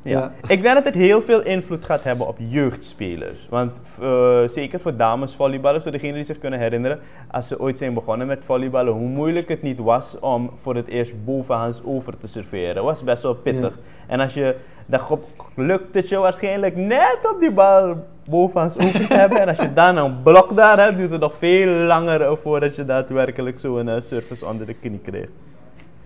Ja. 0.10 0.32
Ik 0.48 0.62
denk 0.62 0.76
dat 0.76 0.86
het 0.86 0.94
heel 0.94 1.22
veel 1.22 1.44
invloed 1.44 1.86
gaat 1.86 2.04
hebben 2.04 2.28
op 2.28 2.38
jeugdspelers. 2.40 3.48
Want 3.50 3.82
uh, 4.02 4.40
zeker 4.46 4.80
voor 4.80 4.96
damesvolleyballers, 4.96 5.84
voor 5.84 5.92
degenen 5.92 6.16
die 6.16 6.24
zich 6.24 6.40
kunnen 6.40 6.60
herinneren, 6.60 7.00
als 7.32 7.48
ze 7.48 7.60
ooit 7.60 7.78
zijn 7.78 7.94
begonnen 7.94 8.28
met 8.28 8.46
volleyballen, 8.46 8.94
hoe 8.94 9.08
moeilijk 9.08 9.50
het 9.50 9.62
niet 9.62 9.80
was 9.80 10.20
om 10.20 10.52
voor 10.62 10.76
het 10.76 10.88
eerst 10.88 11.26
bovenhands 11.26 11.82
over 11.84 12.18
te 12.18 12.28
serveren. 12.28 12.76
Dat 12.76 12.84
was 12.84 13.04
best 13.04 13.24
wel 13.24 13.36
pittig. 13.36 13.74
Ja. 13.74 13.82
En 14.08 14.20
als 14.20 14.34
je, 14.34 14.56
dan 14.86 15.20
lukt 15.56 15.96
het 15.96 16.10
je 16.10 16.18
waarschijnlijk 16.18 16.76
net 16.76 17.20
op 17.34 17.38
die 17.40 17.52
bal 17.52 17.96
bovenhands 18.30 18.78
over 18.78 19.08
te 19.08 19.14
hebben. 19.14 19.40
En 19.40 19.48
als 19.48 19.58
je 19.58 19.74
dan 19.74 19.98
een 19.98 20.22
blok 20.24 20.56
daar 20.56 20.80
hebt, 20.80 20.98
duurt 20.98 21.12
het 21.12 21.22
nog 21.22 21.38
veel 21.38 21.68
langer 21.68 22.38
voordat 22.38 22.76
je 22.76 22.86
daadwerkelijk 22.86 23.60
zo'n 23.60 23.88
uh, 23.88 24.00
service 24.00 24.46
onder 24.46 24.66
de 24.66 24.74
knie 24.74 25.00
krijgt. 25.00 25.32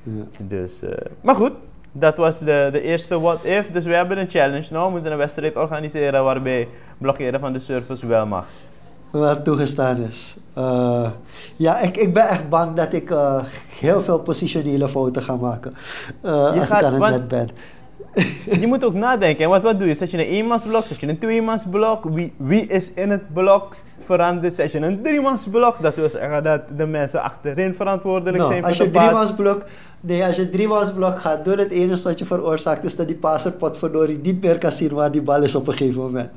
Ja. 0.04 0.24
Dus, 0.38 0.84
uh, 0.84 0.90
maar 1.22 1.36
goed, 1.36 1.54
dat 1.92 2.18
was 2.18 2.40
de, 2.40 2.70
de 2.72 2.82
eerste 2.82 3.20
what 3.20 3.44
if. 3.44 3.72
Dus 3.72 3.86
we 3.86 3.94
hebben 3.94 4.18
een 4.18 4.30
challenge 4.30 4.68
nou. 4.72 4.86
We 4.86 4.92
moeten 4.92 5.12
een 5.12 5.18
wedstrijd 5.18 5.56
organiseren 5.56 6.24
waarbij 6.24 6.68
blokkeren 6.98 7.40
van 7.40 7.54
de 7.54 7.60
service 7.60 8.08
wel 8.08 8.26
mag. 8.26 8.46
Waar 9.12 9.44
toegestaan 9.44 9.98
is. 9.98 10.36
Uh, 10.58 11.10
ja, 11.56 11.80
ik, 11.80 11.98
ik 11.98 12.14
ben 12.14 12.28
echt 12.28 12.50
bang 12.50 12.76
dat 12.76 12.94
ik 12.94 13.10
uh, 13.10 13.44
heel 13.80 14.02
veel 14.02 14.20
positionele 14.20 14.90
fouten 14.90 15.22
ga 15.22 15.36
maken. 15.36 15.76
Uh, 16.26 16.60
als 16.60 16.70
gaat, 16.70 16.82
ik 16.82 16.88
aan 16.88 17.02
het 17.02 17.12
net 17.12 17.28
ben. 17.28 17.50
je 18.62 18.68
moet 18.68 18.86
ook 18.86 18.94
nadenken. 18.94 19.50
Wat, 19.50 19.62
wat 19.62 19.80
doe 19.80 19.88
je? 19.88 19.94
Zet 19.94 20.12
je 20.12 20.18
een 20.18 20.26
eenmansblok? 20.26 20.86
Zet 20.86 21.00
je 21.00 21.08
een 21.08 21.20
tweemansblok? 21.20 22.04
Wie, 22.04 22.34
wie 22.38 22.68
is 22.68 22.94
in 22.94 23.10
het 23.10 23.34
blok? 23.34 23.76
veranderd. 24.04 24.54
Zet 24.54 24.72
je 24.72 24.80
een 24.80 25.02
driemansblok, 25.04 25.82
dat 25.82 25.96
wil 25.96 26.10
zeggen 26.10 26.44
dat 26.44 26.62
de 26.78 26.86
mensen 26.86 27.22
achterin 27.22 27.76
verantwoordelijk 27.76 28.38
no, 28.38 28.48
zijn 28.48 28.64
als 28.64 28.78
voor 28.78 28.86
je 28.86 28.92
de 28.92 28.98
driemansblok, 28.98 29.66
Nee, 30.04 30.26
als 30.26 30.36
je 30.36 30.50
driemansblok 30.50 31.20
gaat 31.20 31.46
doen, 31.46 31.58
het 31.58 31.72
enige 31.72 32.04
wat 32.04 32.20
je 32.20 32.26
veroorzaakt 32.26 32.84
is 32.84 32.96
dat 32.96 33.08
die 33.08 33.16
passer 33.16 33.52
potverdorie 33.52 34.20
niet 34.24 34.42
meer 34.42 34.58
kan 34.58 34.72
zien 34.72 34.94
waar 34.94 35.12
die 35.12 35.22
bal 35.22 35.42
is 35.42 35.56
op 35.56 35.68
een 35.68 35.74
gegeven 35.74 36.02
moment. 36.02 36.30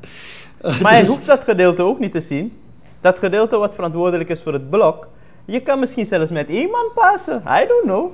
Uh, 0.62 0.80
maar 0.82 0.98
dus... 0.98 1.00
je 1.00 1.14
hoeft 1.14 1.26
dat 1.26 1.44
gedeelte 1.44 1.82
ook 1.82 1.98
niet 1.98 2.12
te 2.12 2.20
zien. 2.20 2.52
Dat 3.00 3.18
gedeelte 3.18 3.58
wat 3.58 3.74
verantwoordelijk 3.74 4.30
is 4.30 4.42
voor 4.42 4.52
het 4.52 4.70
blok, 4.70 5.08
je 5.44 5.60
kan 5.60 5.78
misschien 5.78 6.06
zelfs 6.06 6.30
met 6.30 6.48
één 6.48 6.70
man 6.70 6.90
passen. 6.94 7.42
I 7.48 7.66
don't 7.68 7.82
know. 7.82 8.10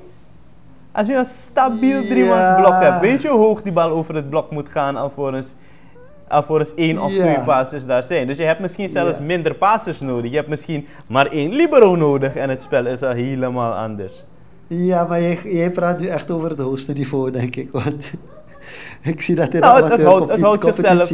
Als 0.92 1.08
je 1.08 1.14
een 1.14 1.26
stabiel 1.26 2.02
driemansblok 2.02 2.72
ja. 2.72 2.82
hebt, 2.82 3.00
weet 3.00 3.22
je 3.22 3.28
hoe 3.28 3.40
hoog 3.40 3.62
die 3.62 3.72
bal 3.72 3.90
over 3.90 4.14
het 4.14 4.30
blok 4.30 4.50
moet 4.50 4.68
gaan 4.68 4.96
alvorens 4.96 5.54
alvorens 6.28 6.74
één 6.74 7.02
of 7.02 7.12
ja. 7.12 7.22
twee 7.22 7.40
passers 7.40 7.86
daar 7.86 8.02
zijn. 8.02 8.26
Dus 8.26 8.36
je 8.36 8.42
hebt 8.42 8.60
misschien 8.60 8.88
zelfs 8.88 9.18
ja. 9.18 9.24
minder 9.24 9.54
passers 9.54 10.00
nodig. 10.00 10.30
Je 10.30 10.36
hebt 10.36 10.48
misschien 10.48 10.86
maar 11.08 11.26
één 11.26 11.52
libero 11.52 11.96
nodig 11.96 12.34
en 12.34 12.50
het 12.50 12.62
spel 12.62 12.86
is 12.86 13.02
al 13.02 13.12
helemaal 13.12 13.72
anders. 13.72 14.24
Ja, 14.72 15.04
maar 15.04 15.22
jij, 15.44 15.70
praat 15.70 16.00
nu 16.00 16.06
echt 16.06 16.30
over 16.30 16.48
het 16.50 16.58
hoogste 16.58 16.92
niveau, 16.92 17.30
denk 17.30 17.56
ik. 17.56 17.70
Want 17.70 18.12
ik 19.02 19.22
zie 19.22 19.34
dat 19.34 19.54
in 19.54 19.60
nou, 19.60 19.82
het, 19.82 19.92
het, 19.92 20.02
houdt, 20.02 20.30
het 20.30 20.40
houdt 20.40 20.64
zichzelf, 20.64 21.10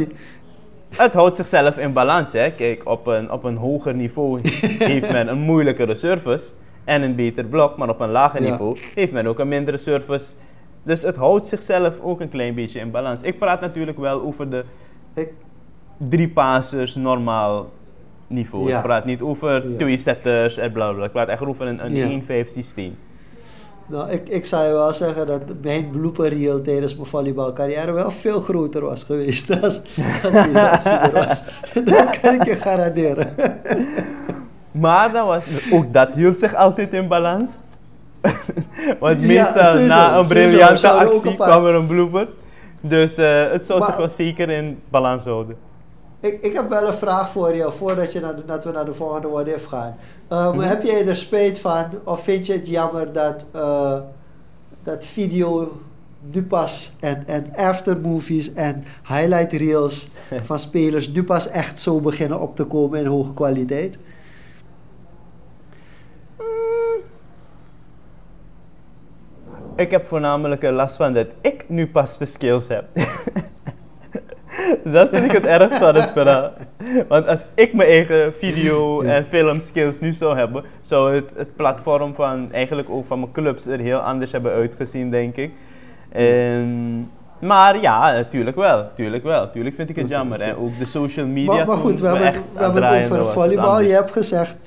het 0.89 1.13
houdt 1.13 1.35
zichzelf 1.35 1.77
in 1.77 1.93
balans. 1.93 2.33
Hè. 2.33 2.51
Kijk, 2.51 2.81
op 2.85 3.07
een, 3.07 3.31
op 3.31 3.43
een 3.43 3.55
hoger 3.55 3.93
niveau 3.93 4.39
heeft 4.93 5.11
men 5.11 5.27
een 5.27 5.39
moeilijkere 5.39 5.95
service 5.95 6.51
en 6.83 7.01
een 7.01 7.15
beter 7.15 7.45
blok. 7.45 7.77
Maar 7.77 7.89
op 7.89 7.99
een 7.99 8.09
lager 8.09 8.43
ja. 8.43 8.49
niveau 8.49 8.77
heeft 8.95 9.11
men 9.11 9.27
ook 9.27 9.39
een 9.39 9.47
mindere 9.47 9.77
service. 9.77 10.33
Dus 10.83 11.01
het 11.01 11.15
houdt 11.15 11.47
zichzelf 11.47 11.99
ook 11.99 12.21
een 12.21 12.29
klein 12.29 12.55
beetje 12.55 12.79
in 12.79 12.91
balans. 12.91 13.21
Ik 13.21 13.39
praat 13.39 13.61
natuurlijk 13.61 13.97
wel 13.97 14.21
over 14.21 14.49
de 14.49 14.63
ik... 15.13 15.29
drie 15.97 16.29
passers 16.29 16.95
normaal 16.95 17.69
niveau. 18.27 18.67
Ja. 18.67 18.77
Ik 18.77 18.83
praat 18.83 19.05
niet 19.05 19.21
over 19.21 19.69
ja. 19.69 19.77
twee 19.77 19.97
setters 19.97 20.57
en 20.57 20.71
bla 20.71 20.91
bla. 20.91 21.05
Ik 21.05 21.11
praat 21.11 21.27
echt 21.27 21.45
over 21.45 21.67
een, 21.67 21.95
een 21.95 22.23
1-5 22.23 22.25
systeem. 22.45 22.95
Nou, 23.89 24.09
ik, 24.09 24.29
ik 24.29 24.45
zou 24.45 24.65
je 24.65 24.71
wel 24.71 24.93
zeggen 24.93 25.27
dat 25.27 25.41
mijn 25.61 25.89
blooper 25.89 26.29
reel 26.29 26.61
tijdens 26.61 26.95
mijn 26.95 27.07
volleybalcarrière 27.07 27.91
wel 27.91 28.11
veel 28.11 28.39
groter 28.39 28.85
was 28.85 29.03
geweest 29.03 29.47
deze 29.47 29.81
optie 30.23 30.91
er 30.91 31.11
was. 31.11 31.43
dat 31.85 32.19
kan 32.19 32.33
ik 32.33 32.45
je 32.45 32.55
garanderen. 32.55 33.33
maar 34.71 35.11
dat 35.11 35.25
was, 35.25 35.47
ook 35.71 35.93
dat 35.93 36.09
hield 36.13 36.39
zich 36.39 36.55
altijd 36.55 36.93
in 36.93 37.07
balans. 37.07 37.61
Want 38.99 39.21
meestal 39.21 39.79
ja, 39.79 39.85
na 39.85 40.17
een 40.17 40.27
briljante 40.27 40.89
actie 40.89 41.35
kwam 41.35 41.65
er 41.65 41.73
een 41.73 41.87
blooper. 41.87 42.27
Dus 42.81 43.19
uh, 43.19 43.51
het 43.51 43.65
zou 43.65 43.79
maar, 43.79 43.87
zich 43.87 43.97
wel 43.97 44.09
zeker 44.09 44.49
in 44.49 44.79
balans 44.89 45.25
houden. 45.25 45.66
Ik, 46.19 46.41
ik 46.41 46.53
heb 46.53 46.69
wel 46.69 46.87
een 46.87 46.93
vraag 46.93 47.29
voor 47.29 47.55
jou 47.55 47.73
voordat 47.73 48.13
je 48.13 48.43
dat 48.45 48.63
we 48.63 48.71
naar 48.71 48.85
de 48.85 48.93
volgende 48.93 49.27
what-if 49.27 49.65
gaan. 49.65 49.95
Ehm, 50.27 50.55
mhm. 50.55 50.67
Heb 50.67 50.83
jij 50.83 51.07
er 51.07 51.15
spijt 51.15 51.59
van, 51.59 51.85
of 52.03 52.23
vind 52.23 52.45
je 52.45 52.53
het 52.53 52.67
jammer 52.67 53.13
dat, 53.13 53.45
uh, 53.55 53.99
dat 54.83 55.05
video 55.05 55.81
nu 56.31 56.95
en, 56.99 57.27
en 57.27 57.55
aftermovies 57.55 58.53
en 58.53 58.83
highlight 59.07 59.53
reels 59.53 60.09
van 60.47 60.59
spelers 60.59 61.09
nu 61.09 61.23
pas 61.23 61.49
echt 61.49 61.79
zo 61.79 61.99
beginnen 61.99 62.39
op 62.39 62.55
te 62.55 62.63
komen 62.63 62.99
in 62.99 63.05
hoge 63.05 63.33
kwaliteit? 63.33 63.97
Ik 69.75 69.91
heb 69.91 70.05
voornamelijk 70.05 70.63
eh, 70.63 70.71
last 70.71 70.95
van 70.95 71.13
dat 71.13 71.27
ik 71.41 71.69
nu 71.69 71.87
pas 71.87 72.17
de 72.17 72.25
skills 72.25 72.67
heb. 72.67 72.85
dat 74.97 75.09
vind 75.09 75.25
ik 75.25 75.31
het 75.31 75.45
ergst 75.45 75.77
van 75.77 75.95
het 75.95 76.11
verhaal. 76.11 76.51
Want 77.07 77.27
als 77.27 77.45
ik 77.55 77.73
mijn 77.73 77.89
eigen 77.89 78.33
video- 78.33 79.01
en 79.01 79.25
filmskills 79.25 79.99
nu 79.99 80.13
zou 80.13 80.37
hebben, 80.37 80.63
zou 80.81 81.15
het, 81.15 81.31
het 81.35 81.55
platform 81.55 82.15
van 82.15 82.51
eigenlijk 82.51 82.89
ook 82.89 83.05
van 83.05 83.19
mijn 83.19 83.31
clubs 83.31 83.65
er 83.67 83.79
heel 83.79 83.97
anders 83.99 84.31
hebben 84.31 84.51
uitgezien, 84.51 85.11
denk 85.11 85.35
ik. 85.35 85.51
En, 86.09 87.11
maar 87.39 87.81
ja, 87.81 88.11
natuurlijk 88.11 88.55
wel. 88.55 88.77
Natuurlijk 88.77 89.23
wel. 89.23 89.41
Natuurlijk 89.41 89.75
vind 89.75 89.89
ik 89.89 89.95
het 89.95 90.09
jammer. 90.09 90.41
En 90.41 90.55
ook 90.55 90.77
de 90.79 90.85
social 90.85 91.25
media. 91.25 91.53
Maar, 91.53 91.67
maar 91.67 91.77
goed, 91.77 91.99
we 91.99 92.07
hebben, 92.07 92.27
echt 92.27 92.41
we 92.53 92.63
hebben 92.63 92.83
het 92.83 93.11
over 93.11 93.25
is 93.25 93.33
volleybal. 93.33 93.81
Je 93.81 93.93
hebt 93.93 94.11
gezegd, 94.11 94.57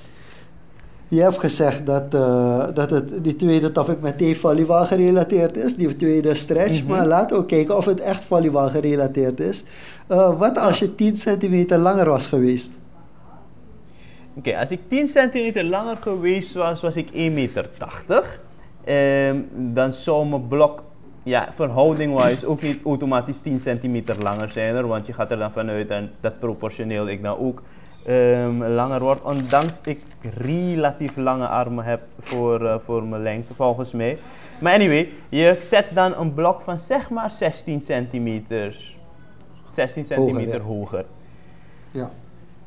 je 1.10 1.20
hebt 1.20 1.38
gezegd 1.38 1.86
dat, 1.86 2.14
eh, 2.14 2.66
dat 2.74 2.90
het, 2.90 3.24
die 3.24 3.36
tweede 3.36 3.72
topic 3.72 4.00
meteen 4.00 4.36
volleybal 4.36 4.86
gerelateerd 4.86 5.56
is. 5.56 5.74
Die 5.74 5.96
tweede 5.96 6.34
stretch. 6.34 6.82
Mhm. 6.82 6.90
Maar 6.90 7.06
laten 7.06 7.36
we 7.36 7.46
kijken 7.46 7.76
of 7.76 7.84
het 7.84 8.00
echt 8.00 8.24
volleybal 8.24 8.68
gerelateerd 8.68 9.40
is. 9.40 9.64
Eh, 10.06 10.38
wat 10.38 10.58
als 10.58 10.78
je 10.78 10.94
10 10.94 11.16
centimeter 11.16 11.78
langer 11.78 12.08
was 12.08 12.26
geweest? 12.26 12.70
Oké, 14.34 14.58
als 14.58 14.70
ik 14.70 14.80
10 14.88 15.08
centimeter 15.08 15.64
langer 15.64 15.96
geweest 15.96 16.54
was, 16.54 16.80
was 16.80 16.96
ik 16.96 17.10
1,80 17.12 17.32
meter. 17.32 18.40
Ehm, 18.84 19.36
dan 19.52 19.92
zou 19.92 20.26
mijn 20.26 20.48
blok, 20.48 20.82
ja, 21.22 21.48
verhouding-wise 21.52 22.46
ook 22.46 22.62
niet 22.62 22.78
automatisch 22.84 23.40
10 23.40 23.60
centimeter 23.60 24.22
langer 24.22 24.50
zijn. 24.50 24.74
er, 24.74 24.86
Want 24.86 25.06
je 25.06 25.12
gaat 25.12 25.30
er 25.30 25.38
dan 25.38 25.52
vanuit 25.52 25.90
en 25.90 26.10
dat 26.20 26.38
proportioneel 26.38 27.08
ik 27.08 27.22
dan 27.22 27.38
ook 27.38 27.62
ehm, 28.04 28.62
langer 28.62 29.00
word. 29.00 29.22
Ondanks 29.22 29.80
ik 29.84 30.00
relatief 30.36 31.16
lange 31.16 31.48
armen 31.48 31.84
heb 31.84 32.00
voor, 32.18 32.66
eh, 32.66 32.78
voor 32.78 33.04
mijn 33.04 33.22
lengte, 33.22 33.54
volgens 33.54 33.92
mij. 33.92 34.18
Maar 34.60 34.74
anyway, 34.74 35.12
je 35.28 35.56
zet 35.58 35.86
dan 35.94 36.14
een 36.16 36.34
blok 36.34 36.60
van 36.60 36.78
zeg 36.78 37.10
maar 37.10 37.30
16 37.30 37.80
centimeter, 37.80 38.96
16 39.74 40.04
centimeter 40.04 40.60
hoger. 40.60 41.04
Ja. 41.90 42.10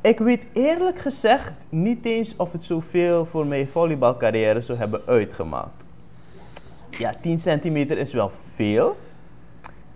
Ik 0.00 0.18
weet 0.18 0.46
eerlijk 0.52 0.98
gezegd 0.98 1.52
niet 1.68 2.04
eens 2.04 2.36
of 2.36 2.52
het 2.52 2.64
zoveel 2.64 3.24
voor 3.24 3.46
mijn 3.46 3.68
volleybalcarrière 3.68 4.60
zou 4.60 4.78
hebben 4.78 5.02
uitgemaakt. 5.06 5.84
Ja, 6.90 7.14
10 7.20 7.38
centimeter 7.38 7.98
is 7.98 8.12
wel 8.12 8.30
veel. 8.54 8.96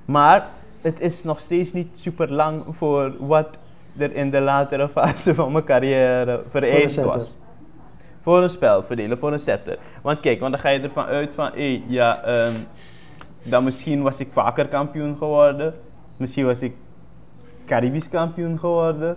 Maar 0.05 0.49
het 0.83 1.01
is 1.01 1.25
nog 1.25 1.41
steeds 1.41 1.73
niet 1.73 1.99
super 1.99 2.33
lang 2.33 2.77
voor 2.77 3.27
wat 3.27 3.49
er 3.99 4.15
in 4.15 4.31
de 4.31 4.41
latere 4.41 4.89
fase 4.99 5.35
van 5.35 5.53
mijn 5.53 5.65
carrière 5.65 6.43
vereist 6.47 7.03
was. 7.03 7.37
Voor 8.21 8.43
een 8.43 8.49
spel 8.49 8.83
verdelen, 8.83 9.19
voor 9.19 9.33
een 9.33 9.39
setter. 9.39 9.79
Want 10.03 10.21
kijk, 10.21 10.41
want 10.41 10.53
dan 10.53 10.61
ga 10.61 10.69
je 10.69 10.81
ervan 10.81 11.05
uit 11.05 11.35
van, 11.35 11.51
hé, 11.55 11.83
ja, 11.87 12.23
ehm, 12.23 12.55
dan 13.43 13.65
misschien 13.65 14.03
was 14.03 14.21
ik 14.21 14.29
vaker 14.31 14.69
kampioen 14.69 15.17
geworden. 15.17 15.75
Misschien 16.17 16.45
was 16.45 16.63
ik 16.63 16.75
Caribisch 17.67 18.09
kampioen 18.09 18.59
geworden. 18.59 19.17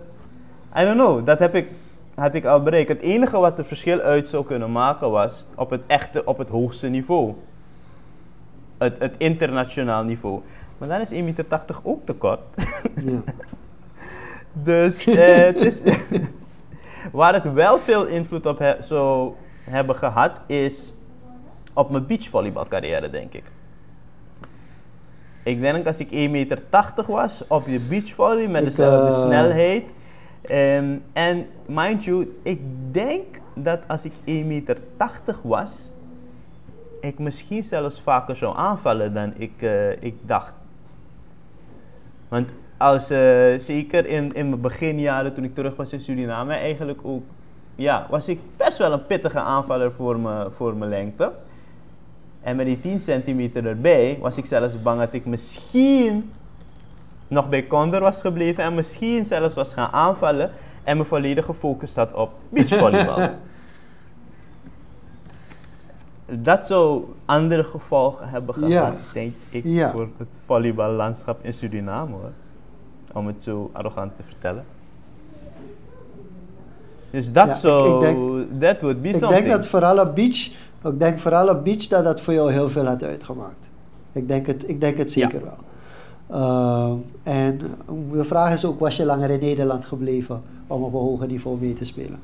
I 0.78 0.84
don't 0.84 0.98
know, 0.98 1.26
dat 1.26 1.38
heb 1.38 1.54
ik, 1.54 1.68
had 2.14 2.34
ik 2.34 2.44
al 2.44 2.62
bereikt. 2.62 2.88
Het 2.88 3.00
enige 3.00 3.38
wat 3.38 3.58
er 3.58 3.64
verschil 3.64 4.00
uit 4.00 4.28
zou 4.28 4.44
kunnen 4.44 4.72
maken 4.72 5.10
was 5.10 5.46
op 5.56 5.70
het 5.70 5.82
echte, 5.86 6.24
op 6.24 6.38
het 6.38 6.48
hoogste 6.48 6.88
niveau. 6.88 7.34
Het, 8.78 8.98
het 8.98 9.14
internationaal 9.18 10.04
niveau. 10.04 10.40
Maar 10.78 10.88
dan 10.88 11.00
is 11.00 11.12
1,80 11.12 11.24
meter 11.24 11.46
ook 11.82 12.06
te 12.06 12.12
kort. 12.12 12.40
ja. 13.04 13.22
Dus 14.52 15.06
eh, 15.06 15.36
het 15.36 15.56
is 15.56 15.82
waar 17.12 17.34
het 17.34 17.52
wel 17.52 17.78
veel 17.78 18.06
invloed 18.06 18.46
op 18.46 18.58
he- 18.58 18.82
zou 18.82 19.32
hebben 19.64 19.96
gehad, 19.96 20.40
is 20.46 20.94
op 21.74 21.90
mijn 21.90 22.06
beachvolleybalcarrière, 22.06 23.10
denk 23.10 23.34
ik. 23.34 23.44
Ik 25.44 25.60
denk 25.60 25.86
als 25.86 26.00
ik 26.00 26.08
1,80 26.10 26.12
meter 26.30 26.62
was 27.06 27.46
op 27.46 27.64
de 27.66 27.80
beachvolley 27.80 28.48
met 28.48 28.60
Ik, 28.62 28.68
dezelfde 28.68 29.06
eh, 29.16 29.22
snelheid. 29.22 29.90
ehm, 30.42 30.96
en 31.12 31.46
mind 31.66 32.04
you, 32.04 32.36
ik 32.42 32.60
denk 32.90 33.24
dat 33.54 33.80
als 33.86 34.04
ik 34.04 34.12
1,80 34.12 34.46
meter 34.46 34.78
was, 35.42 35.92
ik 37.00 37.18
misschien 37.18 37.62
zelfs 37.62 38.00
vaker 38.00 38.36
zou 38.36 38.56
aanvallen 38.56 39.14
dan 39.14 39.32
ik, 39.36 39.62
eh, 39.62 39.90
ik 39.90 40.14
dacht. 40.22 40.52
Want 42.28 42.52
als, 42.82 43.10
eh, 43.10 43.58
zeker 43.58 44.06
in, 44.06 44.32
in 44.32 44.48
mijn 44.48 44.60
beginjaren 44.60 45.34
toen 45.34 45.44
ik 45.44 45.54
terug 45.54 45.76
was 45.76 45.92
in 45.92 46.00
Suriname, 46.00 46.54
eigenlijk 46.54 47.00
ook, 47.02 47.22
ja, 47.74 48.06
was 48.10 48.28
ik 48.28 48.38
best 48.56 48.78
wel 48.78 48.92
een 48.92 49.06
pittige 49.06 49.38
aanvaller 49.38 49.92
voor 49.92 50.18
mijn, 50.18 50.52
voor 50.52 50.74
mijn 50.76 50.90
lengte. 50.90 51.32
En 52.40 52.56
met 52.56 52.66
die 52.66 52.80
10 52.80 53.00
centimeter 53.00 53.66
erbij 53.66 54.18
was 54.20 54.36
ik 54.36 54.46
zelfs 54.46 54.82
bang 54.82 55.00
dat 55.00 55.12
ik 55.12 55.24
misschien 55.26 56.30
nog 57.28 57.48
bij 57.48 57.66
Condor 57.66 58.00
was 58.00 58.20
gebleven 58.20 58.64
en 58.64 58.74
misschien 58.74 59.24
zelfs 59.24 59.54
was 59.54 59.72
gaan 59.74 59.90
aanvallen 59.92 60.50
en 60.84 60.96
me 60.96 61.04
volledig 61.04 61.44
gefocust 61.44 61.96
had 61.96 62.12
op 62.14 62.30
beachvolleybal. 62.48 63.28
Dat 66.26 66.66
zou 66.66 67.04
andere 67.24 67.64
gevolgen 67.64 68.28
hebben 68.28 68.54
gehad, 68.54 68.70
Ja. 68.70 68.94
denk 69.12 69.34
ik, 69.50 69.64
Ja. 69.64 69.90
voor 69.90 70.08
het 70.18 70.38
volleyballandschap 70.44 71.38
in 71.44 71.52
Suriname 71.52 72.12
hoor. 72.12 72.30
Om 73.12 73.26
het 73.26 73.42
zo 73.42 73.70
arrogant 73.72 74.16
te 74.16 74.22
vertellen. 74.22 74.64
Dus 77.10 77.32
dat 77.32 77.46
Ja, 77.46 77.52
ik- 77.52 77.58
zou, 77.58 78.06
ik 78.06 78.14
denk- 78.14 78.60
that 78.60 78.80
would 78.80 79.02
be 79.02 79.08
Ik 79.08 79.14
something. 79.14 79.44
denk 79.44 79.56
dat 79.56 79.66
vooral 79.66 79.98
op 80.00 80.14
beach, 80.14 80.46
ik 80.84 80.98
denk 80.98 81.18
vooral 81.18 81.48
op 81.48 81.64
beach 81.64 81.86
dat 81.86 82.04
dat 82.04 82.20
voor 82.20 82.34
jou 82.34 82.52
heel 82.52 82.68
veel 82.68 82.86
had 82.86 83.02
uitgemaakt. 83.02 83.70
Ik 84.12 84.28
denk 84.28 84.46
het, 84.46 84.68
ik 84.68 84.80
denk 84.80 84.96
het 84.98 85.12
Ja. 85.14 85.20
zeker 85.30 85.44
wel. 85.44 85.56
Ehm, 86.40 86.96
en 87.22 87.60
de 88.12 88.24
vraag 88.24 88.52
is 88.52 88.64
ook, 88.64 88.80
was 88.80 88.96
je 88.96 89.04
langer 89.04 89.30
in 89.30 89.40
Nederland 89.40 89.84
gebleven 89.84 90.42
om 90.66 90.82
op 90.82 90.92
een 90.92 91.00
hoger 91.00 91.26
niveau 91.26 91.58
mee 91.60 91.74
te 91.74 91.84
spelen? 91.84 92.18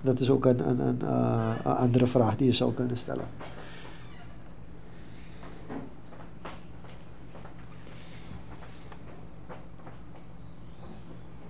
Dat 0.00 0.20
is 0.20 0.30
ook 0.30 0.44
een, 0.44 0.68
een, 0.68 0.80
een, 0.80 1.02
eh, 1.02 1.48
een 1.64 1.72
andere 1.76 2.06
vraag 2.06 2.36
die 2.36 2.46
je 2.46 2.52
zou 2.52 2.72
kunnen 2.72 2.96
stellen. 2.98 3.24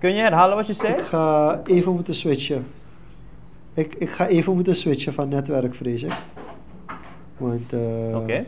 Kun 0.03 0.13
je 0.13 0.21
herhalen 0.21 0.55
wat 0.55 0.67
je 0.67 0.73
zei? 0.73 0.93
Ik 0.93 1.01
ga 1.01 1.61
even 1.65 1.93
moeten 1.93 2.15
switchen. 2.15 2.67
Ik, 3.73 3.95
ik 3.95 4.09
ga 4.09 4.27
even 4.27 4.55
moeten 4.55 4.75
switchen 4.75 5.13
van 5.13 5.29
netwerk, 5.29 5.75
vrees 5.75 6.03
ik. 6.03 6.13
Want 7.37 7.73
eh, 7.73 8.17
Oké. 8.17 8.45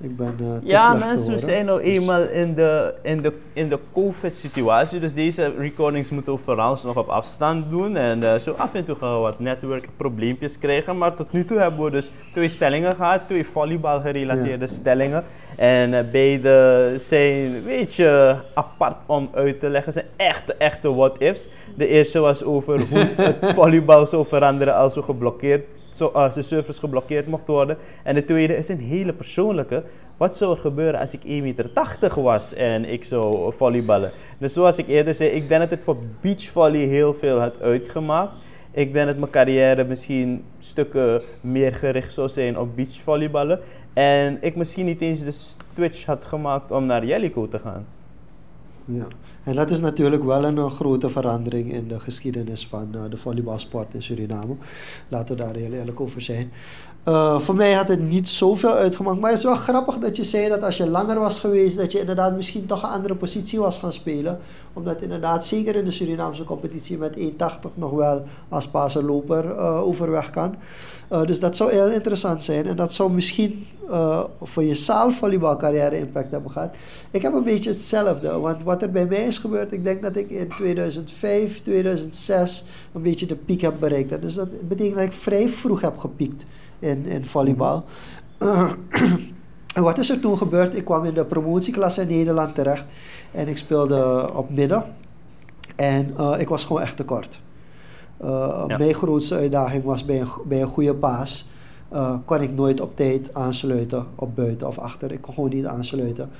Ik 0.00 0.16
ben 0.16 0.36
eh, 0.40 0.68
Ja, 0.68 0.94
mensen, 0.94 1.32
we 1.32 1.38
zijn 1.38 1.64
nou 1.64 1.82
Dus- 1.82 1.88
eenmaal 1.92 2.22
in 2.22 2.54
de, 2.54 2.94
in 3.02 3.22
de, 3.22 3.32
in 3.52 3.68
de 3.68 3.78
COVID-situatie. 3.92 5.00
Dus 5.00 5.14
deze 5.14 5.52
recordings 5.58 6.10
moeten 6.10 6.32
we 6.32 6.38
vooral 6.38 6.78
nog 6.84 6.96
op 6.96 7.08
afstand 7.08 7.70
doen. 7.70 7.96
En 7.96 8.24
eh, 8.32 8.38
zo 8.38 8.52
af 8.56 8.74
en 8.74 8.84
toe 8.84 8.96
gaan 8.96 9.12
we 9.14 9.18
wat 9.20 9.40
netwerkprobleempjes 9.40 10.58
krijgen. 10.58 10.98
Maar 10.98 11.14
tot 11.14 11.32
nu 11.32 11.44
toe 11.44 11.58
hebben 11.58 11.84
we 11.84 11.90
dus 11.90 12.10
twee 12.32 12.48
stellingen 12.48 12.94
gehad. 12.94 13.20
Twee 13.26 13.46
volleybal-gerelateerde 13.46 14.66
stellingen. 14.66 15.24
En 15.56 15.94
eh, 15.94 16.04
beide 16.12 16.92
zijn 16.96 17.54
een 17.54 17.64
beetje 17.64 18.36
apart 18.54 18.96
om 19.06 19.30
uit 19.34 19.60
te 19.60 19.68
leggen. 19.68 19.92
zijn 19.92 20.06
echte, 20.16 20.54
echte 20.54 20.94
what-ifs. 20.94 21.48
De 21.76 21.86
eerste 21.86 22.18
was 22.18 22.44
over 22.44 22.80
hoe 22.88 22.98
het 23.40 23.52
volleybal 23.54 24.06
zou 24.06 24.26
veranderen 24.26 24.74
als 24.74 24.94
we 24.94 25.02
geblokkeerd 25.02 25.64
als 26.00 26.34
de 26.34 26.42
service 26.42 26.80
geblokkeerd 26.80 27.26
mocht 27.26 27.46
worden. 27.46 27.76
En 28.02 28.14
de 28.14 28.24
tweede 28.24 28.56
is 28.56 28.68
een 28.68 28.80
hele 28.80 29.12
persoonlijke. 29.12 29.82
Wat 30.16 30.36
zou 30.36 30.54
er 30.54 30.60
gebeuren 30.60 31.00
als 31.00 31.14
ik 31.14 31.22
1,80 31.22 31.26
meter 31.26 32.22
was 32.22 32.54
en 32.54 32.84
ik 32.84 33.04
zou 33.04 33.52
volleyballen? 33.52 34.12
Dus 34.38 34.52
zoals 34.52 34.78
ik 34.78 34.88
eerder 34.88 35.14
zei, 35.14 35.30
ik 35.30 35.48
denk 35.48 35.60
dat 35.60 35.70
het 35.70 35.84
voor 35.84 35.96
beachvolley 36.20 36.80
heel 36.80 37.14
veel 37.14 37.40
had 37.40 37.60
uitgemaakt. 37.60 38.32
Ik 38.70 38.92
denk 38.92 39.06
dat 39.06 39.16
mijn 39.16 39.30
carrière 39.30 39.84
misschien 39.84 40.44
stukken 40.58 41.22
meer 41.40 41.74
gericht 41.74 42.12
zou 42.12 42.28
zijn 42.28 42.58
op 42.58 42.76
beachvolleyballen. 42.76 43.60
En 43.92 44.38
ik 44.40 44.56
misschien 44.56 44.86
niet 44.86 45.00
eens 45.00 45.24
de 45.24 45.30
switch 45.30 46.04
had 46.04 46.24
gemaakt 46.24 46.70
om 46.70 46.86
naar 46.86 47.04
Jellico 47.04 47.48
te 47.48 47.58
gaan. 47.58 47.86
Ja, 48.84 49.06
en 49.44 49.54
dat 49.54 49.70
is 49.70 49.80
natuurlijk 49.80 50.24
wel 50.24 50.44
een, 50.44 50.58
eh, 50.58 50.70
grote 50.70 51.08
verandering 51.08 51.72
in 51.72 51.88
de 51.88 52.00
geschiedenis 52.00 52.66
van 52.66 52.88
eh, 52.94 53.00
de 53.10 53.16
volleybalsport 53.16 53.94
in 53.94 54.02
Suriname. 54.02 54.54
Laten 55.08 55.36
we 55.36 55.42
daar 55.42 55.54
heel 55.54 55.72
eerlijk 55.72 56.00
over 56.00 56.20
zijn. 56.20 56.52
Eh, 57.04 57.38
voor 57.38 57.54
mij 57.54 57.72
had 57.72 57.88
het 57.88 58.08
niet 58.08 58.28
zoveel 58.28 58.72
uitgemaakt, 58.72 59.20
maar 59.20 59.30
het 59.30 59.38
is 59.38 59.44
wel 59.44 59.54
grappig 59.54 59.98
dat 59.98 60.16
je 60.16 60.24
zei 60.24 60.48
dat 60.48 60.62
als 60.62 60.76
je 60.76 60.88
langer 60.88 61.18
was 61.18 61.38
geweest, 61.38 61.76
dat 61.76 61.92
je 61.92 62.00
inderdaad 62.00 62.36
misschien 62.36 62.66
toch 62.66 62.82
een 62.82 62.88
andere 62.88 63.14
positie 63.14 63.58
was 63.58 63.78
gaan 63.78 63.92
spelen. 63.92 64.38
Omdat 64.72 65.00
inderdaad, 65.00 65.46
zeker 65.46 65.76
in 65.76 65.84
de 65.84 65.90
Surinaamse 65.90 66.44
competitie 66.44 66.98
met 66.98 67.16
1,80 67.16 67.70
nog 67.74 67.90
wel 67.90 68.24
als 68.48 68.68
pasenloper 68.68 69.56
eh 69.56 69.82
overweg 69.82 70.30
kan. 70.30 70.54
Eh, 71.08 71.24
dus 71.24 71.40
dat 71.40 71.56
zou 71.56 71.72
heel 71.72 71.90
interessant 71.90 72.42
zijn 72.42 72.66
en 72.66 72.76
dat 72.76 72.92
zou 72.92 73.12
misschien 73.12 73.66
voor 74.42 74.62
je 74.62 74.74
zaalvolleybalcarrière 74.74 75.98
impact 75.98 76.30
hebben 76.30 76.50
gehad. 76.50 76.74
Ik 77.10 77.22
heb 77.22 77.34
een 77.34 77.44
beetje 77.44 77.70
hetzelfde, 77.70 78.38
want 78.38 78.62
wat 78.62 78.82
er 78.82 78.90
bij 78.90 79.06
mij 79.06 79.26
is 79.26 79.38
gebeurd, 79.38 79.72
ik 79.72 79.84
denk 79.84 80.02
dat 80.02 80.16
ik 80.16 80.30
in 80.30 80.48
2005, 80.48 81.62
2006 81.62 82.64
een 82.92 83.02
beetje 83.02 83.26
de 83.26 83.34
piek 83.34 83.60
heb 83.60 83.74
bereikt. 83.80 84.22
Dus 84.22 84.34
dat 84.34 84.68
betekent 84.68 84.96
dat 84.96 85.04
ik 85.04 85.12
vrij 85.12 85.48
vroeg 85.48 85.80
heb 85.80 85.98
gepiekt 85.98 86.44
in, 86.82 87.06
in 87.06 87.24
volleybal. 87.24 87.84
en 89.74 89.82
wat 89.82 89.98
is 89.98 90.10
er 90.10 90.20
toen 90.20 90.36
gebeurd? 90.36 90.76
Ik 90.76 90.84
kwam 90.84 91.04
in 91.04 91.14
de 91.14 91.24
promotieklasse 91.24 92.02
in 92.02 92.08
Nederland 92.08 92.54
terecht 92.54 92.86
en 93.30 93.48
ik 93.48 93.56
speelde 93.56 94.30
op 94.34 94.50
midden. 94.50 94.84
En 95.76 96.14
uh, 96.18 96.34
ik 96.38 96.48
was 96.48 96.64
gewoon 96.64 96.82
echt 96.82 96.96
tekort. 96.96 97.40
Uh, 98.22 98.64
ja. 98.68 98.76
Mijn 98.78 98.94
grootste 98.94 99.34
uitdaging 99.34 99.84
was 99.84 100.04
bij 100.04 100.20
een, 100.20 100.28
bij 100.44 100.60
een 100.60 100.66
goede 100.66 100.94
paas. 100.94 101.50
Uh, 101.92 102.14
kon 102.24 102.40
ik 102.40 102.52
nooit 102.52 102.80
op 102.80 102.96
tijd 102.96 103.34
aansluiten 103.34 104.06
op 104.14 104.36
buiten 104.36 104.66
of 104.66 104.78
achter. 104.78 105.12
Ik 105.12 105.20
kon 105.20 105.34
gewoon 105.34 105.50
niet 105.50 105.66
aansluiten. 105.66 106.30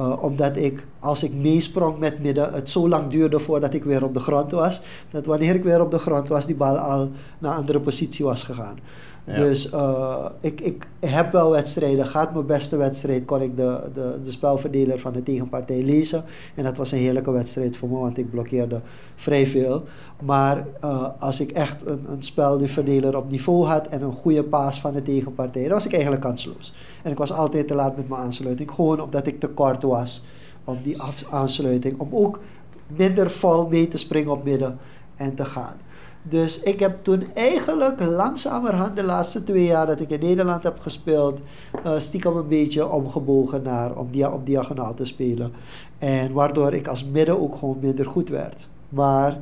Uh, 0.00 0.22
omdat 0.22 0.56
ik, 0.56 0.86
als 0.98 1.22
ik 1.22 1.34
meesprong 1.34 1.98
met 1.98 2.22
midden, 2.22 2.52
het 2.52 2.70
zo 2.70 2.88
lang 2.88 3.10
duurde 3.10 3.38
voordat 3.38 3.74
ik 3.74 3.84
weer 3.84 4.04
op 4.04 4.14
de 4.14 4.20
grond 4.20 4.50
was. 4.50 4.80
Dat 5.10 5.26
wanneer 5.26 5.54
ik 5.54 5.62
weer 5.62 5.80
op 5.80 5.90
de 5.90 5.98
grond 5.98 6.28
was, 6.28 6.46
die 6.46 6.56
bal 6.56 6.76
al 6.76 7.10
naar 7.38 7.52
een 7.52 7.58
andere 7.58 7.80
positie 7.80 8.24
was 8.24 8.42
gegaan. 8.42 8.78
Dus 9.24 9.72
uh, 9.72 10.26
ik, 10.40 10.60
ik 10.60 10.86
heb 11.00 11.32
wel 11.32 11.50
wedstrijden 11.50 12.06
gehad. 12.06 12.32
Mijn 12.32 12.46
beste 12.46 12.76
wedstrijd 12.76 13.24
kon 13.24 13.42
ik 13.42 13.56
de, 13.56 13.80
de, 13.94 14.18
de 14.22 14.30
spelverdeler 14.30 14.98
van 14.98 15.12
de 15.12 15.22
tegenpartij 15.22 15.82
lezen. 15.82 16.24
En 16.54 16.64
dat 16.64 16.76
was 16.76 16.92
een 16.92 16.98
heerlijke 16.98 17.30
wedstrijd 17.30 17.76
voor 17.76 17.88
me, 17.88 17.98
want 17.98 18.18
ik 18.18 18.30
blokkeerde 18.30 18.80
vrij 19.14 19.46
veel. 19.46 19.84
Maar 20.22 20.66
uh, 20.84 21.08
als 21.18 21.40
ik 21.40 21.50
echt 21.50 21.86
een, 21.86 22.04
een 22.10 22.22
spelverdeler 22.22 23.16
op 23.16 23.30
niveau 23.30 23.66
had 23.66 23.86
en 23.86 24.02
een 24.02 24.12
goede 24.12 24.44
paas 24.44 24.80
van 24.80 24.92
de 24.92 25.02
tegenpartij, 25.02 25.62
dan 25.62 25.72
was 25.72 25.86
ik 25.86 25.92
eigenlijk 25.92 26.22
kansloos. 26.22 26.74
En 27.02 27.10
ik 27.10 27.18
was 27.18 27.32
altijd 27.32 27.68
te 27.68 27.74
laat 27.74 27.96
met 27.96 28.08
mijn 28.08 28.20
aansluiting. 28.20 28.70
Gewoon 28.70 29.00
omdat 29.00 29.26
ik 29.26 29.40
te 29.40 29.48
kort 29.48 29.82
was 29.82 30.24
op 30.64 30.84
die 30.84 30.96
aansluiting. 31.30 32.00
Om 32.00 32.08
ook 32.12 32.40
minder 32.86 33.30
vol 33.30 33.68
mee 33.68 33.88
te 33.88 33.96
springen 33.96 34.32
op 34.32 34.44
midden 34.44 34.78
en 35.16 35.34
te 35.34 35.44
gaan. 35.44 35.76
Dus 36.22 36.62
ik 36.62 36.80
heb 36.80 36.98
toen 37.02 37.24
eigenlijk 37.34 38.00
langzamerhand 38.00 38.96
de 38.96 39.02
laatste 39.02 39.44
twee 39.44 39.64
jaar 39.64 39.86
dat 39.86 40.00
ik 40.00 40.10
in 40.10 40.20
Nederland 40.20 40.62
heb 40.62 40.78
gespeeld, 40.78 41.40
uh, 41.86 41.98
stiekem 41.98 42.36
een 42.36 42.48
beetje 42.48 42.88
omgebogen 42.88 43.62
naar 43.62 43.96
om 43.96 44.08
dia 44.10 44.30
op 44.30 44.46
diagonaal 44.46 44.94
te 44.94 45.04
spelen. 45.04 45.52
En 45.98 46.32
waardoor 46.32 46.74
ik 46.74 46.88
als 46.88 47.04
midden 47.04 47.40
ook 47.40 47.56
gewoon 47.56 47.78
minder 47.80 48.06
goed 48.06 48.28
werd. 48.28 48.68
Maar 48.88 49.38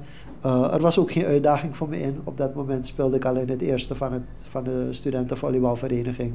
uh, 0.46 0.74
er 0.74 0.80
was 0.80 0.98
ook 0.98 1.12
geen 1.12 1.24
uitdaging 1.24 1.76
voor 1.76 1.88
me 1.88 2.00
in. 2.00 2.20
Op 2.24 2.36
dat 2.36 2.54
moment 2.54 2.86
speelde 2.86 3.16
ik 3.16 3.24
al 3.24 3.36
in 3.36 3.48
het 3.48 3.60
eerste 3.60 3.94
van, 3.94 4.12
het, 4.12 4.22
van 4.42 4.64
de 4.64 4.86
studentenvolleybalvereniging. 4.90 6.34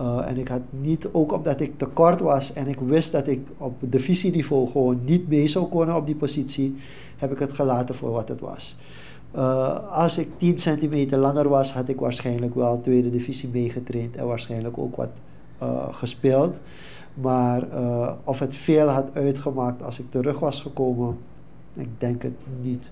Uh, 0.00 0.28
en 0.28 0.38
ik 0.38 0.48
had 0.48 0.60
niet, 0.70 1.08
ook 1.12 1.32
omdat 1.32 1.60
ik 1.60 1.78
te 1.78 1.86
kort 1.86 2.20
was 2.20 2.52
en 2.52 2.66
ik 2.66 2.78
wist 2.78 3.12
dat 3.12 3.26
ik 3.26 3.48
op 3.58 3.74
divisieniveau 3.80 4.70
gewoon 4.70 5.00
niet 5.04 5.28
mee 5.28 5.46
zou 5.46 5.68
kunnen 5.68 5.96
op 5.96 6.06
die 6.06 6.14
positie, 6.14 6.76
heb 7.16 7.32
ik 7.32 7.38
het 7.38 7.52
gelaten 7.52 7.94
voor 7.94 8.10
wat 8.10 8.28
het 8.28 8.40
was. 8.40 8.76
Uh, 9.36 9.90
als 9.90 10.18
ik 10.18 10.28
10 10.36 10.58
centimeter 10.58 11.18
langer 11.18 11.48
was, 11.48 11.72
had 11.72 11.88
ik 11.88 12.00
waarschijnlijk 12.00 12.54
wel 12.54 12.80
tweede 12.80 13.10
divisie 13.10 13.48
meegetraind 13.52 14.16
en 14.16 14.26
waarschijnlijk 14.26 14.78
ook 14.78 14.96
wat 14.96 15.10
uh, 15.62 15.94
gespeeld. 15.94 16.56
Maar 17.14 17.68
uh, 17.68 18.12
of 18.24 18.38
het 18.38 18.56
veel 18.56 18.88
had 18.88 19.10
uitgemaakt 19.14 19.82
als 19.82 19.98
ik 19.98 20.10
terug 20.10 20.38
was 20.38 20.60
gekomen, 20.60 21.16
ik 21.74 21.88
denk 21.98 22.22
het 22.22 22.36
niet. 22.62 22.90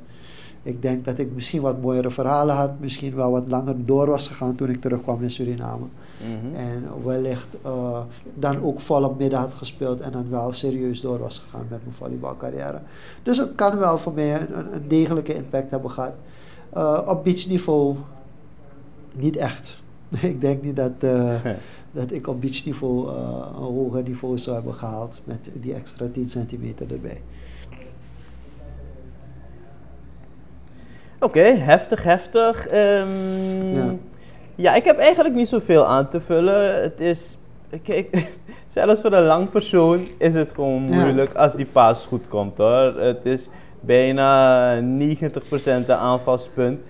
Ik 0.63 0.83
denk 0.83 1.05
dat 1.05 1.19
ik 1.19 1.33
misschien 1.35 1.61
wat 1.61 1.81
mooiere 1.81 2.11
verhalen 2.11 2.55
had, 2.55 2.71
misschien 2.81 3.15
wel 3.15 3.31
wat 3.31 3.45
langer 3.49 3.85
door 3.85 4.07
was 4.07 4.29
gegaan 4.29 4.55
toen 4.55 4.69
ik 4.69 4.81
terugkwam 4.81 5.23
in 5.23 5.31
Suriname. 5.31 5.85
Mm 5.85 6.41
-hmm. 6.41 6.55
En 6.55 6.85
wellicht 7.05 7.57
dan 8.35 8.63
ook 8.63 8.81
volop 8.81 9.19
midden 9.19 9.39
had 9.39 9.55
gespeeld 9.55 10.01
en 10.01 10.13
dan 10.13 10.31
wel 10.31 10.53
serieus 10.53 11.01
door 11.01 11.19
was 11.19 11.39
gegaan 11.39 11.67
met 11.71 11.81
mijn 11.83 11.95
volleybalcarrière. 11.95 12.81
Dus 13.23 13.39
het 13.39 13.55
kan 13.55 13.79
wel 13.79 13.99
voor 13.99 14.13
mij 14.13 14.41
een, 14.41 14.75
een 14.75 14.89
degelijke 14.89 15.35
impact 15.35 15.71
hebben 15.71 15.91
gehad. 15.91 16.13
Uh, 16.77 17.01
op 17.07 17.25
beachniveau 17.25 17.97
niet 19.13 19.37
echt. 19.37 19.79
ik 20.21 20.41
denk 20.41 20.63
niet 20.63 20.77
dat, 20.77 20.93
uh, 21.01 21.35
dat 21.93 22.11
ik 22.11 22.27
op 22.27 22.41
beachniveau 22.41 23.09
uh, 23.09 23.15
een 23.57 23.63
hoger 23.63 24.03
niveau 24.03 24.39
zou 24.39 24.57
hebben 24.57 24.75
gehaald 24.75 25.21
met 25.25 25.51
die 25.61 25.75
extra 25.75 26.07
10 26.13 26.29
centimeter 26.29 26.93
erbij. 26.93 27.21
Oké, 31.23 31.39
okay, 31.39 31.59
heftig, 31.59 32.03
heftig. 32.03 32.67
Um, 32.67 33.75
ja. 33.75 33.95
ja. 34.55 34.75
ik 34.75 34.85
heb 34.85 34.99
eigenlijk 34.99 35.35
niet 35.35 35.49
zoveel 35.49 35.87
aan 35.87 36.09
te 36.09 36.21
vullen. 36.21 36.83
Het 36.83 37.01
is, 37.01 37.39
kijk, 37.83 38.33
zelfs 38.69 39.01
voor 39.01 39.13
een 39.13 39.25
lang 39.25 39.51
persoon 39.51 40.07
is 40.19 40.35
het 40.35 40.53
gewoon 40.53 40.83
moeilijk 40.83 41.33
ja. 41.33 41.39
als 41.39 41.55
die 41.55 41.67
paas 41.67 42.07
goed 42.07 42.29
komt 42.29 42.59
hoor. 42.59 43.01
Het 43.01 43.21
is 43.23 43.49
bijna 43.81 44.81
90% 44.81 44.83
de 45.87 45.95
aanvalspunt. 45.95 46.81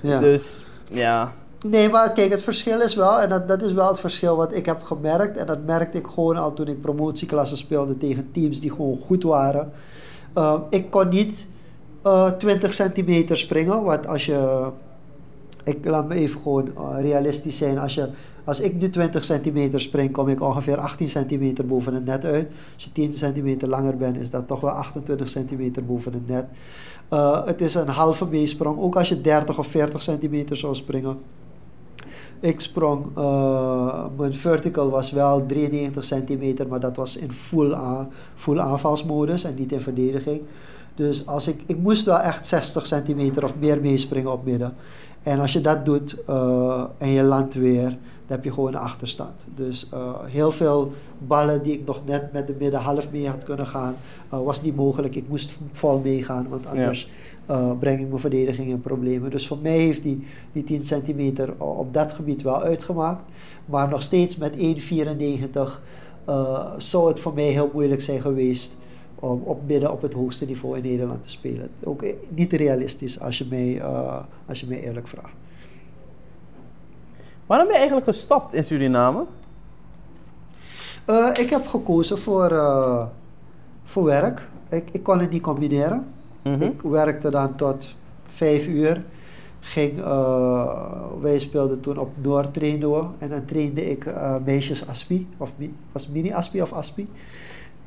Ja. 0.00 0.18
Dus 0.18 0.64
ja. 0.90 1.32
Nee, 1.66 1.88
maar 1.88 2.12
kijk, 2.12 2.30
het 2.30 2.42
verschil 2.42 2.80
is 2.80 2.94
wel, 2.94 3.20
en 3.20 3.28
dat, 3.28 3.48
dat 3.48 3.62
is 3.62 3.72
wel 3.72 3.88
het 3.88 4.00
verschil 4.00 4.36
wat 4.36 4.54
ik 4.54 4.66
heb 4.66 4.82
gemerkt. 4.82 5.36
En 5.36 5.46
dat 5.46 5.64
merkte 5.64 5.98
ik 5.98 6.06
gewoon 6.06 6.36
al 6.36 6.52
toen 6.52 6.66
ik 6.66 6.80
promotieklassen 6.80 7.58
speelde 7.58 7.98
tegen 7.98 8.30
teams 8.32 8.60
die 8.60 8.70
gewoon 8.70 8.98
goed 9.06 9.22
waren. 9.22 9.72
Uh, 10.34 10.54
ik 10.70 10.90
kon 10.90 11.08
niet 11.08 11.46
uh, 12.06 12.30
20 12.30 12.74
centimeter 12.74 13.36
springen, 13.36 13.82
want 13.82 14.06
als 14.06 14.26
je. 14.26 14.70
Ik 15.64 15.84
laat 15.84 16.08
me 16.08 16.14
even 16.14 16.40
gewoon 16.40 16.68
uh, 16.78 17.00
realistisch 17.00 17.56
zijn. 17.56 17.78
Als 17.78 17.94
je 17.94 18.08
als 18.44 18.60
ik 18.60 18.74
nu 18.74 18.90
20 18.90 19.24
centimeter 19.24 19.80
spring, 19.80 20.12
kom 20.12 20.28
ik 20.28 20.40
ongeveer 20.40 20.78
18 20.78 21.08
centimeter 21.08 21.66
boven 21.66 21.94
het 21.94 22.04
net 22.04 22.24
uit. 22.24 22.52
Als 22.74 22.84
je 22.84 22.92
10 22.92 23.12
centimeter 23.12 23.68
langer 23.68 23.96
bent, 23.96 24.16
is 24.16 24.30
dat 24.30 24.46
toch 24.46 24.60
wel 24.60 24.70
28 24.70 25.28
centimeter 25.28 25.84
boven 25.84 26.12
het 26.12 26.28
net. 26.28 26.44
Uh, 27.12 27.46
het 27.46 27.60
is 27.60 27.74
een 27.74 27.88
halve 27.88 28.26
meesprong. 28.26 28.78
Ook 28.78 28.96
als 28.96 29.08
je 29.08 29.20
30 29.20 29.58
of 29.58 29.66
40 29.66 30.02
centimeter 30.02 30.56
zou 30.56 30.74
springen. 30.74 31.18
Ik 32.40 32.60
sprong, 32.60 33.14
mijn 34.16 34.34
vertical 34.34 34.90
was 34.90 35.10
wel 35.10 35.46
93 35.46 36.04
centimeter, 36.04 36.68
maar 36.68 36.80
dat 36.80 36.96
was 36.96 37.16
in 37.16 37.32
full, 37.32 37.76
full 38.34 38.58
aanvalsmodus 38.58 39.44
en 39.44 39.54
niet 39.54 39.72
in 39.72 39.80
verdediging. 39.80 40.40
Dus 40.98 41.26
als 41.26 41.48
ik, 41.48 41.62
ik 41.66 41.78
moest 41.78 42.04
wel 42.04 42.18
echt 42.18 42.46
60 42.46 42.86
centimeter 42.86 43.44
of 43.44 43.58
meer 43.58 43.80
meespringen 43.80 44.32
op 44.32 44.44
midden. 44.44 44.74
En 45.22 45.40
als 45.40 45.52
je 45.52 45.60
dat 45.60 45.84
doet 45.84 46.16
uh, 46.30 46.84
en 46.98 47.08
je 47.08 47.22
landt 47.22 47.54
weer, 47.54 47.88
dan 47.88 48.36
heb 48.36 48.44
je 48.44 48.52
gewoon 48.52 48.74
een 48.74 48.80
achterstand. 48.80 49.44
Dus 49.54 49.88
uh, 49.94 50.14
heel 50.24 50.50
veel 50.50 50.92
ballen 51.18 51.62
die 51.62 51.72
ik 51.72 51.86
nog 51.86 52.02
net 52.06 52.32
met 52.32 52.46
de 52.46 52.54
midden 52.58 52.80
half 52.80 53.10
mee 53.10 53.28
had 53.28 53.44
kunnen 53.44 53.66
gaan, 53.66 53.96
uh, 54.32 54.42
was 54.42 54.62
niet 54.62 54.76
mogelijk. 54.76 55.14
Ik 55.14 55.28
moest 55.28 55.58
vol 55.72 55.98
meegaan, 55.98 56.48
want 56.48 56.66
anders 56.66 57.10
ja. 57.48 57.74
breng 57.74 58.00
ik 58.00 58.08
mijn 58.08 58.20
verdediging 58.20 58.68
in 58.68 58.80
problemen. 58.80 59.30
Dus 59.30 59.46
voor 59.46 59.58
mij 59.62 59.78
heeft 59.78 60.02
die, 60.02 60.26
die 60.52 60.64
10 60.64 60.82
centimeter 60.82 61.54
op 61.58 61.94
dat 61.94 62.12
gebied 62.12 62.42
wel 62.42 62.62
uitgemaakt. 62.62 63.22
Maar 63.64 63.88
nog 63.88 64.02
steeds 64.02 64.36
met 64.36 64.56
1,94 64.56 64.60
zou 66.76 67.08
het 67.08 67.20
voor 67.20 67.34
mij 67.34 67.48
heel 67.50 67.70
moeilijk 67.72 68.00
zijn 68.00 68.20
geweest 68.20 68.76
om 69.20 69.42
op 69.44 69.66
midden 69.66 69.92
op 69.92 70.02
het 70.02 70.12
hoogste 70.12 70.46
niveau 70.46 70.76
in 70.76 70.82
Nederland 70.82 71.22
te 71.22 71.30
spelen. 71.30 71.70
Ook 71.84 72.04
niet 72.28 72.52
realistisch 72.52 73.20
als 73.20 73.38
je 73.38 73.46
mij, 73.50 73.82
als 74.46 74.60
je 74.60 74.66
mij 74.66 74.80
eerlijk 74.80 75.08
vraagt. 75.08 75.32
Waarom 77.46 77.66
ben 77.66 77.74
je 77.74 77.80
eigenlijk 77.80 78.10
gestapt 78.10 78.54
in 78.54 78.64
Suriname? 78.64 79.24
Uh, 81.06 81.28
ik 81.32 81.48
heb 81.48 81.66
gekozen 81.66 82.18
voor, 82.18 82.52
uh, 82.52 83.04
voor 83.84 84.04
werk. 84.04 84.48
Ik, 84.68 84.88
ik 84.92 85.02
kon 85.02 85.18
het 85.18 85.30
niet 85.30 85.42
combineren. 85.42 86.06
Mm 86.42 86.54
-hmm. 86.54 86.62
Ik 86.62 86.80
werkte 86.80 87.30
dan 87.30 87.54
tot 87.54 87.94
vijf 88.22 88.66
uur. 88.66 89.02
Ging, 89.60 90.02
wij 91.20 91.38
speelden 91.38 91.80
toen 91.80 91.98
op 91.98 92.10
Noord 92.14 92.54
trainen 92.54 93.10
en 93.18 93.28
dan 93.28 93.44
trainde 93.44 93.90
ik 93.90 94.12
meisjes 94.44 94.88
Aspi, 94.88 95.28
of 95.36 95.52
was 95.92 96.08
mini 96.08 96.32
Aspi 96.32 96.62
of 96.62 96.72
Aspi. 96.72 97.08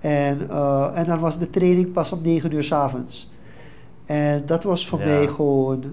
En, 0.02 0.50
en 0.94 1.06
dan 1.06 1.20
was 1.20 1.38
de 1.38 1.50
training 1.50 1.92
pas 1.92 2.12
om 2.12 2.20
negen 2.24 2.54
uur 2.54 2.64
s 2.64 2.72
avonds. 2.72 3.32
En 4.06 4.46
dat 4.46 4.64
was 4.64 4.88
voor 4.88 5.00
ja. 5.00 5.06
mij 5.06 5.28
gewoon. 5.28 5.84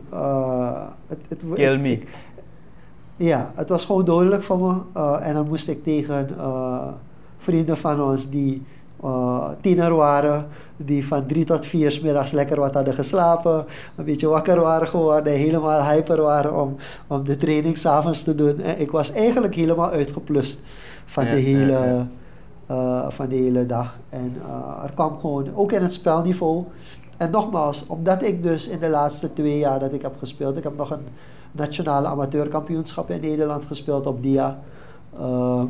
het, 1.06 1.18
het, 1.28 1.42
Kill 1.54 1.78
me. 1.78 1.92
Ik, 1.92 2.08
ja, 3.16 3.52
het 3.54 3.68
was 3.68 3.84
gewoon 3.84 4.04
dodelijk 4.04 4.42
voor 4.42 4.58
me. 4.58 5.00
Uh, 5.00 5.18
en 5.20 5.34
dan 5.34 5.48
moest 5.48 5.68
ik 5.68 5.84
tegen 5.84 6.28
vrienden 7.38 7.76
van 7.76 8.02
ons 8.02 8.30
die 8.30 8.62
tiener 9.60 9.94
waren, 9.94 10.46
die 10.76 11.06
van 11.06 11.26
drie 11.26 11.44
tot 11.44 11.66
vier 11.66 12.00
middags 12.02 12.32
lekker 12.32 12.60
wat 12.60 12.74
hadden 12.74 12.94
geslapen, 12.94 13.64
een 13.96 14.04
beetje 14.04 14.28
wakker 14.28 14.60
waren 14.60 14.88
geworden, 14.88 15.32
helemaal 15.32 15.82
hyper 15.82 16.22
waren 16.22 16.60
om, 16.62 16.76
om 17.06 17.24
de 17.24 17.36
training 17.36 17.78
s'avonds 17.78 18.22
te 18.22 18.34
doen. 18.34 18.60
En 18.60 18.80
ik 18.80 18.90
was 18.90 19.12
eigenlijk 19.12 19.54
helemaal 19.54 19.90
uitgeplust 19.90 20.60
van, 21.04 21.24
ja, 21.24 21.30
de, 21.30 21.36
hele, 21.36 21.72
ja, 21.72 22.06
ja. 22.68 23.10
van 23.10 23.28
de 23.28 23.34
hele 23.34 23.66
dag. 23.66 23.96
En 24.08 24.36
er 24.82 24.92
kwam 24.94 25.18
gewoon, 25.20 25.54
ook 25.54 25.72
in 25.72 25.82
het 25.82 25.92
spelniveau. 25.92 26.64
En 27.16 27.30
nogmaals, 27.30 27.86
omdat 27.86 28.22
ik 28.22 28.42
dus 28.42 28.68
in 28.68 28.78
de 28.78 28.88
laatste 28.88 29.32
twee 29.32 29.58
jaar 29.58 29.78
dat 29.78 29.92
ik 29.92 30.02
heb 30.02 30.18
gespeeld, 30.18 30.56
ik 30.56 30.62
heb 30.62 30.76
nog 30.76 30.90
een 30.90 31.06
nationale 31.52 32.06
amateurkampioenschap 32.06 33.10
in 33.10 33.20
Nederland 33.20 33.64
gespeeld 33.64 34.06
op 34.06 34.22
DIA. 34.22 34.58
Uh, 35.20 35.62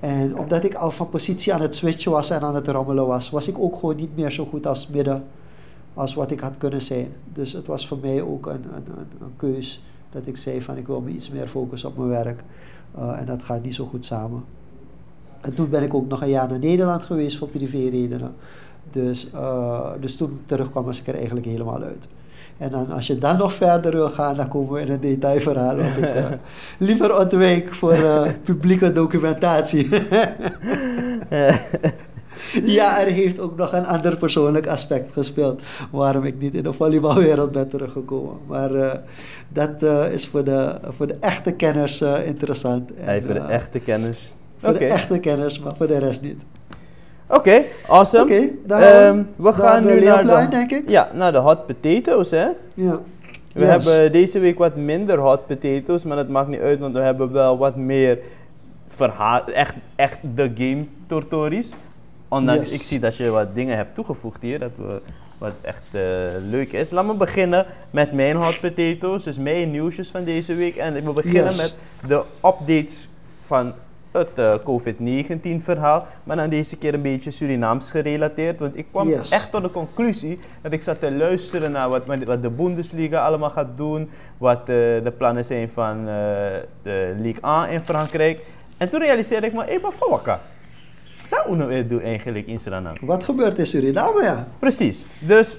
en 0.00 0.38
omdat 0.38 0.64
ik 0.64 0.74
al 0.74 0.90
van 0.90 1.08
positie 1.08 1.54
aan 1.54 1.60
het 1.60 1.74
switchen 1.74 2.12
was 2.12 2.30
en 2.30 2.40
aan 2.40 2.54
het 2.54 2.68
rommelen 2.68 3.06
was, 3.06 3.30
was 3.30 3.48
ik 3.48 3.58
ook 3.58 3.74
gewoon 3.74 3.96
niet 3.96 4.16
meer 4.16 4.30
zo 4.30 4.44
goed 4.44 4.66
als 4.66 4.88
midden 4.88 5.24
als 5.94 6.14
wat 6.14 6.30
ik 6.30 6.40
had 6.40 6.58
kunnen 6.58 6.82
zijn. 6.82 7.12
Dus 7.32 7.52
het 7.52 7.66
was 7.66 7.86
voor 7.86 7.98
mij 7.98 8.22
ook 8.22 8.46
een, 8.46 8.64
een, 8.74 8.84
een, 9.20 9.36
keus 9.36 9.82
Dat 10.10 10.26
ik 10.26 10.36
zei 10.36 10.62
van 10.62 10.76
ik 10.76 10.86
wil 10.86 11.00
me 11.00 11.10
iets 11.10 11.30
meer 11.30 11.48
focussen 11.48 11.88
op 11.88 11.96
mijn 11.96 12.08
werk. 12.08 12.42
En 13.16 13.26
dat 13.26 13.42
gaat 13.42 13.62
niet 13.62 13.74
zo 13.74 13.84
goed 13.84 14.04
samen. 14.04 14.44
En 15.40 15.54
toen 15.54 15.70
ben 15.70 15.82
ik 15.82 15.94
ook 15.94 16.08
nog 16.08 16.22
een 16.22 16.28
jaar 16.28 16.48
naar 16.48 16.58
Nederland 16.58 17.04
geweest 17.04 17.38
voor 17.38 17.48
privéredenen. 17.48 18.34
Dus, 18.90 19.30
uh, 19.34 19.90
dus 20.00 20.16
toen 20.16 20.30
ik 20.30 20.46
terugkwam 20.46 20.84
was 20.84 21.00
ik 21.00 21.06
er 21.06 21.14
eigenlijk 21.14 21.46
helemaal 21.46 21.82
uit. 21.82 22.08
En 22.58 22.70
dan, 22.70 22.90
als 22.90 23.06
je 23.06 23.18
dan 23.18 23.36
nog 23.36 23.52
verder 23.52 23.92
wil 23.92 24.08
gaan, 24.08 24.36
dan 24.36 24.48
komen 24.48 24.72
we 24.72 24.80
in 24.80 24.90
een 24.90 25.00
detailverhaal. 25.00 25.76
Wat 25.76 25.84
ik 25.86 26.14
uh, 26.14 26.26
liever 26.88 27.18
ontwijk 27.18 27.74
voor 27.74 27.94
uh, 27.94 28.22
publieke 28.44 28.92
documentatie. 28.92 29.88
ja, 32.78 33.00
er 33.00 33.12
heeft 33.12 33.40
ook 33.40 33.56
nog 33.56 33.72
een 33.72 33.86
ander 33.86 34.16
persoonlijk 34.16 34.66
aspect 34.66 35.12
gespeeld. 35.12 35.62
Waarom 35.90 36.24
ik 36.24 36.38
niet 36.38 36.54
in 36.54 36.62
de 36.62 36.72
volleybalwereld 36.72 37.52
ben 37.52 37.68
teruggekomen. 37.68 38.36
Maar 38.46 38.74
uh, 38.74 38.92
dat 39.48 39.82
is 40.12 40.26
voor 40.26 40.44
de, 40.44 40.78
voor 40.82 41.06
de 41.06 41.16
echte 41.20 41.52
kenners 41.52 42.00
interessant. 42.24 42.90
Hey, 42.94 43.22
voor 43.22 43.34
de 43.34 43.40
echte 43.40 43.78
kenners. 43.78 44.32
Voor 44.60 44.68
okay. 44.68 44.88
de 44.88 44.94
echte 44.94 45.18
kenners, 45.18 45.58
maar 45.58 45.76
voor 45.76 45.86
de 45.86 45.98
rest 45.98 46.22
niet. 46.22 46.42
Oké, 47.26 47.38
okay, 47.38 47.66
awesome. 47.86 48.22
Oké, 48.22 48.48
okay, 48.66 49.08
um, 49.08 49.28
we 49.36 49.52
gaan 49.52 49.84
nu 49.84 50.04
naar 50.04 50.24
de, 50.24 50.46
denk 50.50 50.70
ik. 50.70 50.88
Ja, 50.88 51.10
naar 51.14 51.32
de 51.32 51.38
hot 51.38 51.66
potatoes, 51.66 52.30
hè? 52.30 52.46
Ja. 52.74 53.00
We 53.52 53.60
yes. 53.60 53.68
hebben 53.68 54.12
deze 54.12 54.38
week 54.38 54.58
wat 54.58 54.76
minder 54.76 55.18
hot 55.18 55.46
potatoes, 55.46 56.04
maar 56.04 56.16
dat 56.16 56.28
maakt 56.28 56.48
niet 56.48 56.60
uit, 56.60 56.78
want 56.78 56.94
we 56.94 57.00
hebben 57.00 57.32
wel 57.32 57.58
wat 57.58 57.76
meer 57.76 58.18
verhaal, 58.88 59.44
echt, 59.44 59.74
echt 59.96 60.18
de 60.34 60.50
game 60.54 60.84
tortories. 61.06 61.74
Ondanks 62.28 62.64
yes. 62.64 62.74
ik 62.74 62.80
zie 62.80 63.00
dat 63.00 63.16
je 63.16 63.30
wat 63.30 63.54
dingen 63.54 63.76
hebt 63.76 63.94
toegevoegd 63.94 64.42
hier, 64.42 64.58
dat 64.58 64.70
we, 64.76 65.00
wat 65.38 65.52
echt 65.60 65.82
uh, 65.92 66.02
leuk 66.50 66.72
is. 66.72 66.90
Laat 66.90 67.06
me 67.06 67.14
beginnen 67.14 67.66
met 67.90 68.12
mijn 68.12 68.36
hot 68.36 68.60
potatoes, 68.60 69.22
dus 69.22 69.38
mijn 69.38 69.70
nieuwsjes 69.70 70.10
van 70.10 70.24
deze 70.24 70.54
week. 70.54 70.76
En 70.76 70.96
ik 70.96 71.04
wil 71.04 71.12
beginnen 71.12 71.44
yes. 71.44 71.56
met 71.56 71.78
de 72.08 72.22
updates 72.48 73.08
van 73.44 73.72
het 74.10 74.38
uh, 74.38 74.54
COVID-19 74.54 75.62
verhaal, 75.62 76.06
maar 76.24 76.36
dan 76.36 76.50
deze 76.50 76.76
keer 76.76 76.94
een 76.94 77.02
beetje 77.02 77.30
Surinaams 77.30 77.90
gerelateerd. 77.90 78.58
Want 78.58 78.76
ik 78.76 78.86
kwam 78.90 79.08
yes. 79.08 79.30
echt 79.30 79.50
tot 79.50 79.62
de 79.62 79.70
conclusie 79.70 80.38
dat 80.62 80.72
ik 80.72 80.82
zat 80.82 81.00
te 81.00 81.12
luisteren 81.12 81.72
naar 81.72 81.88
wat, 81.88 82.02
wat 82.24 82.42
de 82.42 82.50
Bundesliga 82.50 83.24
allemaal 83.24 83.50
gaat 83.50 83.76
doen, 83.76 84.10
wat 84.38 84.60
uh, 84.60 84.66
de 84.66 85.12
plannen 85.16 85.44
zijn 85.44 85.70
van 85.70 85.98
uh, 85.98 86.04
de 86.82 87.14
Ligue 87.18 87.42
1 87.42 87.70
in 87.70 87.80
Frankrijk. 87.80 88.40
En 88.76 88.88
toen 88.88 89.00
realiseerde 89.00 89.46
ik 89.46 89.52
me, 89.52 89.64
hé, 89.64 89.78
maar 89.82 89.92
Fawaka, 89.92 90.40
zou 91.26 91.52
Uno 91.52 91.86
doen 91.86 92.00
eigenlijk 92.00 92.46
in 92.46 92.58
Suriname? 92.58 92.96
Wat 93.00 93.24
gebeurt 93.24 93.58
in 93.58 93.66
Suriname, 93.66 94.22
ja? 94.22 94.48
Precies. 94.58 95.04
Dus 95.18 95.58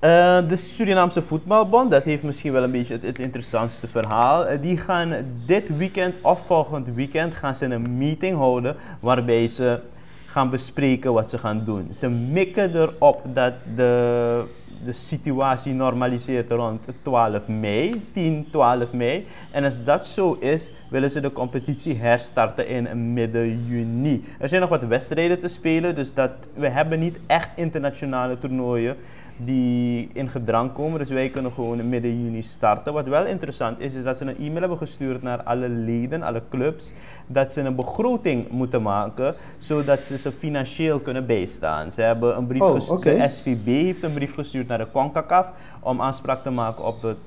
uh, 0.00 0.48
de 0.48 0.56
Surinaamse 0.56 1.22
voetbalbond, 1.22 1.90
dat 1.90 2.04
heeft 2.04 2.22
misschien 2.22 2.52
wel 2.52 2.62
een 2.62 2.70
beetje 2.70 2.98
het, 3.02 3.18
interessantste 3.18 3.88
verhaal. 3.88 4.50
Uh, 4.50 4.60
die 4.60 4.76
gaan 4.76 5.14
dit 5.46 5.76
weekend 5.76 6.14
of 6.20 6.46
volgend 6.46 6.88
weekend 6.94 7.34
gaan 7.34 7.54
ze 7.54 7.64
een 7.64 7.98
meeting 7.98 8.36
houden 8.36 8.76
waarbij 9.00 9.48
ze 9.48 9.80
gaan 10.26 10.50
bespreken 10.50 11.12
wat 11.12 11.30
ze 11.30 11.38
gaan 11.38 11.64
doen. 11.64 11.86
Ze 11.92 12.08
mikken 12.08 12.76
erop 12.76 13.22
dat 13.34 13.52
de, 13.74 14.44
de 14.84 14.92
situatie 14.92 15.72
normaliseert 15.72 16.50
rond 16.50 16.86
12 17.02 17.48
mei, 17.48 18.02
10, 18.12 18.46
12 18.50 18.92
mei. 18.92 19.26
En 19.50 19.64
als 19.64 19.84
dat 19.84 20.06
zo 20.06 20.32
is, 20.40 20.72
willen 20.90 21.10
ze 21.10 21.20
de 21.20 21.32
competitie 21.32 21.96
herstarten 21.96 22.68
in 22.68 23.12
midden 23.12 23.66
juni. 23.66 24.24
Er 24.38 24.48
zijn 24.48 24.60
nog 24.60 24.70
wat 24.70 24.82
wedstrijden 24.82 25.38
te 25.38 25.48
spelen, 25.48 25.94
dus 25.94 26.14
dat, 26.14 26.30
we 26.54 26.68
hebben 26.68 26.98
niet 26.98 27.18
echt 27.26 27.48
internationale 27.56 28.38
toernooien 28.38 28.96
die 29.44 30.08
in 30.12 30.28
gedrang 30.28 30.72
komen. 30.72 30.98
Dus 30.98 31.10
wij 31.10 31.28
kunnen 31.28 31.52
gewoon 31.52 31.88
midden 31.88 32.22
juni 32.22 32.42
starten. 32.42 32.92
Wat 32.92 33.06
wel 33.06 33.26
interessant 33.26 33.80
is, 33.80 33.94
is 33.94 34.02
dat 34.02 34.18
ze 34.18 34.24
een 34.24 34.36
e-mail 34.36 34.60
hebben 34.60 34.78
gestuurd 34.78 35.22
naar 35.22 35.42
alle 35.42 35.68
leden, 35.68 36.22
alle 36.22 36.42
clubs, 36.50 36.92
dat 37.26 37.52
ze 37.52 37.60
een 37.60 37.74
begroting 37.74 38.50
moeten 38.50 38.82
maken, 38.82 39.34
zodat 39.58 40.04
ze 40.04 40.18
ze 40.18 40.32
financieel 40.32 41.00
kunnen 41.00 41.26
bijstaan. 41.26 41.92
Ze 41.92 42.02
hebben 42.02 42.36
een 42.36 42.46
brief 42.46 42.62
oh, 42.62 42.72
gestuurd, 42.74 42.98
okay. 42.98 43.18
de 43.18 43.28
SVB 43.28 43.66
heeft 43.66 44.02
een 44.02 44.12
brief 44.12 44.34
gestuurd 44.34 44.68
naar 44.68 44.78
de 44.78 44.90
CONCACAF 44.92 45.50
om 45.80 46.00
aanspraak 46.00 46.42
te 46.42 46.50
maken 46.50 46.84
op 46.84 47.02
het, 47.02 47.18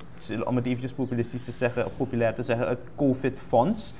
om 0.45 0.55
het 0.55 0.65
eventjes 0.65 0.93
populistisch 0.93 1.45
te 1.45 1.51
zeggen, 1.51 1.85
populair 1.97 2.33
te 2.33 2.43
zeggen, 2.43 2.67
het 2.67 2.81
COVID-fonds. 2.95 3.93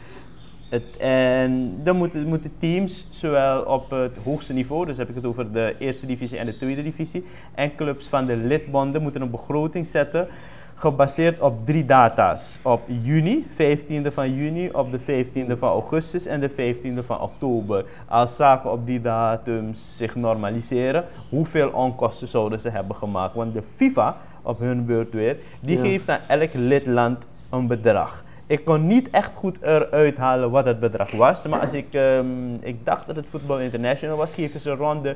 Het, 0.72 0.98
en 0.98 1.80
dan 1.84 1.96
moeten, 1.96 2.28
moeten 2.28 2.52
teams, 2.58 3.08
zowel 3.10 3.62
op 3.62 3.90
het 3.90 4.18
hoogste 4.24 4.54
niveau, 4.54 4.86
dus 4.86 4.98
heb 4.98 5.10
ik 5.10 5.16
het 5.16 5.26
over 5.26 5.52
de 5.52 5.76
eerste 5.80 6.06
divisie 6.06 6.38
en 6.38 6.46
de 6.46 6.58
tweede 6.58 6.84
divisie, 6.84 7.26
en 7.56 7.76
clubs 7.76 8.08
van 8.08 8.26
de 8.26 8.36
lidbonden 8.36 9.02
moeten 9.02 9.22
een 9.22 9.30
begroting 9.30 9.88
zetten 9.88 10.28
gebaseerd 10.76 11.42
op 11.42 11.66
drie 11.66 11.86
data's. 11.86 12.60
Op 12.62 12.82
juni, 13.02 13.46
15e 13.52 14.14
van 14.14 14.36
juni, 14.36 14.70
op 14.72 14.92
de 14.92 15.00
15e 15.00 15.58
van 15.58 15.70
augustus 15.70 16.26
en 16.26 16.40
de 16.40 16.50
15e 16.50 17.06
van 17.06 17.20
oktober. 17.20 17.86
Als 18.08 18.36
zaken 18.36 18.72
op 18.72 18.86
die 18.86 19.02
datums 19.02 19.98
zich 19.98 20.16
normaliseren, 20.16 21.06
hoeveel 21.30 21.70
onkosten 21.70 22.28
zouden 22.28 22.60
ze 22.60 22.70
hebben 22.70 22.96
gemaakt? 22.96 23.36
Want 23.36 23.54
de 23.54 23.64
FIFA, 23.76 24.18
op 24.42 24.60
hun 24.60 24.86
beurt 24.86 25.14
weer, 25.14 25.38
die 25.62 25.78
ja. 25.78 25.84
geeft 25.84 26.10
aan 26.10 26.20
elk 26.28 26.54
lidland 26.54 27.26
een 27.50 27.68
bedrag. 27.68 28.24
Ik 28.52 28.66
kon 28.66 28.88
niet 28.88 29.10
echt 29.10 29.36
goed 29.36 29.62
eruit 29.62 30.18
halen 30.18 30.52
wat 30.52 30.66
het 30.66 30.80
bedrag 30.80 31.12
was. 31.12 31.48
Maar 31.48 31.60
als 31.60 31.74
ik, 31.74 31.94
um, 31.94 32.54
ik 32.62 32.86
dacht 32.86 33.08
dat 33.08 33.16
het 33.16 33.30
Football 33.30 33.62
International 33.62 34.18
was, 34.18 34.34
geven 34.34 34.60
ze 34.60 34.72
rond 34.72 35.04
de 35.04 35.16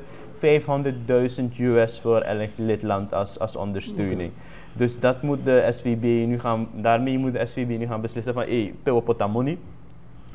500.000 1.50 1.60
US 1.60 2.00
voor 2.00 2.20
elk 2.20 2.48
lidland 2.54 3.12
als, 3.12 3.38
als 3.38 3.56
ondersteuning. 3.56 4.30
Dus 4.72 5.00
dat 5.00 5.22
moet 5.22 5.44
de 5.44 5.68
SVB 5.70 6.26
nu 6.26 6.40
gaan, 6.40 6.68
daarmee 6.74 7.18
moet 7.18 7.32
de 7.32 7.46
SVB 7.46 7.78
nu 7.78 7.86
gaan 7.86 8.00
beslissen 8.00 8.34
van, 8.34 8.42
hé, 8.42 8.72
hey, 8.84 9.28
money. 9.28 9.58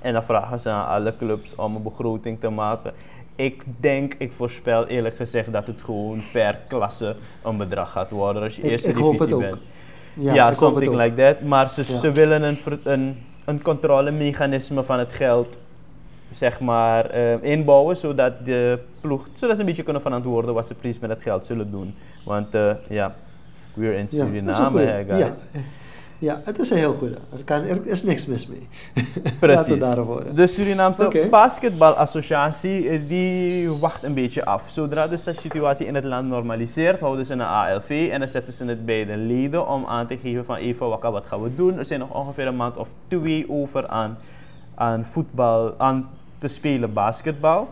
En 0.01 0.13
dan 0.13 0.23
vragen 0.23 0.59
ze 0.59 0.69
aan 0.69 0.87
alle 0.87 1.15
clubs 1.15 1.55
om 1.55 1.75
een 1.75 1.83
begroting 1.83 2.39
te 2.39 2.49
maken. 2.49 2.93
Ik 3.35 3.63
denk, 3.79 4.13
ik 4.17 4.31
voorspel 4.31 4.87
eerlijk 4.87 5.15
gezegd 5.15 5.51
dat 5.51 5.67
het 5.67 5.81
gewoon 5.81 6.21
per 6.33 6.59
klasse 6.67 7.15
een 7.43 7.57
bedrag 7.57 7.91
gaat 7.91 8.11
worden 8.11 8.43
als 8.43 8.55
je 8.55 8.61
ik, 8.61 8.69
eerste 8.69 8.89
ik 8.89 8.95
divisie 8.95 9.37
bent. 9.37 9.57
Ja, 10.13 10.33
ja 10.33 10.53
something 10.53 10.95
like 10.95 11.15
that. 11.15 11.41
Maar 11.47 11.69
ze, 11.69 11.83
ja. 11.87 11.99
ze 11.99 12.11
willen 12.11 12.43
een, 12.43 12.57
een, 12.83 13.17
een 13.45 13.61
controlemechanisme 13.61 14.83
van 14.83 14.99
het 14.99 15.13
geld 15.13 15.57
zeg 16.31 16.59
maar, 16.59 17.15
uh, 17.15 17.43
inbouwen, 17.43 17.97
zodat 17.97 18.45
de 18.45 18.79
ploeg, 19.01 19.27
zodat 19.33 19.55
ze 19.55 19.61
een 19.61 19.67
beetje 19.67 19.83
kunnen 19.83 20.01
verantwoorden 20.01 20.53
wat 20.53 20.67
ze 20.67 20.73
precies 20.73 20.99
met 20.99 21.09
het 21.09 21.21
geld 21.21 21.45
zullen 21.45 21.71
doen. 21.71 21.95
Want 22.25 22.55
uh, 22.55 22.71
ja, 22.89 23.15
we're 23.73 23.97
in 23.97 24.09
Suriname, 24.09 24.81
ja, 24.81 25.03
guys. 25.03 25.45
Ja. 26.21 26.41
Het 26.43 26.59
is 26.59 26.69
een 26.69 26.77
heel 26.77 26.93
goede. 26.93 27.15
Er, 27.37 27.43
kan, 27.43 27.63
er 27.63 27.87
is 27.87 28.03
niks 28.03 28.25
mis 28.25 28.47
mee. 28.47 28.67
Precies. 29.39 29.95
De 30.33 30.47
Surinaamse 30.47 31.05
okay. 31.05 31.29
basketbalassociatie 31.29 33.07
die 33.07 33.69
wacht 33.69 34.03
een 34.03 34.13
beetje 34.13 34.45
af. 34.45 34.69
Zodra 34.69 35.07
de 35.07 35.17
situatie 35.17 35.85
in 35.85 35.95
het 35.95 36.03
land 36.03 36.27
normaliseert, 36.27 36.99
houden 36.99 37.25
ze 37.25 37.33
een 37.33 37.41
ALV 37.41 38.09
en 38.11 38.19
dan 38.19 38.27
zetten 38.27 38.53
ze 38.53 38.65
het 38.65 38.85
bij 38.85 39.05
de 39.05 39.17
leden 39.17 39.67
om 39.67 39.85
aan 39.85 40.07
te 40.07 40.17
geven 40.17 40.45
van 40.45 40.55
even 40.55 40.89
wakka, 40.89 41.11
wat 41.11 41.25
gaan 41.25 41.41
we 41.41 41.55
doen. 41.55 41.77
Er 41.77 41.85
zijn 41.85 41.99
nog 41.99 42.13
ongeveer 42.13 42.47
een 42.47 42.55
maand 42.55 42.77
of 42.77 42.93
twee 43.07 43.49
over 43.49 43.87
aan, 43.87 44.17
aan 44.75 45.05
voetbal, 45.05 45.73
aan 45.77 46.09
te 46.37 46.47
spelen 46.47 46.93
basketbal. 46.93 47.69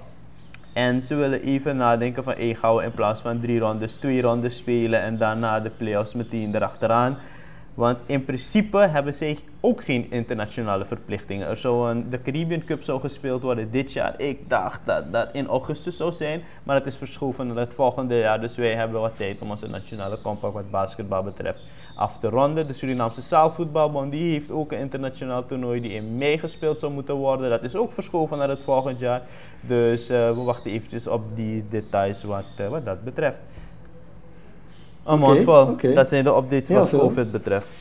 En 0.74 1.04
ze 1.04 1.16
willen 1.16 1.42
even 1.42 1.78
nadenken 1.78 2.24
van, 2.24 2.34
hey, 2.34 2.56
gaan 2.56 2.76
we 2.76 2.84
in 2.84 2.92
plaats 2.92 3.22
van 3.22 3.40
drie 3.40 3.60
rondes, 3.60 3.96
twee 3.96 4.22
rondes 4.22 4.58
spelen 4.58 5.02
en 5.02 5.18
daarna 5.18 5.60
de 5.60 5.70
playoffs 5.70 6.14
meteen 6.14 6.56
erachteraan. 6.56 7.18
Want 7.80 8.00
in 8.06 8.26
principe 8.26 8.78
hebben 8.78 9.14
zij 9.14 9.38
ook 9.60 9.84
geen 9.84 10.12
internationale 10.12 10.86
verplichtingen. 10.86 11.48
Er 11.48 11.58
zou 11.58 11.90
een, 11.90 12.10
de 12.10 12.22
Caribbean 12.22 12.64
Cup 12.64 12.84
zou 12.84 13.00
gespeeld 13.00 13.42
worden 13.42 13.72
dit 13.72 13.94
jaar. 13.94 14.22
Ik 14.22 14.50
dacht 14.50 14.82
dat 14.86 15.12
dat 15.12 15.30
in 15.34 15.48
augustus 15.48 15.98
zou 15.98 16.12
zijn, 16.12 16.42
maar 16.64 16.76
het 16.76 16.86
is 16.86 16.96
verschoven 16.96 17.48
naar 17.48 17.56
het 17.56 17.74
volgende 17.74 18.18
jaar. 18.18 18.42
Dus 18.42 18.56
wij 18.56 18.76
hebben 18.76 19.02
wat 19.02 19.18
tijd 19.18 19.42
om 19.42 19.50
onze 19.50 19.68
nationale 19.68 20.22
compact 20.22 20.54
wat 20.54 20.72
basketbal 20.72 21.24
betreft 21.24 21.62
af 21.96 22.18
te 22.18 22.30
ronden. 22.30 22.68
De 22.68 22.74
Surinaamse 22.74 23.22
zaalvoetbalbond 23.22 24.12
die 24.12 24.32
heeft 24.32 24.52
ook 24.52 24.72
een 24.72 24.80
internationaal 24.80 25.46
toernooi 25.46 25.82
die 25.82 25.92
in 25.92 26.18
mei 26.18 26.38
gespeeld 26.38 26.80
zou 26.80 26.92
moeten 26.92 27.16
worden. 27.16 27.50
Dat 27.50 27.64
is 27.64 27.76
ook 27.76 27.94
verschoven 27.94 28.38
naar 28.38 28.50
het 28.50 28.64
volgend 28.64 29.00
jaar. 29.00 29.22
Dus 29.62 30.12
uh, 30.12 30.18
we 30.32 30.42
wachten 30.42 30.72
eventjes 30.72 31.08
op 31.08 31.22
die 31.36 31.66
details 31.70 32.24
wat, 32.24 32.46
uh, 32.60 32.68
wat 32.68 32.86
dat 32.86 33.04
betreft. 33.04 33.40
Een 35.04 35.22
okay, 35.22 35.34
mondvol. 35.34 35.62
Okay. 35.62 35.94
Dat 35.94 36.08
zijn 36.08 36.24
de 36.24 36.30
updates 36.30 36.68
Heel 36.68 36.78
wat 36.78 36.90
veel. 36.90 37.00
COVID 37.00 37.32
betreft. 37.32 37.79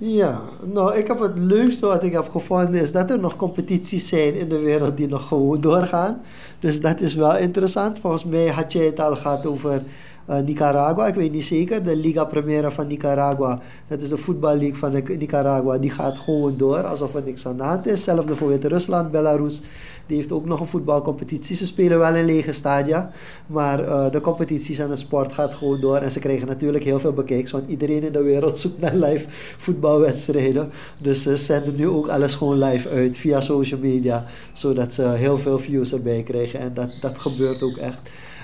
Ja, 0.00 0.40
nou, 0.64 0.96
ik 0.96 1.06
heb 1.06 1.18
het 1.18 1.38
leukste 1.38 1.86
wat 1.86 2.02
ik 2.02 2.12
heb 2.12 2.28
gevonden 2.28 2.80
is 2.80 2.92
dat 2.92 3.10
er 3.10 3.18
nog 3.18 3.36
competities 3.36 4.08
zijn 4.08 4.34
in 4.34 4.48
de 4.48 4.58
wereld 4.58 4.96
die 4.96 5.08
nog 5.08 5.28
gewoon 5.28 5.60
doorgaan. 5.60 6.20
Dus 6.60 6.80
dat 6.80 7.00
is 7.00 7.14
wel 7.14 7.36
interessant. 7.36 7.98
Volgens 7.98 8.24
mij 8.24 8.48
had 8.48 8.72
jij 8.72 8.84
het 8.84 9.00
al 9.00 9.16
gehad 9.16 9.46
over 9.46 9.82
eh, 10.26 10.38
Nicaragua. 10.38 11.06
Ik 11.06 11.14
weet 11.14 11.32
niet 11.32 11.44
zeker. 11.44 11.84
De 11.84 11.96
Liga 11.96 12.24
Primera 12.24 12.70
van 12.70 12.86
Nicaragua, 12.86 13.60
dat 13.88 14.02
is 14.02 14.08
de 14.08 14.16
voetballeague 14.16 14.76
van 14.76 15.02
Nicaragua, 15.18 15.78
die 15.78 15.90
gaat 15.90 16.18
gewoon 16.18 16.56
door 16.56 16.82
alsof 16.82 17.14
er 17.14 17.22
niks 17.22 17.46
aan 17.46 17.56
de 17.56 17.62
hand 17.62 17.86
is. 17.86 17.92
Hetzelfde 17.92 18.36
voor 18.36 18.48
Wit-Rusland, 18.48 19.10
Belarus. 19.10 19.62
Die 20.08 20.16
heeft 20.16 20.32
ook 20.32 20.44
nog 20.44 20.60
een 20.60 20.66
voetbalcompetitie. 20.66 21.56
Ze 21.56 21.66
spelen 21.66 21.98
wel 21.98 22.14
in 22.14 22.24
lege 22.24 22.52
stadia, 22.52 23.10
maar 23.46 23.84
eh, 23.84 24.10
de 24.10 24.20
competities 24.20 24.78
en 24.78 24.88
de 24.88 24.96
sport 24.96 25.32
gaat 25.32 25.54
gewoon 25.54 25.80
door. 25.80 25.96
En 25.96 26.10
ze 26.10 26.18
krijgen 26.18 26.46
natuurlijk 26.46 26.84
heel 26.84 26.98
veel 26.98 27.12
bekijks, 27.12 27.50
want 27.50 27.68
iedereen 27.70 28.02
in 28.02 28.12
de 28.12 28.22
wereld 28.22 28.58
zoekt 28.68 28.80
naar 28.80 28.94
live 28.94 29.26
voetbalwedstrijden. 29.56 30.70
Dus 30.98 31.22
ze 31.22 31.36
zenden 31.36 31.74
nu 31.76 31.88
ook 31.88 32.08
alles 32.08 32.34
gewoon 32.34 32.58
live 32.58 32.88
uit 32.88 33.16
via 33.16 33.40
social 33.40 33.80
media, 33.80 34.24
zodat 34.52 34.94
ze 34.94 35.02
heel 35.02 35.38
veel 35.38 35.58
views 35.58 35.92
erbij 35.92 36.22
krijgen. 36.22 36.60
En 36.60 36.74
dat, 36.74 36.98
dat 37.00 37.18
gebeurt 37.18 37.62
ook 37.62 37.76
echt. 37.76 38.00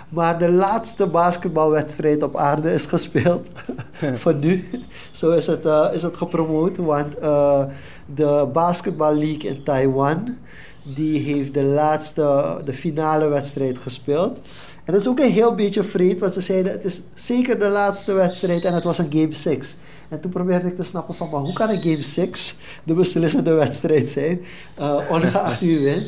Maar 0.08 0.38
de 0.38 0.50
laatste 0.50 1.06
basketbalwedstrijd 1.06 2.22
op 2.22 2.36
aarde 2.36 2.72
is 2.72 2.86
gespeeld. 2.86 3.48
Van 4.14 4.38
nu. 4.38 4.68
Zo 5.10 5.30
is 5.30 5.46
het, 5.46 5.64
eh, 5.64 5.88
is 5.92 6.02
het 6.02 6.16
gepromoot. 6.16 6.76
Want 6.76 7.18
eh, 7.18 7.64
de 8.14 8.48
Basketball 8.52 9.14
League 9.14 9.50
in 9.50 9.62
Taiwan. 9.62 10.36
Die 10.84 11.18
heeft 11.18 11.54
de 11.54 11.62
laatste, 11.62 12.56
de 12.64 12.72
finale 12.72 13.28
wedstrijd 13.28 13.78
gespeeld. 13.78 14.36
En 14.84 14.92
dat 14.92 15.00
is 15.00 15.08
ook 15.08 15.18
een 15.18 15.32
heel 15.32 15.54
beetje 15.54 15.82
vreemd. 15.82 16.20
Want 16.20 16.34
ze 16.34 16.40
zeiden 16.40 16.72
het 16.72 16.84
is 16.84 17.02
zeker 17.14 17.58
de 17.58 17.68
laatste 17.68 18.12
wedstrijd. 18.12 18.64
En 18.64 18.74
het 18.74 18.84
was 18.84 18.98
een 18.98 19.12
game 19.12 19.34
6. 19.34 19.74
En 20.08 20.20
toen 20.20 20.30
probeerde 20.30 20.68
ik 20.68 20.76
te 20.76 20.82
snappen 20.82 21.14
van, 21.14 21.30
maar 21.30 21.40
hoe 21.40 21.52
kan 21.52 21.68
een 21.68 21.82
game 21.82 22.02
6 22.02 22.54
de 22.84 22.94
beslissende 22.94 23.52
wedstrijd 23.52 24.08
zijn? 24.08 24.40
eh, 24.76 25.00
ongeacht 25.10 25.60
wie 25.60 25.78
wint. 25.78 26.06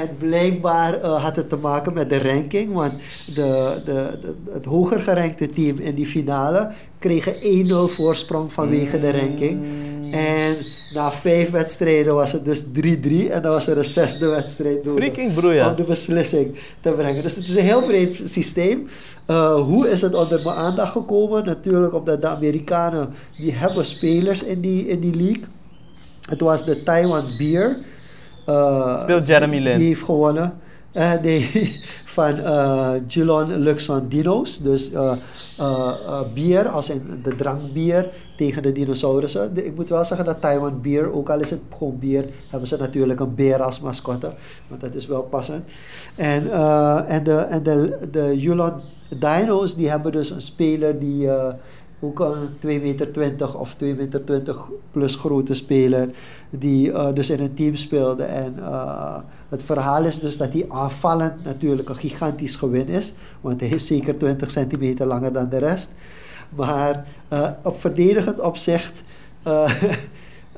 En 0.00 0.16
blijkbaar 0.18 1.00
eh, 1.00 1.22
had 1.24 1.36
het 1.36 1.48
te 1.48 1.56
maken 1.56 1.92
met 1.92 2.10
de 2.10 2.18
ranking, 2.18 2.72
want 2.72 2.92
de, 3.26 3.80
de, 3.84 4.18
de, 4.20 4.34
het 4.52 4.64
hoger 4.64 5.00
gerankte 5.00 5.50
team 5.50 5.78
in 5.78 5.94
die 5.94 6.06
finale 6.06 6.70
kregen 6.98 7.34
1-0 7.88 7.92
voorsprong 7.92 8.52
vanwege 8.52 8.98
de 8.98 9.10
ranking. 9.10 9.64
En 10.12 10.56
na 10.94 11.12
vijf 11.12 11.50
wedstrijden 11.50 12.14
was 12.14 12.32
het 12.32 12.44
dus 12.44 12.64
3-3 12.64 12.70
en 13.30 13.42
dan 13.42 13.50
was 13.50 13.66
er 13.66 13.78
een 13.78 13.84
zesde 13.84 14.26
wedstrijd 14.26 14.84
nodig 14.84 15.18
om 15.18 15.76
de 15.76 15.84
beslissing 15.86 16.58
te 16.80 16.90
brengen. 16.90 17.22
Dus 17.22 17.36
het 17.36 17.48
is 17.48 17.56
een 17.56 17.64
heel 17.64 17.82
vreemd 17.82 18.20
systeem. 18.24 18.88
Eh, 19.26 19.54
hoe 19.54 19.88
is 19.88 20.00
het 20.00 20.14
onder 20.14 20.42
mijn 20.44 20.56
aandacht 20.56 20.92
gekomen? 20.92 21.44
Natuurlijk 21.44 21.94
omdat 21.94 22.22
de 22.22 22.28
Amerikanen, 22.28 23.14
die 23.36 23.52
hebben 23.52 23.84
spelers 23.84 24.42
in 24.42 24.60
die, 24.60 24.86
in 24.86 25.00
die 25.00 25.14
league. 25.14 25.44
Het 26.20 26.40
was 26.40 26.64
de 26.64 26.82
Taiwan 26.82 27.24
Beer. 27.38 27.76
Eh, 28.50 28.96
Speelt 28.98 29.26
Jeremy 29.26 29.58
Lin. 29.58 29.76
Die 29.78 29.86
heeft 29.86 30.02
gewonnen. 30.02 30.52
Eh, 30.92 31.12
nee, 31.22 31.50
van 32.16 32.36
eh 32.38 32.92
Julon 33.06 33.58
Luxon 33.58 34.08
Dino's. 34.08 34.58
Dus 34.58 34.92
eh, 34.92 35.12
bier, 36.34 36.68
als 36.68 36.90
in 36.90 37.20
de 37.22 37.34
drankbier 37.36 38.08
tegen 38.36 38.62
de 38.62 38.72
dinosaurussen. 38.72 39.54
De- 39.54 39.64
ik 39.66 39.76
moet 39.76 39.88
wel 39.88 40.04
zeggen 40.04 40.26
dat 40.26 40.40
Taiwan 40.40 40.80
Beer, 40.80 41.12
ook 41.12 41.30
al 41.30 41.40
is 41.40 41.50
het 41.50 41.60
gewoon 41.78 41.98
bier, 41.98 42.24
hebben 42.48 42.68
ze 42.68 42.76
natuurlijk 42.76 43.20
een 43.20 43.34
beer 43.34 43.62
als 43.62 43.80
mascotte. 43.80 44.32
Want 44.68 44.80
dat 44.80 44.94
is 44.94 45.06
wel 45.06 45.22
passend. 45.22 45.64
En, 46.16 46.50
eh, 46.50 47.00
en 47.06 47.24
de, 47.24 47.34
en 47.36 47.62
de, 47.62 47.98
de 48.10 48.38
Julon 48.40 48.72
Dino's, 49.08 49.74
die 49.74 49.88
hebben 49.90 50.12
dus 50.12 50.30
een 50.30 50.40
speler 50.40 50.98
die... 50.98 51.28
eh, 52.00 52.06
ook 52.08 52.20
een 52.20 52.48
2,20 52.66 53.10
meter 53.14 53.58
of 53.58 53.74
2,20 53.74 53.80
meter 53.80 54.56
plus 54.90 55.14
grote 55.14 55.54
speler. 55.54 56.08
Die 56.50 56.92
eh, 56.92 57.14
dus 57.14 57.30
in 57.30 57.40
een 57.40 57.54
team 57.54 57.74
speelde. 57.74 58.22
En 58.22 58.54
eh, 58.58 59.16
het 59.48 59.62
verhaal 59.62 60.04
is 60.04 60.18
dus 60.18 60.36
dat 60.36 60.52
hij 60.52 60.66
aanvallend 60.68 61.44
natuurlijk 61.44 61.88
een 61.88 61.96
gigantisch 61.96 62.56
gewin 62.56 62.88
is. 62.88 63.14
Want 63.40 63.60
hij 63.60 63.68
is 63.68 63.86
zeker 63.86 64.18
20 64.18 64.50
centimeter 64.50 65.06
langer 65.06 65.32
dan 65.32 65.48
de 65.48 65.58
rest. 65.58 65.94
Maar 66.56 67.06
eh, 67.28 67.50
op 67.62 67.80
verdedigend 67.80 68.40
opzicht 68.40 69.02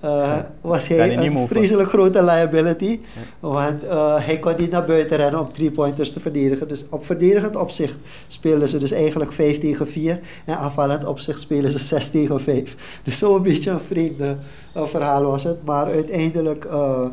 eh, 0.02 0.38
was 0.60 0.88
hij 0.88 1.16
een 1.16 1.48
vreselijk 1.48 1.88
grote 1.88 2.24
liability. 2.24 3.00
Want 3.40 3.84
eh, 3.84 4.24
hij 4.24 4.38
kon 4.38 4.54
niet 4.58 4.70
naar 4.70 4.84
buiten 4.84 5.16
rennen 5.16 5.40
om 5.40 5.52
drie 5.52 5.70
pointers 5.70 6.12
te 6.12 6.20
verdedigen. 6.20 6.68
Dus 6.68 6.88
op 6.88 7.04
verdedigend 7.04 7.56
opzicht 7.56 7.98
spelen 8.26 8.68
ze 8.68 8.78
dus 8.78 8.90
eigenlijk 8.90 9.32
5 9.32 9.58
tegen 9.58 9.88
4. 9.88 10.20
En 10.44 10.58
aanvallend 10.58 11.04
opzicht 11.04 11.40
spelen 11.40 11.70
ze 11.70 11.78
6 11.78 12.10
tegen 12.10 12.40
5. 12.40 12.76
Dus 13.02 13.18
zo'n 13.18 13.42
beetje 13.42 13.70
een 13.70 13.80
vreemde 13.80 14.36
eh, 14.72 14.84
verhaal 14.84 15.22
was 15.22 15.44
het. 15.44 15.64
Maar 15.64 15.86
uiteindelijk 15.86 16.64
eh, 16.64 17.04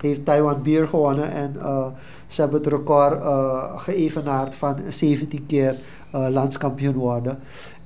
heeft 0.00 0.24
Taiwan 0.24 0.62
Beer 0.62 0.88
gewonnen. 0.88 1.32
En 1.32 1.56
eh, 1.60 1.86
ze 2.26 2.40
hebben 2.40 2.58
het 2.60 2.70
record 2.70 3.20
geëvenaard 3.76 4.56
van 4.56 4.76
17 4.88 5.46
keer 5.46 5.76
landskampioen 6.10 6.94
worden. 6.94 7.38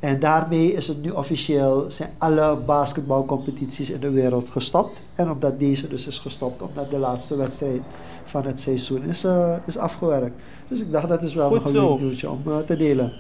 En 0.03 0.19
daarmee 0.19 0.73
is 0.73 0.89
het 0.89 1.03
nu 1.03 1.11
officieel, 1.11 1.85
zijn 1.91 2.11
alle 2.19 2.57
basketbalcompetities 2.57 3.91
in 3.91 4.01
de 4.01 4.11
wereld 4.11 4.51
gestopt. 4.51 5.03
En 5.15 5.31
omdat 5.31 5.59
deze 5.59 5.89
dus 5.89 6.07
is 6.07 6.19
gestopt, 6.19 6.63
omdat 6.63 6.91
de 6.91 6.99
laatste 6.99 7.37
wedstrijd 7.37 7.81
van 8.25 8.47
het 8.47 8.61
seizoen 8.61 9.05
is, 9.05 9.25
eh, 9.25 9.55
is 9.67 9.79
afgewerkt. 9.79 10.43
Dus 10.69 10.81
ik 10.81 10.93
dacht 10.93 11.09
dat 11.09 11.23
is 11.23 11.35
wel 11.35 11.49
Goed 11.49 11.59
nog 11.59 11.75
een 11.75 11.89
leuk 11.89 12.01
nieuwtje 12.01 12.31
om 12.31 12.43
eh, 12.47 12.59
te 12.59 12.77
delen. 12.77 13.13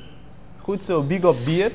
Goed 0.60 0.84
zo, 0.84 1.02
big 1.02 1.24
op 1.24 1.36
bier. 1.44 1.72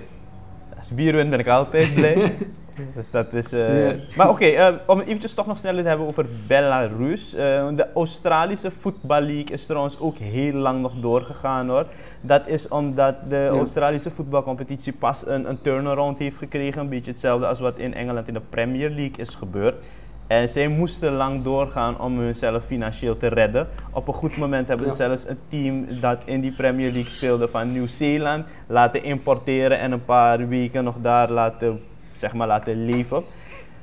Als 0.77 0.89
bier 0.89 1.13
wint 1.13 1.29
ben 1.29 1.39
ik 1.39 1.47
altijd 1.47 1.93
blij. 1.93 2.15
dus 2.95 3.11
dat 3.11 3.33
is... 3.33 3.53
eh, 3.53 3.87
Ja. 3.89 3.95
Maar 4.15 4.29
oké, 4.29 4.45
eh, 4.45 4.73
om 4.85 4.97
het 4.97 5.07
eventjes 5.07 5.33
toch 5.33 5.47
nog 5.47 5.57
sneller 5.57 5.81
te 5.83 5.89
hebben 5.89 6.07
over 6.07 6.25
Belarus. 6.47 7.33
Eh, 7.33 7.67
de 7.75 7.87
Australische 7.93 8.71
voetballeague 8.71 9.53
is 9.53 9.65
trouwens 9.65 9.99
ook 9.99 10.17
heel 10.17 10.53
lang 10.53 10.81
nog 10.81 10.93
doorgegaan 10.99 11.69
hoor. 11.69 11.85
Dat 12.21 12.47
is 12.47 12.67
omdat 12.67 13.15
de 13.29 13.35
Ja. 13.35 13.47
Australische 13.47 14.11
voetbalcompetitie 14.11 14.93
pas 14.93 15.27
een, 15.27 15.49
een 15.49 15.61
turnaround 15.61 16.19
heeft 16.19 16.37
gekregen. 16.37 16.81
Een 16.81 16.89
beetje 16.89 17.11
hetzelfde 17.11 17.47
als 17.47 17.59
wat 17.59 17.77
in 17.77 17.93
Engeland 17.93 18.27
in 18.27 18.33
de 18.33 18.41
Premier 18.49 18.89
League 18.89 19.17
is 19.17 19.35
gebeurd. 19.35 19.85
En 20.27 20.49
zij 20.49 20.67
moesten 20.67 21.13
lang 21.13 21.43
doorgaan 21.43 21.99
om 21.99 22.19
hunzelf 22.19 22.65
financieel 22.65 23.17
te 23.17 23.27
redden. 23.27 23.67
Op 23.91 24.07
een 24.07 24.13
goed 24.13 24.37
moment 24.37 24.67
hebben 24.67 24.85
ze 24.85 24.91
Ja. 24.91 25.07
zelfs 25.07 25.27
een 25.27 25.37
team 25.47 25.85
dat 25.99 26.17
in 26.25 26.41
die 26.41 26.51
Premier 26.51 26.91
League 26.91 27.09
speelde 27.09 27.47
van 27.47 27.71
Nieuw-Zeeland 27.71 28.45
laten 28.67 29.03
importeren 29.03 29.79
en 29.79 29.91
een 29.91 30.05
paar 30.05 30.47
weken 30.47 30.83
nog 30.83 30.95
daar 31.01 31.29
laten, 31.31 31.79
zeg 32.19 32.33
maar, 32.33 32.47
laten 32.47 32.85
leven. 32.85 33.23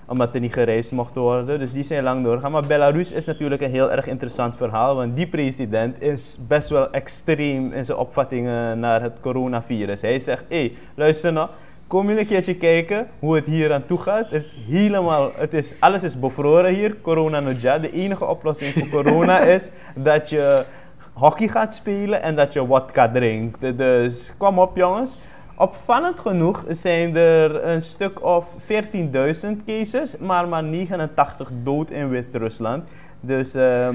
Omdat 0.06 0.34
er 0.34 0.40
niet 0.40 0.52
gereisd 0.52 0.92
mocht 0.92 1.14
worden. 1.14 1.58
Dus 1.58 1.72
die 1.72 1.84
zijn 1.84 2.02
lang 2.02 2.24
doorgaan. 2.24 2.52
Maar 2.52 2.66
Belarus 2.66 3.12
is 3.12 3.26
natuurlijk 3.26 3.62
een 3.62 3.70
heel 3.70 3.90
erg 3.90 4.06
interessant 4.06 4.56
verhaal. 4.56 4.94
Want 4.94 5.16
die 5.16 5.26
president 5.26 6.00
is 6.02 6.38
best 6.48 6.68
wel 6.68 6.90
extreem 6.90 7.72
in 7.72 7.84
zijn 7.84 7.98
opvattingen 7.98 8.78
naar 8.78 9.02
het 9.02 9.20
coronavirus. 9.20 10.00
Hij 10.00 10.18
zegt, 10.18 10.44
hé, 10.48 10.58
hey, 10.58 10.76
luister 10.94 11.32
nou. 11.32 11.48
Kom 11.86 12.10
je 12.10 12.18
een 12.18 12.26
keertje 12.26 12.56
kijken 12.56 13.08
hoe 13.18 13.34
het 13.34 13.46
hier 13.46 13.72
aan 13.72 13.86
toe 13.86 13.98
gaat. 13.98 14.30
Het 14.30 14.44
is 14.44 14.56
helemaal, 14.68 15.30
het 15.36 15.54
is, 15.54 15.74
alles 15.78 16.02
is 16.02 16.18
bevroren 16.18 16.74
hier. 16.74 16.96
Corona 17.00 17.40
no 17.40 17.52
ja. 17.58 17.78
De 17.78 17.90
enige 17.90 18.24
oplossing 18.24 18.72
voor 18.72 19.02
corona 19.02 19.38
is 19.56 19.70
dat 19.94 20.30
je 20.30 20.64
hockey 21.12 21.48
gaat 21.48 21.74
spelen 21.74 22.22
en 22.22 22.36
dat 22.36 22.52
je 22.52 22.66
wodka 22.66 23.10
drinkt. 23.10 23.78
Dus 23.78 24.32
kom 24.38 24.58
op 24.58 24.76
jongens. 24.76 25.18
Opvallend 25.56 26.20
genoeg 26.20 26.64
zijn 26.68 27.16
er 27.16 27.64
een 27.64 27.82
stuk 27.82 28.24
of 28.24 28.48
14.000 28.58 29.64
cases, 29.66 30.16
maar 30.18 30.48
maar 30.48 30.64
89 30.64 31.50
dood 31.64 31.90
in 31.90 32.08
Wit-Rusland. 32.08 32.88
Dus 33.20 33.54
ehm, 33.54 33.94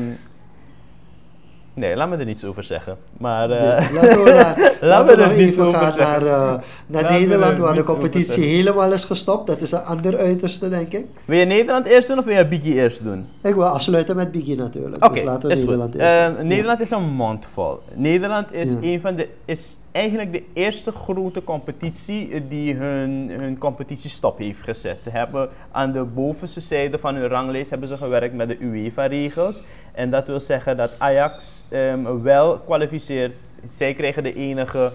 nee, 1.73 1.95
laat 1.95 2.09
me 2.09 2.17
er 2.17 2.25
niets 2.25 2.45
over 2.45 2.63
zeggen. 2.63 2.97
Maar 3.17 3.49
Ja, 3.49 3.79
laten 3.93 4.23
we, 4.23 4.31
naar, 4.31 4.73
laten 4.89 5.17
we 5.17 5.23
er 5.23 5.37
niets 5.37 5.51
even 5.51 5.65
over 5.65 5.79
gaan 5.79 5.91
zeggen. 5.91 6.23
naar, 6.25 6.25
eh, 6.25 6.29
naar 6.31 6.61
Laten 6.87 7.13
we 7.13 7.19
Nederland, 7.19 7.53
er 7.57 7.61
waar 7.63 7.75
de 7.75 7.83
competitie 7.83 8.43
helemaal 8.43 8.93
is 8.93 9.03
gestopt. 9.03 9.47
Dat 9.47 9.61
is 9.61 9.71
een 9.71 9.83
ander 9.83 10.17
uiterste, 10.17 10.69
denk 10.69 10.93
ik. 10.93 11.05
wil 11.25 11.37
je 11.37 11.45
Nederland 11.45 11.85
eerst 11.85 12.07
doen 12.07 12.17
of 12.17 12.25
wil 12.25 12.35
je 12.37 12.47
Biggie 12.47 12.73
eerst 12.73 13.03
doen? 13.03 13.25
Ik 13.43 13.55
wil 13.55 13.65
afsluiten 13.65 14.15
met 14.15 14.31
Biggie 14.31 14.55
natuurlijk. 14.55 15.05
Oké, 15.05 15.13
dus 15.13 15.23
laten 15.23 15.47
we 15.49 15.53
is 15.55 15.59
Nederland 15.59 15.95
eerst 15.95 16.37
Eh. 16.37 16.43
Nederland 16.43 16.79
is 16.81 16.89
een 16.91 17.03
mond 17.09 17.45
vol. 17.45 17.79
Nederland 17.93 18.53
is, 18.53 18.71
Ja. 18.71 18.77
een 18.81 19.01
van 19.01 19.15
de, 19.15 19.29
is 19.45 19.77
eigenlijk 19.91 20.31
de 20.31 20.43
eerste 20.53 20.91
grote 20.91 21.43
competitie 21.43 22.31
eh, 22.31 22.41
die 22.49 22.73
hun, 22.73 23.29
hun 23.29 23.57
competitiestop 23.57 24.37
heeft 24.37 24.61
gezet. 24.61 25.03
Ze 25.03 25.09
hebben 25.09 25.49
aan 25.71 25.91
de 25.91 26.03
bovenste 26.03 26.59
zijde 26.59 26.99
van 26.99 27.15
hun 27.15 27.27
ranglijst 27.27 27.69
hebben 27.69 27.87
ze 27.87 27.97
gewerkt 27.97 28.33
met 28.33 28.49
de 28.49 28.57
UEFA-regels. 28.59 29.61
En 29.91 30.09
dat 30.09 30.27
wil 30.27 30.39
zeggen 30.39 30.77
dat 30.77 30.95
Ajax 30.97 31.63
ehm, 31.69 32.21
wel 32.21 32.59
kwalificeert. 32.59 33.33
Zij 33.67 33.93
krijgen 33.93 34.23
de 34.23 34.33
enige 34.33 34.91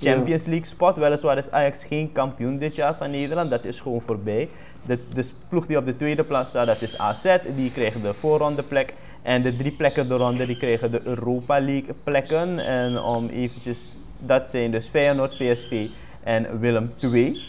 Champions 0.00 0.46
League 0.46 0.66
spot. 0.66 0.96
Weliswaar 0.96 1.38
is 1.38 1.50
Ajax 1.50 1.84
geen 1.84 2.12
kampioen 2.12 2.58
dit 2.58 2.74
jaar 2.74 2.94
van 2.94 3.10
Nederland. 3.10 3.50
Dat 3.50 3.64
is 3.64 3.80
gewoon 3.80 4.00
voorbij. 4.00 4.48
De, 4.86 4.98
de 5.14 5.30
ploeg 5.48 5.66
die 5.66 5.76
op 5.76 5.86
de 5.86 5.96
tweede 5.96 6.24
plaats 6.24 6.50
staat, 6.50 6.66
dat 6.66 6.82
is 6.82 6.98
AZ. 6.98 7.36
Die 7.56 7.70
kregen 7.70 8.02
de 8.02 8.14
voorrondeplek. 8.14 8.94
En 9.22 9.42
de 9.42 9.56
drie 9.56 9.72
plekken 9.72 10.12
eronder, 10.12 10.46
die 10.46 10.56
kregen 10.56 10.90
de 10.90 11.00
Europa 11.04 11.60
League 11.60 11.94
plekken. 12.04 12.58
En 12.58 13.00
om 13.00 13.28
eventjes, 13.28 13.96
dat 14.18 14.50
zijn 14.50 14.70
dus 14.70 14.88
Feyenoord, 14.88 15.36
PSV 15.36 15.88
en 16.22 16.58
Willem 16.58 16.92
II. 17.00 17.40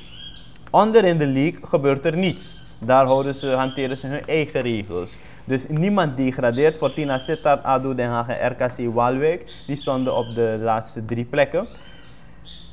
Onder 0.71 1.05
in 1.05 1.17
de 1.17 1.27
league 1.27 1.59
gebeurt 1.61 2.05
er 2.05 2.17
niets. 2.17 2.63
Daar 2.79 3.05
houden 3.05 3.35
ze, 3.35 3.47
hanteren 3.47 3.97
ze 3.97 4.07
hun 4.07 4.25
eigen 4.25 4.61
regels. 4.61 5.17
Dus 5.45 5.65
niemand 5.67 6.17
degradeert. 6.17 6.77
Fortuna 6.77 7.17
Sittard, 7.17 7.63
ADO 7.63 7.95
Den 7.95 8.09
Haag 8.09 8.27
en 8.27 8.51
RKC 8.51 8.93
Waalwijk. 8.93 9.51
Die 9.67 9.75
stonden 9.75 10.17
op 10.17 10.25
de 10.35 10.57
laatste 10.61 11.05
drie 11.05 11.25
plekken. 11.25 11.67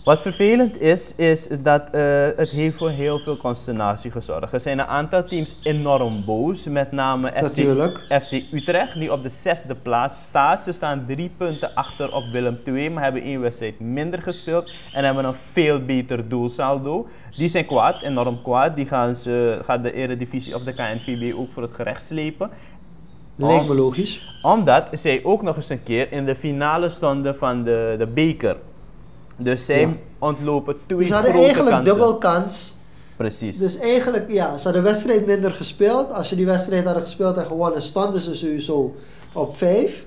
Wat 0.05 0.23
vervelend 0.23 0.81
is, 0.81 1.15
is 1.15 1.49
dat 1.63 1.91
eh, 1.91 2.03
het 2.37 2.51
heeft 2.51 2.77
voor 2.77 2.91
heel 2.91 3.19
veel 3.19 3.37
consternatie 3.37 4.11
gezorgd. 4.11 4.53
Er 4.53 4.61
zijn 4.61 4.79
een 4.79 4.87
aantal 4.87 5.25
teams 5.25 5.57
enorm 5.63 6.25
boos, 6.25 6.67
met 6.67 6.93
name 6.93 7.33
FC, 8.09 8.43
Utrecht, 8.53 8.95
die 8.99 9.13
op 9.13 9.23
de 9.23 9.29
zesde 9.29 9.75
plaats 9.75 10.23
staat. 10.23 10.65
Ze 10.65 10.73
staan 10.73 11.05
drie 11.07 11.31
punten 11.37 11.75
achter 11.75 12.15
op 12.15 12.23
Willem 12.33 12.59
II, 12.65 12.91
maar 12.91 13.03
hebben 13.03 13.23
één 13.23 13.41
wedstrijd 13.41 13.81
minder 13.81 14.23
gespeeld 14.23 14.71
en 14.93 15.05
hebben 15.05 15.25
een 15.25 15.35
veel 15.35 15.85
beter 15.85 16.29
doelsaldo. 16.29 17.07
Die 17.37 17.49
zijn 17.49 17.67
kwaad, 17.67 18.03
enorm 18.03 18.43
kwaad. 18.43 18.77
Die 18.77 18.87
gaan, 18.87 19.15
ze, 19.15 19.59
gaat 19.65 19.83
de 19.83 19.93
Eredivisie 19.93 20.55
of 20.55 20.63
de 20.63 20.73
KNVB 20.73 21.35
ook 21.37 21.53
voor 21.53 21.63
het 21.63 21.75
gerecht 21.75 22.03
slepen. 22.03 22.51
Lijkt 23.37 23.69
me 23.69 23.75
logisch. 23.75 24.39
Omdat 24.43 24.89
zij 24.93 25.21
ook 25.23 25.43
nog 25.43 25.57
eens 25.57 25.69
een 25.69 25.83
keer 25.83 26.13
in 26.13 26.25
de 26.25 26.37
finale 26.37 26.89
stonden 26.89 27.37
van 27.37 27.65
de, 27.65 27.95
de 27.99 28.07
beker. 28.07 28.57
Dus 29.37 29.65
zij 29.65 29.81
Ja. 29.81 29.93
ontlopen 30.19 30.77
twee 30.87 30.99
Dus 30.99 31.09
ze 31.09 31.15
hadden 31.15 31.31
grote 31.33 31.47
eigenlijk 31.47 31.77
kansen. 31.77 31.95
dubbel 31.95 32.19
kans. 32.19 32.77
Precies. 33.17 33.59
Dus 33.59 33.79
eigenlijk, 33.79 34.31
ja, 34.31 34.57
ze 34.57 34.65
hadden 34.65 34.83
de 34.83 34.89
wedstrijd 34.89 35.27
minder 35.27 35.51
gespeeld. 35.51 36.13
Als 36.13 36.29
ze 36.29 36.37
die 36.37 36.47
wedstrijd 36.47 36.85
hadden 36.85 37.03
gespeeld 37.03 37.37
en 37.37 37.47
gewonnen, 37.47 37.83
stonden 37.83 38.21
ze 38.21 38.35
sowieso 38.35 38.95
op 39.33 39.57
5. 39.57 40.07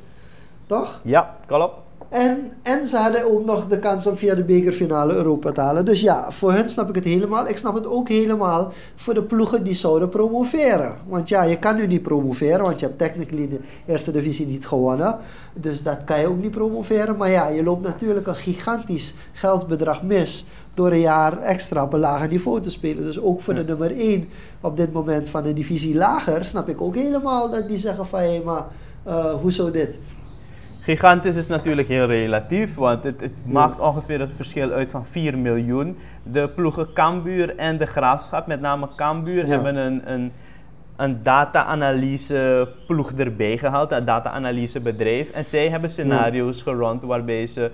Toch? 0.68 1.02
Ja, 1.04 1.38
klopt. 1.46 1.76
En, 2.10 2.52
en 2.62 2.86
ze 2.86 2.98
hadden 2.98 3.32
ook 3.32 3.46
nog 3.46 3.68
de 3.68 3.80
kans 3.80 4.08
om 4.08 4.18
via 4.18 4.36
de 4.36 4.44
bekerfinale 4.44 5.14
Europa 5.14 5.52
te 5.52 5.62
halen. 5.62 5.86
Dus 5.86 6.02
ja, 6.02 6.32
voor 6.32 6.54
hun 6.54 6.70
snap 6.70 6.90
ik 6.90 6.96
het 6.96 7.04
helemaal. 7.04 7.48
Ik 7.48 7.58
snap 7.58 7.74
het 7.74 7.88
ook 7.88 8.10
helemaal 8.10 8.72
voor 8.96 9.14
de 9.14 9.24
ploegen 9.24 9.64
die 9.64 9.74
zouden 9.74 10.10
promoveren. 10.10 10.96
Want 11.08 11.30
ja, 11.30 11.44
je 11.44 11.60
kan 11.60 11.76
nu 11.76 11.88
niet 11.88 12.02
promoveren, 12.02 12.62
want 12.62 12.80
je 12.80 12.86
hebt 12.86 12.98
technically 12.98 13.50
de 13.50 13.60
eerste 13.88 14.12
divisie 14.12 14.48
niet 14.48 14.68
gewonnen. 14.68 15.18
Dus 15.54 15.84
dat 15.84 16.04
kan 16.04 16.20
je 16.20 16.28
ook 16.28 16.42
niet 16.42 16.52
promoveren. 16.52 17.18
Maar 17.18 17.30
ja, 17.30 17.48
je 17.48 17.64
loopt 17.64 17.84
natuurlijk 17.84 18.28
een 18.28 18.36
gigantisch 18.36 19.16
geldbedrag 19.34 20.04
mis 20.04 20.46
door 20.74 20.92
een 20.92 21.00
jaar 21.00 21.42
extra 21.42 21.84
op 21.84 21.94
een 21.94 22.00
lager 22.00 22.28
niveau 22.28 22.62
te 22.62 22.70
spelen. 22.70 23.04
Dus 23.04 23.20
ook 23.20 23.42
voor 23.42 23.54
de 23.54 23.64
nummer 23.64 23.98
1 23.98 24.30
op 24.62 24.78
dit 24.78 24.94
moment 24.94 25.30
van 25.30 25.46
een 25.46 25.56
divisie 25.56 25.96
lager, 25.96 26.46
snap 26.46 26.70
ik 26.70 26.82
ook 26.82 26.96
helemaal 26.96 27.50
dat 27.50 27.68
die 27.68 27.78
zeggen 27.78 28.06
van 28.06 28.20
hé, 28.20 28.42
maar 28.46 28.66
eh, 29.04 29.34
hoezo 29.34 29.72
dit? 29.72 30.00
Gigantisch 30.88 31.36
is 31.36 31.48
natuurlijk 31.48 31.88
heel 31.88 32.06
relatief, 32.06 32.76
want 32.76 33.04
het, 33.04 33.22
het 33.22 33.40
maakt 33.46 33.80
ongeveer 33.80 34.20
het 34.20 34.32
verschil 34.36 34.72
uit 34.72 34.92
van 34.92 35.06
4 35.06 35.38
miljoen. 35.38 35.98
De 36.24 36.50
ploegen 36.50 36.94
Cambuur 36.94 37.56
en 37.56 37.78
de 37.78 37.86
Graafschap, 37.86 38.48
met 38.48 38.62
name 38.62 38.90
Cambuur, 38.96 39.46
Ja. 39.46 39.52
hebben 39.52 39.76
een, 39.76 40.12
een, 40.12 40.32
een 40.96 41.24
data-analyse 41.24 42.70
ploeg 42.88 43.12
erbij 43.12 43.58
gehaald, 43.58 43.92
een 43.92 44.06
data-analyse 44.06 44.80
bedrijf. 44.80 45.30
En 45.30 45.46
zij 45.46 45.70
hebben 45.70 45.90
scenario's 45.90 46.62
gerond 46.62 47.04
waarbij, 47.04 47.48
ze 47.48 47.72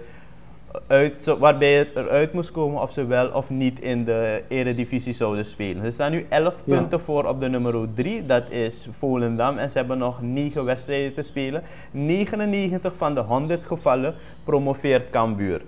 uit, 0.87 1.35
waarbij 1.39 1.73
het 1.73 1.95
eruit 1.95 2.33
moest 2.33 2.51
komen 2.51 2.81
of 2.81 2.91
ze 2.91 3.05
wel 3.05 3.29
of 3.29 3.49
niet 3.49 3.79
in 3.79 4.03
de 4.05 4.43
eredivisie 4.47 5.13
zouden 5.13 5.45
spelen. 5.45 5.83
Ze 5.83 5.91
staan 5.91 6.11
nu 6.11 6.25
11 6.29 6.61
Ja. 6.65 6.75
punten 6.77 6.99
voor 6.99 7.25
op 7.25 7.39
de 7.39 7.49
nummer 7.49 7.87
3, 7.93 8.25
dat 8.25 8.49
is 8.49 8.87
Volendam. 8.91 9.57
En 9.57 9.69
ze 9.69 9.77
hebben 9.77 9.97
nog 9.97 10.21
9 10.21 10.65
wedstrijden 10.65 11.13
te 11.13 11.21
spelen. 11.21 11.63
99 11.91 12.93
van 12.95 13.15
de 13.15 13.21
100 13.21 13.63
gevallen 13.63 14.13
promoveert 14.43 15.09
Cambuur. 15.09 15.61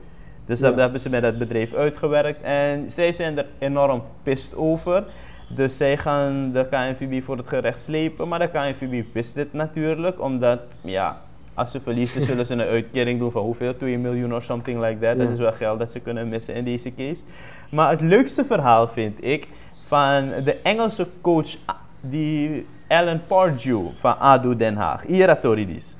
Dus 0.46 0.60
Ja. 0.60 0.68
dat 0.68 0.76
hebben 0.76 1.00
ze 1.00 1.10
met 1.10 1.24
het 1.24 1.38
bedrijf 1.38 1.74
uitgewerkt. 1.74 2.42
En 2.42 2.92
zij 2.92 3.12
zijn 3.12 3.38
er 3.38 3.46
enorm 3.60 4.02
pist 4.24 4.56
over. 4.56 5.04
Dus 5.50 5.78
zij 5.78 5.98
gaan 5.98 6.52
de 6.52 6.68
KNVB 6.70 7.24
voor 7.24 7.38
het 7.38 7.48
gerecht 7.48 7.80
slepen. 7.80 8.28
Maar 8.28 8.40
de 8.40 8.48
KNVB 8.48 9.04
wist 9.14 9.36
dit 9.36 9.54
natuurlijk, 9.54 10.22
omdat 10.22 10.60
ja, 10.82 11.22
als 11.56 11.72
ze 11.72 11.80
verliezen 11.80 12.22
zullen 12.30 12.46
ze 12.46 12.54
een 12.54 12.62
uitkering 12.62 13.20
doen 13.20 13.32
van 13.32 13.42
hoeveel? 13.42 13.78
2 13.78 13.98
miljoen 13.98 14.36
of 14.36 14.44
something 14.44 14.80
like 14.80 15.00
that. 15.00 15.18
Dat 15.18 15.30
is 15.30 15.38
wel 15.38 15.54
geld 15.54 15.80
dat 15.80 15.92
ze 15.92 16.00
kunnen 16.00 16.30
missen 16.30 16.56
in 16.56 16.64
deze 16.64 16.94
case. 16.94 17.24
Maar 17.70 17.90
het 17.90 18.02
leukste 18.02 18.46
verhaal 18.46 18.88
vind 18.88 19.24
ik 19.24 19.48
van 19.86 20.32
de 20.44 20.56
Engelse 20.64 21.08
coach 21.22 21.56
ah, 21.66 21.76
die 22.02 22.66
Alan 22.88 23.22
Pardew 23.28 23.88
van 23.96 24.20
ADO 24.20 24.56
Den 24.56 24.76
Haag. 24.76 25.06
Ira 25.06 25.36
Toridis. 25.36 25.96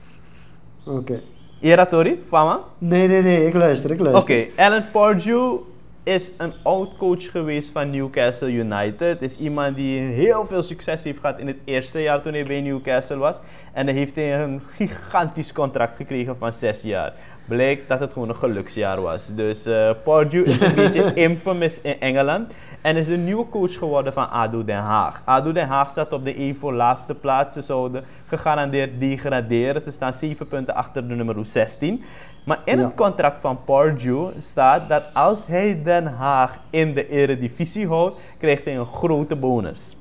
Oké. 0.86 1.22
Ira 1.62 1.86
Tori, 1.86 2.20
Fama? 2.28 2.60
Nee, 2.78 3.08
nee, 3.08 3.22
nee, 3.22 3.48
ik 3.48 3.54
luister, 3.54 3.92
ik 3.92 4.00
Oké, 4.00 4.10
luister. 4.10 4.48
Alan 4.56 4.84
Pardew 4.92 5.58
is 6.06 6.32
een 6.38 6.54
oud 6.64 6.98
coach 6.98 7.32
geweest 7.32 7.70
van 7.72 7.90
Newcastle 7.90 8.52
United. 8.52 9.22
Is 9.22 9.38
iemand 9.38 9.76
die 9.76 10.02
heel 10.02 10.46
veel 10.46 10.64
succes 10.64 11.04
heeft 11.04 11.20
gehad 11.20 11.40
in 11.40 11.48
het 11.48 11.58
eerste 11.64 12.02
jaar 12.02 12.22
toen 12.22 12.34
hij 12.34 12.44
bij 12.44 12.62
Newcastle 12.62 13.18
was. 13.18 13.40
En 13.74 13.86
dan 13.86 13.96
heeft 13.96 14.16
hij 14.16 14.42
een 14.42 14.62
gigantisch 14.76 15.52
contract 15.52 15.96
gekregen 15.96 16.38
van 16.38 16.54
zes 16.54 16.82
jaar. 16.82 17.14
Blijkt 17.48 17.88
dat 17.88 18.00
het 18.00 18.14
gewoon 18.14 18.30
een 18.30 18.36
geluksjaar 18.36 19.02
was. 19.02 19.36
Dus 19.36 19.70
Pardew 20.04 20.48
is 20.48 20.62
een 20.62 20.76
beetje 20.76 21.14
infamous 21.30 21.82
in 21.82 22.00
Engeland. 22.00 22.54
En 22.82 22.96
is 22.96 23.08
een 23.08 23.24
nieuwe 23.24 23.50
coach 23.50 23.74
geworden 23.74 24.14
van 24.14 24.30
ADO 24.30 24.64
Den 24.64 24.78
Haag. 24.78 25.22
ADO 25.26 25.52
Den 25.52 25.68
Haag 25.68 25.90
staat 25.90 26.14
op 26.14 26.24
de 26.24 26.34
één 26.34 26.56
voor 26.56 26.74
laatste 26.74 27.16
plaats. 27.16 27.54
Ze 27.54 27.62
zouden 27.62 28.04
gegarandeerd 28.28 29.00
degraderen. 29.00 29.82
Ze 29.82 29.92
staan 29.92 30.14
7 30.14 30.48
punten 30.48 30.76
achter 30.76 31.08
de 31.08 31.16
nummer 31.16 31.46
16. 31.46 32.04
Maar 32.46 32.62
in 32.66 32.80
Ja. 32.80 32.86
het 32.86 32.96
contract 32.96 33.40
van 33.40 33.64
Pardew 33.64 34.30
staat 34.38 34.90
dat 34.90 35.04
als 35.14 35.48
hij 35.48 35.84
Den 35.84 36.06
Haag 36.06 36.60
in 36.70 36.94
de 36.94 37.10
eredivisie 37.10 37.88
houdt, 37.88 38.20
krijgt 38.38 38.66
hij 38.66 38.78
een 38.78 38.86
grote 38.86 39.36
bonus. 39.36 39.96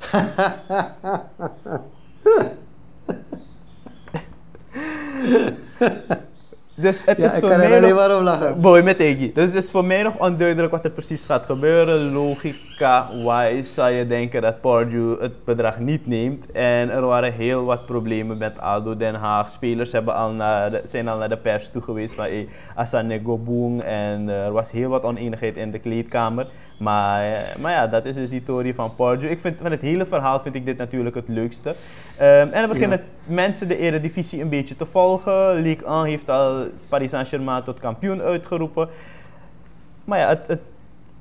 dus 6.82 7.00
het 7.04 7.16
Ja, 7.18 7.24
is 7.26 7.32
ik 7.34 7.40
voor 7.40 7.48
kan 7.48 7.58
mij 7.58 7.80
nog... 7.80 7.94
maar 7.94 8.16
om 8.16 8.22
lachen. 8.22 8.60
Boy, 8.60 8.82
met 8.82 9.00
Iggy. 9.00 9.32
Dus 9.32 9.44
het 9.54 9.64
is 9.64 9.70
voor 9.70 9.84
mij 9.84 10.02
nog 10.02 10.14
onduidelijk 10.18 10.72
wat 10.72 10.84
er 10.84 10.90
precies 10.90 11.24
gaat 11.24 11.44
gebeuren. 11.46 12.12
Logica-wise 12.12 13.72
zou 13.72 13.90
je 13.90 14.06
denken 14.06 14.42
dat 14.42 14.60
Pardew 14.60 15.20
het 15.20 15.44
bedrag 15.44 15.78
niet 15.78 16.06
neemt. 16.06 16.52
En 16.52 16.90
er 16.90 17.00
waren 17.06 17.32
heel 17.32 17.64
wat 17.64 17.86
problemen 17.86 18.38
met 18.38 18.58
ADO 18.58 18.96
Den 18.96 19.14
Haag. 19.14 19.50
Spelers 19.50 19.92
hebben 19.92 20.14
al 20.14 20.30
naar 20.30 20.70
de- 20.70 20.80
zijn 20.84 21.08
al 21.08 21.18
naar 21.18 21.28
de 21.28 21.36
pers 21.36 21.70
toe 21.70 21.82
geweest 21.82 22.14
van 22.14 22.24
hey, 22.24 22.48
Asane 22.74 23.20
Goboeng. 23.24 23.82
En 23.82 24.28
eh, 24.28 24.44
er 24.44 24.52
was 24.52 24.70
heel 24.70 24.88
wat 24.88 25.02
oneenigheid 25.02 25.56
in 25.56 25.70
de 25.70 25.78
kleedkamer. 25.78 26.46
Maar, 26.78 27.22
eh, 27.24 27.38
maar 27.60 27.72
ja, 27.72 27.86
dat 27.86 28.04
is 28.04 28.14
dus 28.14 28.30
die 28.30 28.42
theorie 28.42 28.74
van 28.74 28.94
Pardew. 28.94 29.30
Ik 29.30 29.40
vind 29.40 29.58
van 29.62 29.70
het 29.70 29.80
hele 29.80 30.06
verhaal 30.06 30.40
vind 30.40 30.54
ik 30.54 30.66
dit 30.66 30.76
natuurlijk 30.76 31.14
het 31.14 31.28
leukste. 31.28 31.74
Ehm, 32.18 32.48
en 32.52 32.60
dan 32.60 32.68
beginnen 32.68 33.00
mensen 33.26 33.68
de 33.68 33.78
eredivisie 33.78 34.40
een 34.42 34.48
beetje 34.48 34.76
te 34.76 34.86
volgen. 34.86 35.54
Ligue 35.54 35.86
1 35.86 36.04
heeft 36.04 36.30
al 36.30 36.64
Paris 36.88 37.10
Saint-Germain 37.10 37.62
tot 37.62 37.78
kampioen 37.78 38.20
uitgeroepen. 38.22 38.88
Maar 40.04 40.18
ja, 40.18 40.28
het, 40.28 40.46
het, 40.46 40.60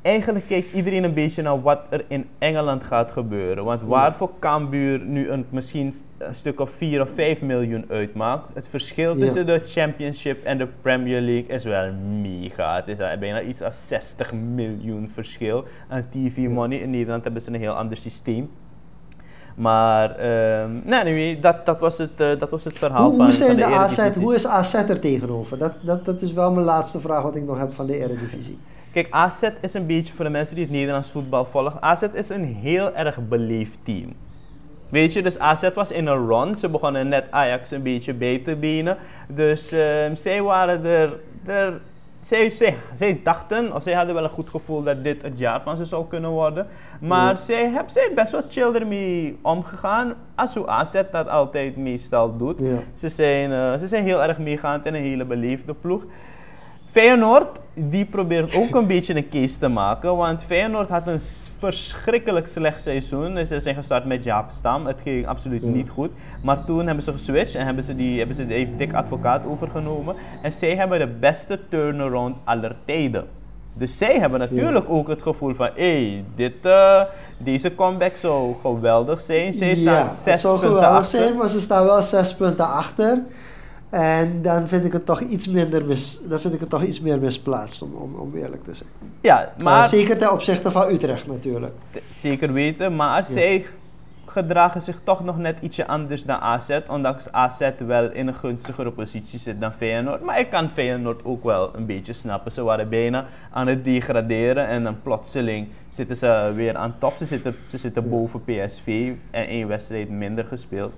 eigenlijk 0.02 0.48
kijkt 0.48 0.74
iedereen 0.74 1.04
een 1.04 1.14
beetje 1.14 1.42
naar 1.42 1.62
wat 1.62 1.88
er 1.90 2.06
in 2.08 2.28
Engeland 2.38 2.84
gaat 2.84 3.12
gebeuren. 3.12 3.64
Want 3.64 3.82
waar 3.82 4.16
voor 4.16 4.32
Cambuur 4.40 5.00
nu 5.00 5.30
een, 5.30 5.46
misschien 5.50 6.02
een 6.18 6.36
stuk 6.36 6.60
of 6.60 6.72
4 6.72 7.02
of 7.02 7.10
5 7.10 7.42
miljoen 7.42 7.86
uitmaakt, 7.90 8.54
het 8.54 8.68
verschil 8.68 9.18
Ja. 9.18 9.20
tussen 9.26 9.46
de 9.46 9.62
Championship 9.66 10.44
en 10.44 10.58
de 10.58 10.68
Premier 10.82 11.22
League 11.22 11.56
is 11.56 11.64
wel 11.64 11.94
mega. 12.22 12.76
Het 12.76 12.88
is 12.88 12.98
bijna 12.98 13.42
iets 13.42 13.62
als 13.62 13.88
60 13.88 14.34
miljoen 14.34 15.10
verschil 15.10 15.66
aan 15.88 16.06
TV-money. 16.10 16.78
In 16.78 16.90
Nederland 16.90 17.24
hebben 17.24 17.42
ze 17.42 17.50
een 17.50 17.60
heel 17.60 17.74
ander 17.74 17.98
systeem. 17.98 18.50
Maar, 19.56 20.16
ehm 20.16 20.70
nee, 20.84 21.00
anyway, 21.00 21.40
dat, 21.42 21.66
dat, 21.66 21.80
was 21.80 21.98
het, 21.98 22.12
eh, 22.18 22.40
dat 22.40 22.50
was 22.50 22.64
het 22.64 22.78
verhaal 22.78 23.08
Hoe, 23.08 23.16
van, 23.16 23.26
hoe, 23.26 23.34
zijn 23.34 23.50
van 23.50 23.60
de, 23.60 23.66
de 23.66 23.76
AZ, 23.76 24.16
hoe 24.16 24.34
is 24.34 24.48
AZ 24.48 24.74
er 24.74 25.00
tegenover? 25.00 25.58
Dat, 25.58 25.74
dat, 25.82 26.06
dat 26.06 26.22
is 26.22 26.34
wel 26.34 26.52
mijn 26.52 26.66
laatste 26.66 27.00
vraag 27.00 27.24
wat 27.24 27.36
ik 27.36 27.44
nog 27.44 27.58
heb 27.58 27.74
van 27.74 27.86
de 27.86 28.04
Eredivisie. 28.04 28.60
Kijk, 28.92 29.08
AZ 29.10 29.50
is 29.62 29.74
een 29.74 29.86
beetje 29.86 30.14
voor 30.14 30.26
de 30.26 30.32
mensen 30.32 30.56
die 30.56 30.64
het 30.64 30.74
Nederlands 30.74 31.12
voetbal 31.12 31.46
volgen. 31.46 31.82
AZ 31.82 32.02
is 32.14 32.30
een 32.30 32.46
heel 32.46 32.96
erg 32.96 33.28
beleefd 33.28 33.80
team. 33.84 34.14
Weet 34.90 35.14
je, 35.14 35.22
dus 35.22 35.40
AZ 35.40 35.70
was 35.74 35.92
in 35.92 36.08
een 36.08 36.28
run. 36.28 36.58
Ze 36.58 36.70
begonnen 36.70 37.08
net 37.08 37.26
Ajax 37.30 37.72
een 37.72 37.82
beetje 37.82 38.14
bij 38.14 38.38
te 38.40 38.56
benen. 38.56 38.98
Dus 39.28 39.72
ehm, 39.72 40.16
zij 40.16 40.42
waren 40.42 40.86
er. 40.86 41.20
er 41.46 41.82
zij, 42.22 42.50
zij, 42.50 42.78
zij 42.96 43.20
dachten, 43.24 43.74
of 43.76 43.84
zij 43.84 43.94
hadden 43.94 44.16
wel 44.16 44.24
een 44.24 44.30
goed 44.30 44.50
gevoel 44.50 44.84
dat 44.84 45.04
dit 45.04 45.22
het 45.22 45.40
jaar 45.40 45.62
van 45.62 45.78
ze 45.78 45.86
zou 45.86 46.08
kunnen 46.08 46.30
worden. 46.30 46.68
Maar 47.02 47.30
Ja. 47.30 47.36
zij 47.36 47.70
hebben 47.70 47.92
zij 47.92 48.12
best 48.16 48.32
wel 48.32 48.42
chill 48.50 48.74
ermee 48.74 49.38
omgegaan. 49.42 50.14
Als 50.36 50.56
hoe 50.56 50.68
AZ 50.68 51.02
dat 51.12 51.28
altijd 51.28 51.76
meestal 51.78 52.38
doet. 52.38 52.60
Ja. 52.60 52.78
Ze 52.94 53.10
zijn, 53.10 53.52
eh, 53.52 53.78
ze 53.78 53.88
zijn 53.88 54.04
heel 54.04 54.24
erg 54.24 54.38
meegaand 54.38 54.86
en 54.86 54.96
een 54.96 55.02
hele 55.02 55.26
beleefde 55.26 55.74
ploeg. 55.74 56.06
Feyenoord, 56.92 57.60
die 57.74 58.06
probeert 58.06 58.56
ook 58.56 58.76
een 58.76 58.88
beetje 58.88 59.16
een 59.16 59.30
case 59.30 59.60
te 59.60 59.68
maken. 59.68 60.16
Want 60.16 60.44
Feyenoord 60.44 60.90
had 60.90 61.08
een 61.08 61.22
verschrikkelijk 61.58 62.48
slecht 62.48 62.82
seizoen. 62.82 63.36
Dus 63.36 63.48
ze 63.48 63.60
zijn 63.60 63.76
gestart 63.76 64.06
met 64.06 64.24
Jaap 64.24 64.52
Stam. 64.52 64.86
Het 64.86 65.02
ging 65.02 65.28
absoluut 65.28 65.64
niet 65.64 65.90
goed. 65.90 66.10
Maar 66.44 66.66
toen 66.66 66.86
hebben 66.86 67.04
ze 67.04 67.12
geswitcht 67.12 67.56
en 67.56 67.66
hebben 67.66 67.84
ze, 67.84 67.96
die, 67.96 68.18
hebben 68.18 68.36
ze 68.36 68.48
de 68.48 68.76
Dick 68.78 68.94
Advocaat 68.94 69.46
overgenomen. 69.46 70.16
En 70.42 70.52
zij 70.52 70.76
hebben 70.76 71.00
de 71.00 71.08
beste 71.08 71.60
turnaround 71.70 72.36
aller 72.44 72.76
tijden. 72.86 73.28
Dus 73.74 73.98
zij 73.98 74.20
hebben 74.20 74.40
natuurlijk 74.40 74.86
ook 74.90 75.08
het 75.08 75.22
gevoel 75.22 75.54
van, 75.54 75.70
hé, 75.76 76.12
hey, 76.12 76.26
dit, 76.36 76.66
eh, 76.66 77.02
deze 77.38 77.76
comeback 77.76 78.16
zou 78.16 78.56
geweldig 78.62 79.22
zijn. 79.22 79.54
Zij 79.54 79.76
staan 79.76 79.94
ja, 79.94 80.04
zes 80.04 80.26
het 80.26 80.40
zou 80.40 80.60
punten 80.60 80.76
geweldig 80.76 81.00
achter. 81.00 81.20
zijn, 81.20 81.38
maar 81.38 81.50
ze 81.50 81.62
staan 81.62 81.86
wel 81.86 82.02
zes 82.02 82.36
punten 82.36 82.68
achter. 82.68 83.22
En 83.92 84.42
dan 84.42 84.68
vind 84.68 84.86
ik 84.86 84.92
het 84.92 85.06
toch 85.06 85.22
iets 85.22 85.48
minder 85.48 85.86
mis, 85.86 86.22
dan 86.28 86.40
vind 86.40 86.54
ik 86.54 86.60
het 86.60 86.70
toch 86.70 86.84
iets 86.84 87.00
meer 87.00 87.20
misplaatst, 87.20 87.82
om, 87.82 87.94
om, 87.94 88.16
om 88.16 88.36
eerlijk 88.36 88.64
te 88.64 88.74
zijn. 88.74 88.90
Ja, 89.22 89.54
Maar 89.58 89.64
maar 89.64 89.90
zeker 89.90 90.18
ten 90.18 90.32
opzichte 90.32 90.72
van 90.72 90.90
Utrecht 90.90 91.28
natuurlijk. 91.28 91.74
zeker 92.12 92.54
weten. 92.54 92.96
Maar 92.96 93.26
zij 93.26 93.66
gedragen 94.26 94.82
zich 94.82 95.00
toch 95.04 95.24
nog 95.24 95.38
net 95.38 95.58
ietsje 95.62 95.88
anders 95.88 96.24
dan 96.24 96.40
AZ. 96.40 96.80
Ondanks 96.88 97.32
AZ 97.32 97.70
wel 97.86 98.12
in 98.12 98.28
een 98.28 98.36
gunstigere 98.36 98.92
positie 98.92 99.40
zit 99.40 99.62
dan 99.62 99.74
Feyenoord. 99.74 100.22
Maar 100.22 100.40
ik 100.40 100.50
kan 100.50 100.70
Feyenoord 100.70 101.26
ook 101.26 101.44
wel 101.44 101.76
een 101.76 101.86
beetje 101.86 102.14
snappen. 102.14 102.52
Ze 102.52 102.64
waren 102.64 102.90
bijna 102.90 103.26
aan 103.52 103.68
het 103.68 103.86
degraderen. 103.86 104.68
En 104.68 104.84
dan 104.84 105.02
plotseling 105.02 105.68
zitten 105.90 106.16
ze 106.16 106.52
weer 106.56 106.76
aan 106.76 106.96
top. 106.98 107.14
Ze 107.18 107.26
zitten, 107.26 107.56
ze 107.68 107.78
zitten 107.78 108.10
boven 108.10 108.44
PSV 108.44 109.12
en 109.32 109.48
één 109.48 109.68
wedstrijd 109.68 110.10
minder 110.10 110.46
gespeeld. 110.46 110.94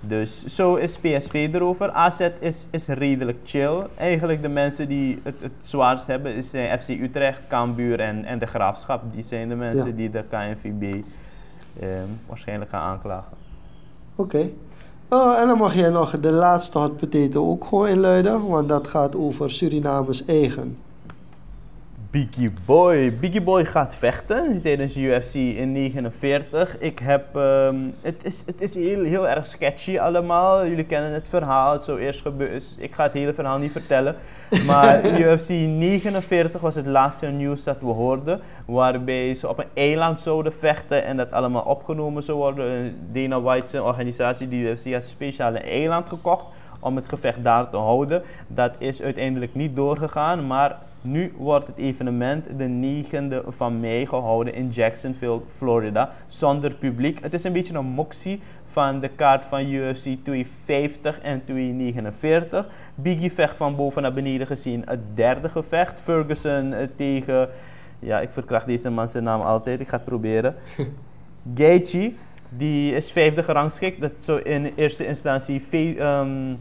Dus 0.00 0.44
zo 0.44 0.74
is 0.74 0.98
PSV 0.98 1.48
erover. 1.52 1.90
AZ 1.90 2.28
is, 2.40 2.66
is 2.70 2.86
redelijk 2.88 3.38
chill. 3.44 3.86
Eigenlijk 3.96 4.42
de 4.42 4.48
mensen 4.48 4.88
die 4.88 5.20
het, 5.22 5.40
het 5.40 5.52
zwaarst 5.58 6.06
hebben 6.06 6.34
is 6.34 6.54
eh, 6.54 6.72
FC 6.78 6.88
Utrecht, 6.88 7.40
Cambuur 7.48 8.00
en, 8.00 8.24
en 8.24 8.38
de 8.38 8.46
Graafschap. 8.46 9.02
Die 9.12 9.22
zijn 9.22 9.48
de 9.48 9.54
mensen 9.54 9.88
Ja. 9.88 9.94
die 9.96 10.10
de 10.10 10.24
KNVB 10.28 11.04
ehm, 11.80 11.88
waarschijnlijk 12.26 12.70
gaan 12.70 12.82
aanklagen. 12.82 13.32
Oké. 14.16 14.48
Oh, 15.08 15.38
en 15.38 15.46
dan 15.46 15.58
mag 15.58 15.74
jij 15.74 15.88
nog 15.88 16.20
de 16.20 16.30
laatste 16.30 16.78
hot 16.78 16.96
potato 16.96 17.48
ook 17.48 17.64
gewoon 17.64 17.86
inluiden, 17.88 18.46
want 18.46 18.68
dat 18.68 18.88
gaat 18.88 19.16
over 19.16 19.50
Surinames 19.50 20.24
eigen. 20.24 20.78
Biggie 22.10 22.52
Boy. 22.64 23.12
Biggie 23.20 23.40
Boy 23.40 23.64
gaat 23.64 23.94
vechten 23.94 24.62
tijdens 24.62 24.96
UFC 24.96 25.34
in 25.34 25.72
49. 25.72 26.78
Ik 26.78 26.98
heb, 26.98 27.36
ehm, 27.36 27.76
het 28.00 28.24
is, 28.24 28.42
het 28.46 28.60
is 28.60 28.74
heel, 28.74 29.04
heel 29.04 29.28
erg 29.28 29.46
sketchy 29.46 29.98
allemaal. 29.98 30.66
Jullie 30.66 30.84
kennen 30.84 31.12
het 31.12 31.28
verhaal. 31.28 31.72
Het 31.72 31.84
zou 31.84 32.00
eerst 32.00 32.20
gebeuren. 32.20 32.62
Ik 32.78 32.94
ga 32.94 33.02
het 33.02 33.12
hele 33.12 33.34
verhaal 33.34 33.58
niet 33.58 33.72
vertellen. 33.72 34.16
Maar 34.66 35.06
UFC 35.20 35.48
49 35.48 36.60
was 36.60 36.74
het 36.74 36.86
laatste 36.86 37.26
nieuws 37.26 37.64
dat 37.64 37.80
we 37.80 37.86
hoorden. 37.86 38.40
Waarbij 38.66 39.34
ze 39.34 39.48
op 39.48 39.58
een 39.58 39.70
eiland 39.74 40.20
zouden 40.20 40.52
vechten 40.52 41.04
en 41.04 41.16
dat 41.16 41.32
allemaal 41.32 41.62
opgenomen 41.62 42.22
zou 42.22 42.38
worden. 42.38 42.96
Dana 43.12 43.40
White, 43.40 43.70
zijn 43.70 43.82
organisatie, 43.82 44.48
die 44.48 44.64
UFC, 44.64 44.92
had 44.92 45.04
speciaal 45.04 45.54
een 45.54 45.62
eiland 45.62 46.08
gekocht 46.08 46.44
om 46.80 46.96
het 46.96 47.08
gevecht 47.08 47.44
daar 47.44 47.70
te 47.70 47.76
houden. 47.76 48.22
Dat 48.48 48.74
is 48.78 49.02
uiteindelijk 49.02 49.54
niet 49.54 49.76
doorgegaan, 49.76 50.46
maar 50.46 50.78
nu 51.02 51.32
wordt 51.36 51.66
het 51.66 51.76
evenement 51.76 52.46
de 52.58 53.02
9e 53.04 53.48
van 53.48 53.80
mei 53.80 54.06
gehouden 54.06 54.54
in 54.54 54.68
Jacksonville, 54.68 55.40
Florida, 55.48 56.12
zonder 56.26 56.74
publiek. 56.74 57.22
Het 57.22 57.34
is 57.34 57.44
een 57.44 57.52
beetje 57.52 57.74
een 57.74 57.86
moxie 57.86 58.40
van 58.66 59.00
de 59.00 59.08
kaart 59.08 59.44
van 59.44 59.66
UFC 59.66 60.02
250 60.22 61.20
en 61.20 61.44
249. 61.44 62.68
Biggie 62.94 63.32
vecht 63.32 63.56
van 63.56 63.76
boven 63.76 64.02
naar 64.02 64.12
beneden 64.12 64.46
gezien 64.46 64.82
het 64.84 65.00
derde 65.14 65.48
gevecht. 65.48 66.00
Ferguson 66.00 66.72
eh, 66.72 66.86
tegen, 66.94 67.48
ja 67.98 68.20
ik 68.20 68.30
verkracht 68.30 68.66
deze 68.66 68.90
man 68.90 69.08
zijn 69.08 69.24
naam 69.24 69.40
altijd, 69.40 69.80
ik 69.80 69.88
ga 69.88 69.96
het 69.96 70.04
proberen. 70.04 70.54
Gaethje, 71.54 72.12
die 72.48 72.94
is 72.94 73.12
vijfde 73.12 73.42
gerangschikt. 73.42 74.00
Dat 74.00 74.12
zou 74.18 74.40
in 74.40 74.72
eerste 74.76 75.06
instantie 75.06 75.62
ehm, 75.98 76.54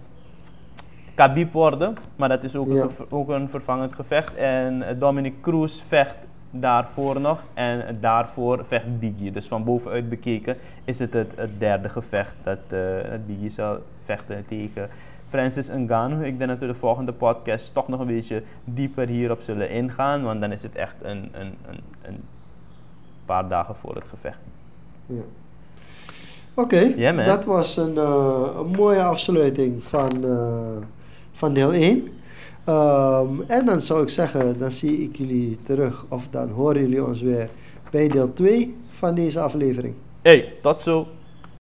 Khabib 1.20 1.54
worden, 1.54 1.98
maar 2.16 2.30
dat 2.30 2.44
is 2.44 2.56
ook, 2.56 2.70
Ja. 2.72 2.82
een, 2.84 2.90
ook 3.10 3.30
een 3.30 3.50
vervangend 3.50 3.96
gevecht. 3.96 4.36
En 4.36 4.82
eh, 4.82 5.00
Dominic 5.00 5.34
Cruz 5.42 5.82
vecht 5.82 6.18
daarvoor 6.52 7.20
nog 7.22 7.44
en 7.54 7.98
daarvoor 8.00 8.66
vecht 8.66 9.00
Biggie. 9.00 9.32
Dus 9.32 9.48
van 9.48 9.64
bovenuit 9.64 10.10
bekeken 10.10 10.58
is 10.84 11.00
het 11.00 11.14
het, 11.14 11.32
het 11.36 11.60
derde 11.60 11.90
gevecht 11.90 12.36
dat, 12.44 12.58
dat 12.70 13.26
Biggie 13.28 13.50
zal 13.50 13.78
vechten 14.04 14.46
tegen 14.48 14.90
Francis 15.30 15.70
Ngannou. 15.72 16.26
Ik 16.26 16.38
denk 16.38 16.50
dat 16.50 16.60
we 16.60 16.68
de 16.68 16.74
volgende 16.74 17.14
podcast 17.14 17.74
toch 17.74 17.88
nog 17.88 18.00
een 18.00 18.08
beetje 18.08 18.44
dieper 18.64 19.08
hierop 19.08 19.42
zullen 19.42 19.70
ingaan, 19.70 20.24
want 20.24 20.42
dan 20.42 20.52
is 20.52 20.64
het 20.64 20.76
echt 20.76 20.96
een, 21.02 21.30
een, 21.32 21.54
een, 21.70 21.80
een 22.02 22.24
paar 23.26 23.48
dagen 23.48 23.76
voor 23.76 23.96
het 23.96 24.08
gevecht. 24.08 24.40
Ja. 25.06 25.22
Oké, 26.54 27.14
dat 27.26 27.46
was 27.46 27.78
een, 27.78 27.98
eh, 27.98 28.48
een 28.58 28.72
mooie 28.72 29.04
afsluiting 29.04 29.84
van, 29.84 30.10
van 31.40 31.54
deel 31.54 31.74
1. 31.74 32.08
Ehm, 32.66 33.42
en 33.48 33.66
dan 33.66 33.82
zou 33.82 34.02
ik 34.02 34.10
zeggen, 34.10 34.60
dan 34.60 34.72
zie 34.72 35.04
ik 35.04 35.16
jullie 35.16 35.58
terug, 35.64 36.06
of 36.10 36.28
dan 36.32 36.50
horen 36.50 36.82
jullie 36.82 37.06
ons 37.06 37.22
weer 37.22 37.50
bij 37.92 38.08
deel 38.08 38.34
2 38.34 38.76
van 38.88 39.16
deze 39.16 39.40
aflevering. 39.40 39.94
Hey, 40.22 40.54
tot 40.62 40.82
zo! 40.82 41.08